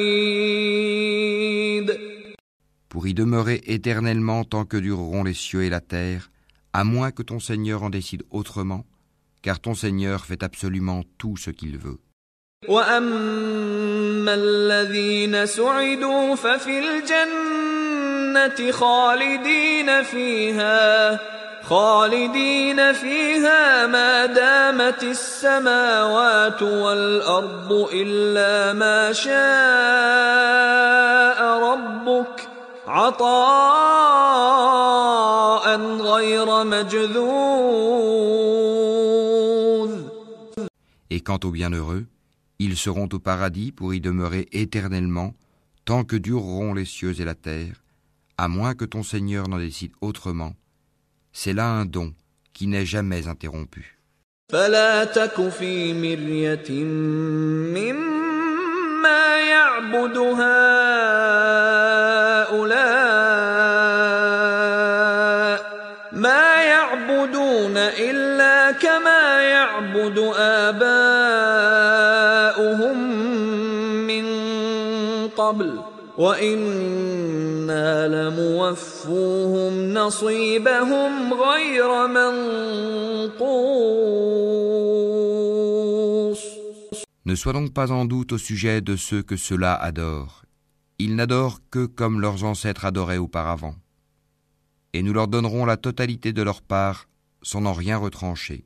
Pour 2.89 3.05
y 3.05 3.13
demeurer 3.13 3.61
éternellement 3.67 4.43
tant 4.43 4.65
que 4.65 4.77
dureront 4.77 5.23
les 5.23 5.35
cieux 5.35 5.63
et 5.63 5.69
la 5.69 5.81
terre, 5.81 6.31
à 6.73 6.83
moins 6.83 7.11
que 7.11 7.21
ton 7.21 7.39
Seigneur 7.39 7.83
en 7.83 7.91
décide 7.91 8.23
autrement, 8.31 8.85
car 9.43 9.59
ton 9.59 9.75
Seigneur 9.75 10.25
fait 10.25 10.41
absolument 10.41 11.03
tout 11.19 11.37
ce 11.37 11.51
qu'il 11.51 11.77
veut. 11.77 11.99
واما 14.22 14.34
الذين 14.34 15.46
سعدوا 15.46 16.34
ففي 16.34 16.78
الجنة 16.78 18.70
خالدين 18.70 20.02
فيها 20.02 21.18
خالدين 21.62 22.92
فيها 22.92 23.86
ما 23.86 24.26
دامت 24.26 25.02
السماوات 25.02 26.62
والأرض 26.62 27.88
إلا 27.92 28.72
ما 28.72 29.12
شاء 29.12 29.32
ربك 31.68 32.48
عطاء 32.86 33.26
غير 36.00 36.64
مجذوذ. 36.64 37.82
Et 41.10 41.20
quant 41.20 41.40
aux 41.44 41.50
bienheureux, 41.50 42.04
ils 42.61 42.77
seront 42.77 43.09
au 43.11 43.19
paradis 43.19 43.71
pour 43.71 43.93
y 43.93 44.01
demeurer 44.01 44.47
éternellement 44.51 45.35
tant 45.85 46.03
que 46.03 46.15
dureront 46.15 46.73
les 46.73 46.85
cieux 46.85 47.19
et 47.21 47.25
la 47.25 47.35
terre, 47.35 47.83
à 48.37 48.47
moins 48.47 48.75
que 48.75 48.85
ton 48.85 49.03
Seigneur 49.03 49.47
n'en 49.47 49.59
décide 49.59 49.93
autrement. 50.01 50.53
C'est 51.31 51.53
là 51.53 51.69
un 51.69 51.85
don 51.85 52.13
qui 52.53 52.67
n'est 52.67 52.85
jamais 52.85 53.27
interrompu. 53.27 53.93
فلا 54.51 55.03
تك 55.03 55.49
في 55.49 55.93
مرية 55.93 56.71
مما 57.75 59.37
يعبد 59.37 60.17
هؤلاء 60.17 60.57
ما 66.11 66.63
يعبدون 66.63 67.77
إلا 67.77 68.71
كما 68.71 69.41
يعبد 69.41 70.17
آباؤهم 70.37 71.10
قبل 75.51 75.79
وإنا 76.17 78.07
لموفوهم 78.07 79.93
نصيبهم 79.93 81.33
غير 81.33 82.07
منقوص 82.07 83.77
Ne 87.25 87.35
sois 87.35 87.51
donc 87.51 87.73
pas 87.73 87.91
en 87.91 88.05
doute 88.05 88.31
au 88.31 88.37
sujet 88.37 88.79
de 88.79 88.95
ceux 88.95 89.21
que 89.21 89.35
ceux-là 89.35 89.75
adorent. 89.75 90.45
Ils 90.97 91.13
n'adorent 91.17 91.59
que 91.69 91.85
comme 91.85 92.21
leurs 92.21 92.45
ancêtres 92.45 92.85
adoraient 92.85 93.17
auparavant. 93.17 93.75
Et 94.93 95.03
nous 95.03 95.11
leur 95.11 95.27
donnerons 95.27 95.65
la 95.65 95.75
totalité 95.75 96.31
de 96.31 96.41
leur 96.41 96.61
part 96.61 97.09
sans 97.41 97.65
en 97.65 97.73
rien 97.73 97.97
retrancher. 97.97 98.65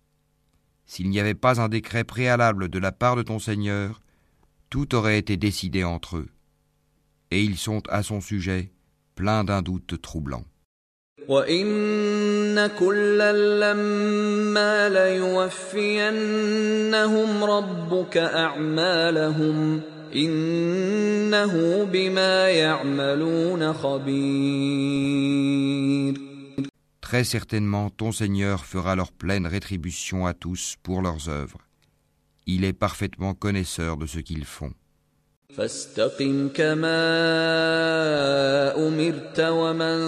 S'il 0.90 1.08
n'y 1.10 1.20
avait 1.20 1.34
pas 1.34 1.60
un 1.60 1.68
décret 1.68 2.04
préalable 2.04 2.68
de 2.68 2.78
la 2.78 2.92
part 2.92 3.16
de 3.16 3.22
ton 3.22 3.38
Seigneur, 3.38 4.00
tout 4.70 4.94
aurait 4.94 5.18
été 5.18 5.36
décidé 5.36 5.84
entre 5.84 6.16
eux. 6.18 6.28
Et 7.30 7.42
ils 7.42 7.58
sont 7.58 7.82
à 7.88 8.02
son 8.02 8.20
sujet 8.20 8.70
pleins 9.14 9.44
d'un 9.44 9.62
doute 9.62 10.00
troublant. 10.00 10.44
وإن 11.28 12.66
كلا 12.78 13.32
لما 13.32 14.88
ليوفينهم 14.88 16.10
ربك 17.44 18.16
أعمالهم 18.16 19.80
إنه 20.14 21.84
بما 21.84 22.48
يعملون 22.48 23.72
خبير 23.72 24.96
Très 27.10 27.24
certainement, 27.24 27.90
ton 27.90 28.12
Seigneur 28.12 28.64
fera 28.64 28.96
leur 28.96 29.12
pleine 29.12 29.46
rétribution 29.46 30.26
à 30.26 30.34
tous 30.34 30.76
pour 30.82 31.02
leurs 31.02 31.28
œuvres. 31.28 31.58
Il 32.46 32.64
est 32.64 32.72
parfaitement 32.72 33.34
connaisseur 33.34 33.96
de 33.96 34.06
ce 34.06 34.18
qu'ils 34.18 34.44
font. 34.44 34.72
فاستقم 35.56 36.48
كما 36.48 36.98
أمرت 38.88 39.40
ومن 39.40 39.98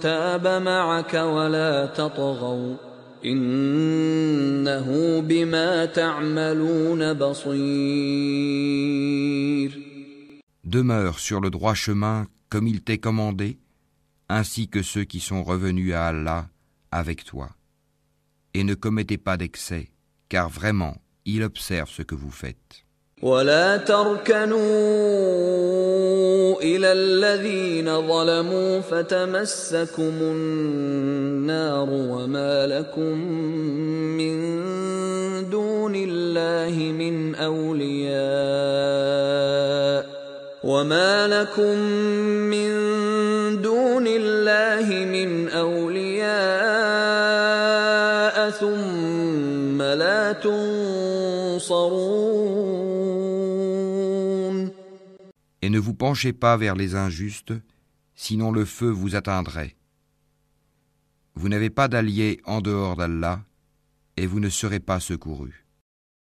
تاب 0.00 0.46
معك 0.62 1.14
ولا 1.14 1.86
تطغوا 1.86 2.76
إنه 3.24 5.20
بما 5.20 5.84
تعملون 5.84 7.12
بصير 7.14 8.66
Demeure 10.64 11.18
sur 11.20 11.40
le 11.40 11.50
droit 11.50 11.74
chemin 11.74 12.26
comme 12.48 12.66
il 12.66 12.82
t'est 12.82 12.98
commandé, 12.98 13.58
ainsi 14.30 14.68
que 14.68 14.82
ceux 14.82 15.04
qui 15.04 15.20
sont 15.20 15.42
revenus 15.42 15.94
à 15.94 16.08
Allah 16.08 16.48
avec 16.90 17.24
toi. 17.24 17.50
Et 18.54 18.64
ne 18.64 18.74
commettez 18.74 19.18
pas 19.18 19.36
d'excès, 19.36 19.90
car 20.28 20.48
vraiment, 20.48 20.96
il 21.24 21.42
observe 21.42 21.90
ce 21.90 22.02
que 22.02 22.14
vous 22.14 22.30
faites. 22.30 22.86
ولا 23.22 23.76
تركنوا 23.76 24.60
إلى 26.62 26.92
الذين 26.92 28.08
ظلموا 28.08 28.80
فتمسكم 28.80 30.12
النار 30.20 31.88
وما 31.90 32.66
لكم 32.66 33.18
من 34.20 34.36
دون 35.50 35.94
الله 35.96 36.92
من 36.92 37.34
أولياء 37.34 38.16
وما 40.64 41.28
لكم 41.28 41.78
من 42.52 42.68
دون 42.68 42.89
الله 44.80 45.04
من 45.04 45.48
أولياء 45.48 46.26
ثم 48.50 49.82
لا 49.82 50.32
تنصرون 50.32 51.96
Et 55.62 55.70
ne 55.70 55.78
vous 55.80 55.94
penchez 55.94 56.32
pas 56.32 56.56
vers 56.56 56.76
les 56.76 56.94
injustes, 56.94 57.54
sinon 58.14 58.52
le 58.52 58.64
feu 58.64 58.88
vous 58.88 59.16
atteindrait. 59.16 59.74
Vous 61.34 61.48
n'avez 61.48 61.70
pas 61.70 61.88
d'alliés 61.88 62.40
en 62.44 62.60
dehors 62.60 62.94
d'Allah, 62.94 63.40
et 64.16 64.26
vous 64.26 64.38
ne 64.38 64.48
serez 64.48 64.78
pas 64.80 65.00
secourus. 65.00 65.66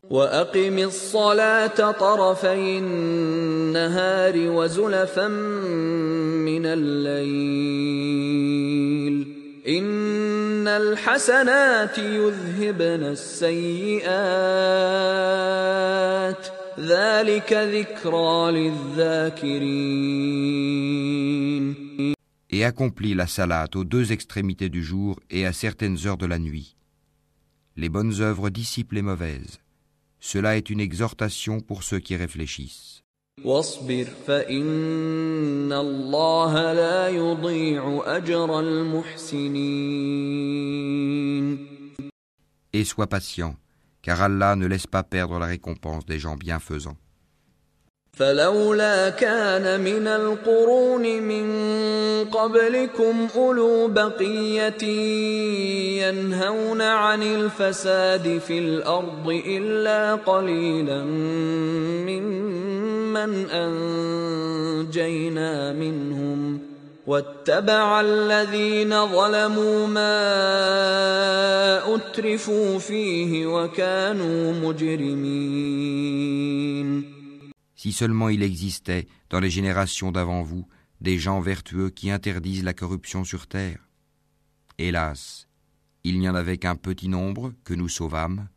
وأقم 0.10 0.78
الصلاة 0.78 1.92
طرفي 1.92 2.78
النهار 2.78 4.34
وزلفا 4.38 5.28
من 5.28 6.66
الليل 6.66 8.00
إن 9.68 10.68
الحسنات 10.68 11.98
يذهبن 11.98 13.04
السيئات 13.04 14.10
ذلك 16.80 17.54
ذكرى 17.54 18.52
للذاكرين 18.52 20.20
Et 22.52 22.66
accomplis 22.66 23.14
la 23.14 23.28
salate 23.28 23.76
aux 23.76 23.84
deux 23.84 24.12
extrémités 24.12 24.70
du 24.70 24.84
jour 24.84 25.20
et 25.30 25.46
à 25.46 25.54
certaines 25.54 25.98
heures 26.08 26.18
de 26.18 26.26
la 26.26 26.40
nuit. 26.40 26.76
Les 27.78 27.90
bonnes 27.90 28.22
œuvres 28.22 28.50
dissipent 28.50 28.94
les 28.94 29.04
mauvaises. 29.04 29.60
Cela 30.20 30.58
est 30.58 30.70
une 30.70 30.80
exhortation 30.80 31.60
pour 31.62 31.84
ceux 31.84 32.00
qui 32.00 32.16
réfléchissent. 32.16 33.04
Et 42.74 42.84
sois 42.84 43.08
patient, 43.08 43.56
car 44.02 44.22
Allah 44.22 44.56
ne 44.56 44.66
laisse 44.66 44.88
pas 44.88 45.04
perdre 45.04 45.40
la 45.40 45.46
récompense 45.46 46.06
des 46.06 46.20
gens 46.20 46.36
bienfaisants. 46.36 46.98
فلولا 48.20 49.10
كان 49.10 49.82
من 49.82 50.08
القرون 50.08 51.22
من 51.22 51.50
قبلكم 52.26 53.28
أولو 53.36 53.88
بقية 53.88 54.84
ينهون 56.04 56.82
عن 56.82 57.24
الفساد 57.24 58.42
في 58.48 58.60
الأرض 58.60 59.42
إلا 59.46 60.16
قليلا 60.16 61.04
ممن 62.04 63.50
أنجينا 63.50 65.04
منهم 65.74 66.60
واتبع 67.08 68.02
الذين 68.02 69.06
ظلموا 69.08 69.88
ما 69.88 70.36
أترفوا 71.96 72.80
فيه 72.80 73.46
وكانوا 73.46 74.54
مجرمين 74.54 76.10
Si 77.79 77.93
seulement 77.93 78.29
il 78.29 78.43
existait, 78.43 79.07
dans 79.31 79.41
les 79.41 79.51
générations 79.51 80.13
d'avant 80.13 80.43
vous, 80.43 80.67
des 81.01 81.19
gens 81.19 81.41
vertueux 81.41 81.91
qui 81.91 82.11
interdisent 82.11 82.65
la 82.65 82.73
corruption 82.73 83.25
sur 83.25 83.47
terre. 83.47 83.89
Hélas, 84.79 85.49
il 86.05 86.19
n'y 86.19 86.29
en 86.29 86.35
avait 86.35 86.59
qu'un 86.59 86.77
petit 86.77 87.09
nombre 87.09 87.53
que 87.65 87.75
nous 87.75 87.89
sauvâmes, 87.89 88.49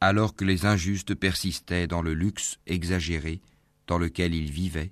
alors 0.00 0.34
que 0.36 0.44
les 0.44 0.66
injustes 0.66 1.14
persistaient 1.14 1.86
dans 1.86 2.02
le 2.02 2.14
luxe 2.14 2.58
exagéré 2.66 3.40
dans 3.86 3.98
lequel 3.98 4.34
ils 4.34 4.50
vivaient, 4.50 4.90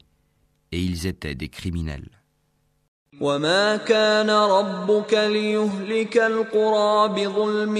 et 0.70 0.80
ils 0.80 1.06
étaient 1.06 1.34
des 1.34 1.48
criminels. 1.48 2.10
وما 3.20 3.76
كان 3.76 4.30
ربك 4.30 5.14
ليهلك 5.14 6.16
القرى 6.16 7.08
بظلم 7.08 7.76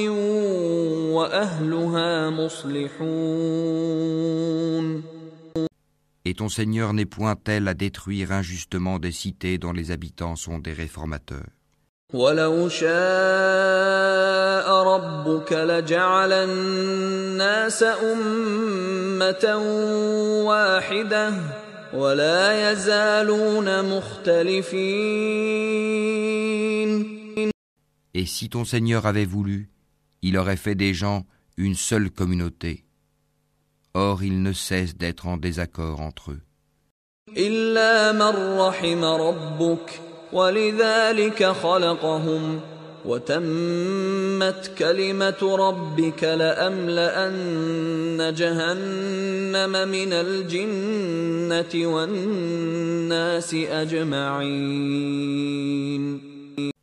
وأهلها 1.13 2.31
مصلحون 2.31 3.83
Et 6.27 6.35
ton 6.35 6.49
Seigneur 6.49 6.93
n'est 6.93 7.07
point 7.07 7.35
tel 7.35 7.67
à 7.69 7.75
détruire 7.75 8.31
injustement 8.33 8.99
des 8.99 9.13
cités 9.13 9.59
dont 9.59 9.73
les 9.73 9.91
habitants 9.91 10.37
sont 10.37 10.59
des 10.59 10.73
réformateurs. 10.73 11.49
ولو 12.13 12.69
شاء 12.69 12.93
ربك 14.85 15.53
لجعل 15.53 16.33
الناس 16.33 17.83
أمة 17.83 19.57
واحدة 20.45 21.33
ولا 21.95 22.73
يزالون 22.73 23.85
مختلفين 23.85 25.23
Et 28.15 28.27
si 28.27 28.51
ton 28.51 28.67
Seigneur 28.67 29.07
avait 29.07 29.25
voulu, 29.25 29.71
il 30.21 30.37
aurait 30.37 30.59
fait 30.59 30.75
des 30.75 30.93
gens 30.93 31.25
une 31.57 31.75
seule 31.75 32.11
communauté. 32.11 32.85
Or 33.95 34.23
ils 34.23 34.43
ne 34.43 34.53
cessent 34.53 34.97
d'être 34.97 35.27
en 35.27 35.37
désaccord 35.37 36.01
entre 36.01 36.31
eux. 36.33 36.41
إلا 37.37 38.13
من 38.13 38.59
رحم 38.59 39.05
ربك 39.05 40.01
ولذلك 40.33 41.45
خلقهم 41.45 42.61
وتمت 43.05 44.73
كلمة 44.79 45.57
ربك 45.57 46.25
لأملأن 46.25 47.39
جهنم 48.35 49.89
من 49.89 50.13
الجنة 50.13 51.87
والناس 51.87 53.55
أجمعين 53.55 54.73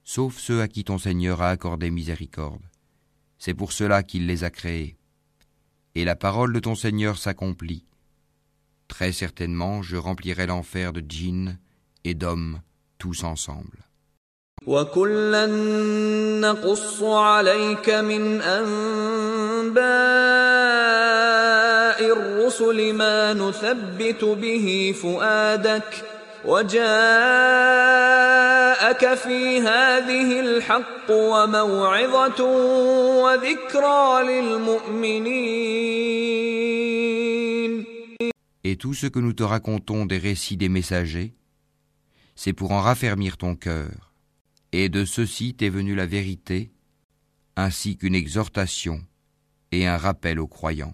sauf 0.03 0.40
ceux 0.40 0.61
à 0.61 0.68
qui 0.68 0.84
ton 0.84 0.98
Seigneur 0.98 1.41
a 1.44 1.49
accordé 1.49 1.91
miséricorde. 1.91 2.64
C'est 3.38 3.53
pour 3.53 3.72
cela 3.72 4.02
qu'il 4.02 4.26
les 4.26 4.44
a 4.44 4.49
créés. 4.49 4.95
Et 5.95 6.06
la 6.06 6.15
parole 6.15 6.53
de 6.53 6.60
ton 6.60 6.76
Seigneur 6.76 7.18
s'accomplit. 7.18 7.86
Très 8.88 9.11
certainement, 9.11 9.81
je 9.81 9.98
remplirai 9.98 10.45
l'enfer 10.48 10.94
de 10.94 11.03
djinns 11.07 11.57
et 12.03 12.14
d'hommes 12.14 12.61
tous 12.98 13.23
ensemble. 13.23 13.90
وكلا 14.68 15.45
نقص 16.41 17.03
عليك 17.03 17.90
من 17.90 18.41
انباء 18.41 19.80
الرسل 22.11 22.94
ما 22.94 23.34
نثبت 23.34 24.23
به 24.23 24.95
فؤادك 25.02 26.12
وجاءك 26.45 26.84
في 29.14 29.61
هذه 29.61 30.40
الحق 30.40 31.10
وموعظه 31.10 32.44
وذكرى 33.23 34.23
للمؤمنين 34.23 35.80
Et 38.64 38.76
tout 38.76 38.94
ce 38.94 39.07
que 39.07 39.19
nous 39.19 39.34
te 39.34 39.44
racontons 39.44 40.06
des 40.06 40.18
récits 40.18 40.57
des 40.57 40.69
messagers, 40.69 41.34
c'est 42.36 42.53
pour 42.53 42.72
en 42.72 42.81
raffermir 42.81 43.38
ton 43.38 43.56
cœur. 43.56 44.14
Et 44.72 44.90
de 44.90 45.06
ceci 45.06 45.56
t'est 45.56 45.69
venue 45.69 45.95
la 45.95 46.06
vérité, 46.06 46.72
ainsi 47.56 47.98
qu'une 47.98 48.15
exhortation 48.15 49.02
et 49.72 49.88
un 49.88 49.98
rappel 49.98 50.40
aux 50.40 50.48
croyants. 50.48 50.94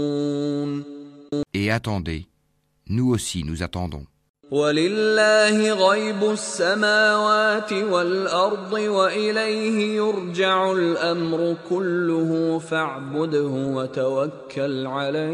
Et 1.61 1.69
attendez, 1.69 2.25
nous 2.89 3.11
aussi 3.13 3.43
nous 3.43 3.61
attendons. 3.61 4.05
ولله 4.51 5.73
غيب 5.73 6.23
السماوات 6.23 7.73
والأرض 7.73 8.73
وإليه 8.73 9.95
يرجع 9.95 10.71
الأمر 10.71 11.55
كله 11.69 12.59
فاعبده 12.59 13.49
وتوكل 13.77 14.87
عليه 14.87 15.31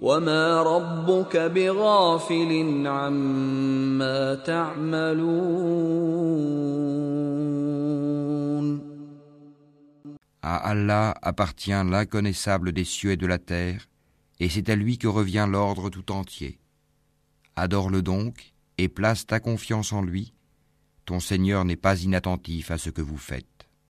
وما 0.00 0.62
ربك 0.62 1.36
بغافل 1.36 2.82
عما 2.86 4.34
تعملون 4.34 5.76
À 10.48 10.58
Allah 10.58 11.12
appartient 11.22 11.72
l'inconnaissable 11.72 12.70
des 12.70 12.84
cieux 12.84 13.10
et 13.10 13.16
de 13.16 13.26
la 13.26 13.40
terre, 13.40 13.88
et 14.38 14.48
c'est 14.48 14.68
à 14.68 14.76
lui 14.76 14.96
que 14.96 15.08
revient 15.08 15.48
l'ordre 15.50 15.90
tout 15.90 16.12
entier. 16.12 16.60
Adore-le 17.56 18.00
donc 18.00 18.54
et 18.78 18.88
place 18.88 19.26
ta 19.26 19.40
confiance 19.40 19.92
en 19.92 20.02
lui. 20.02 20.34
Ton 21.04 21.18
Seigneur 21.18 21.64
n'est 21.64 21.74
pas 21.74 22.00
inattentif 22.00 22.70
à 22.70 22.78
ce 22.78 22.90
que 22.90 23.02
vous 23.02 23.16
faites. 23.16 23.55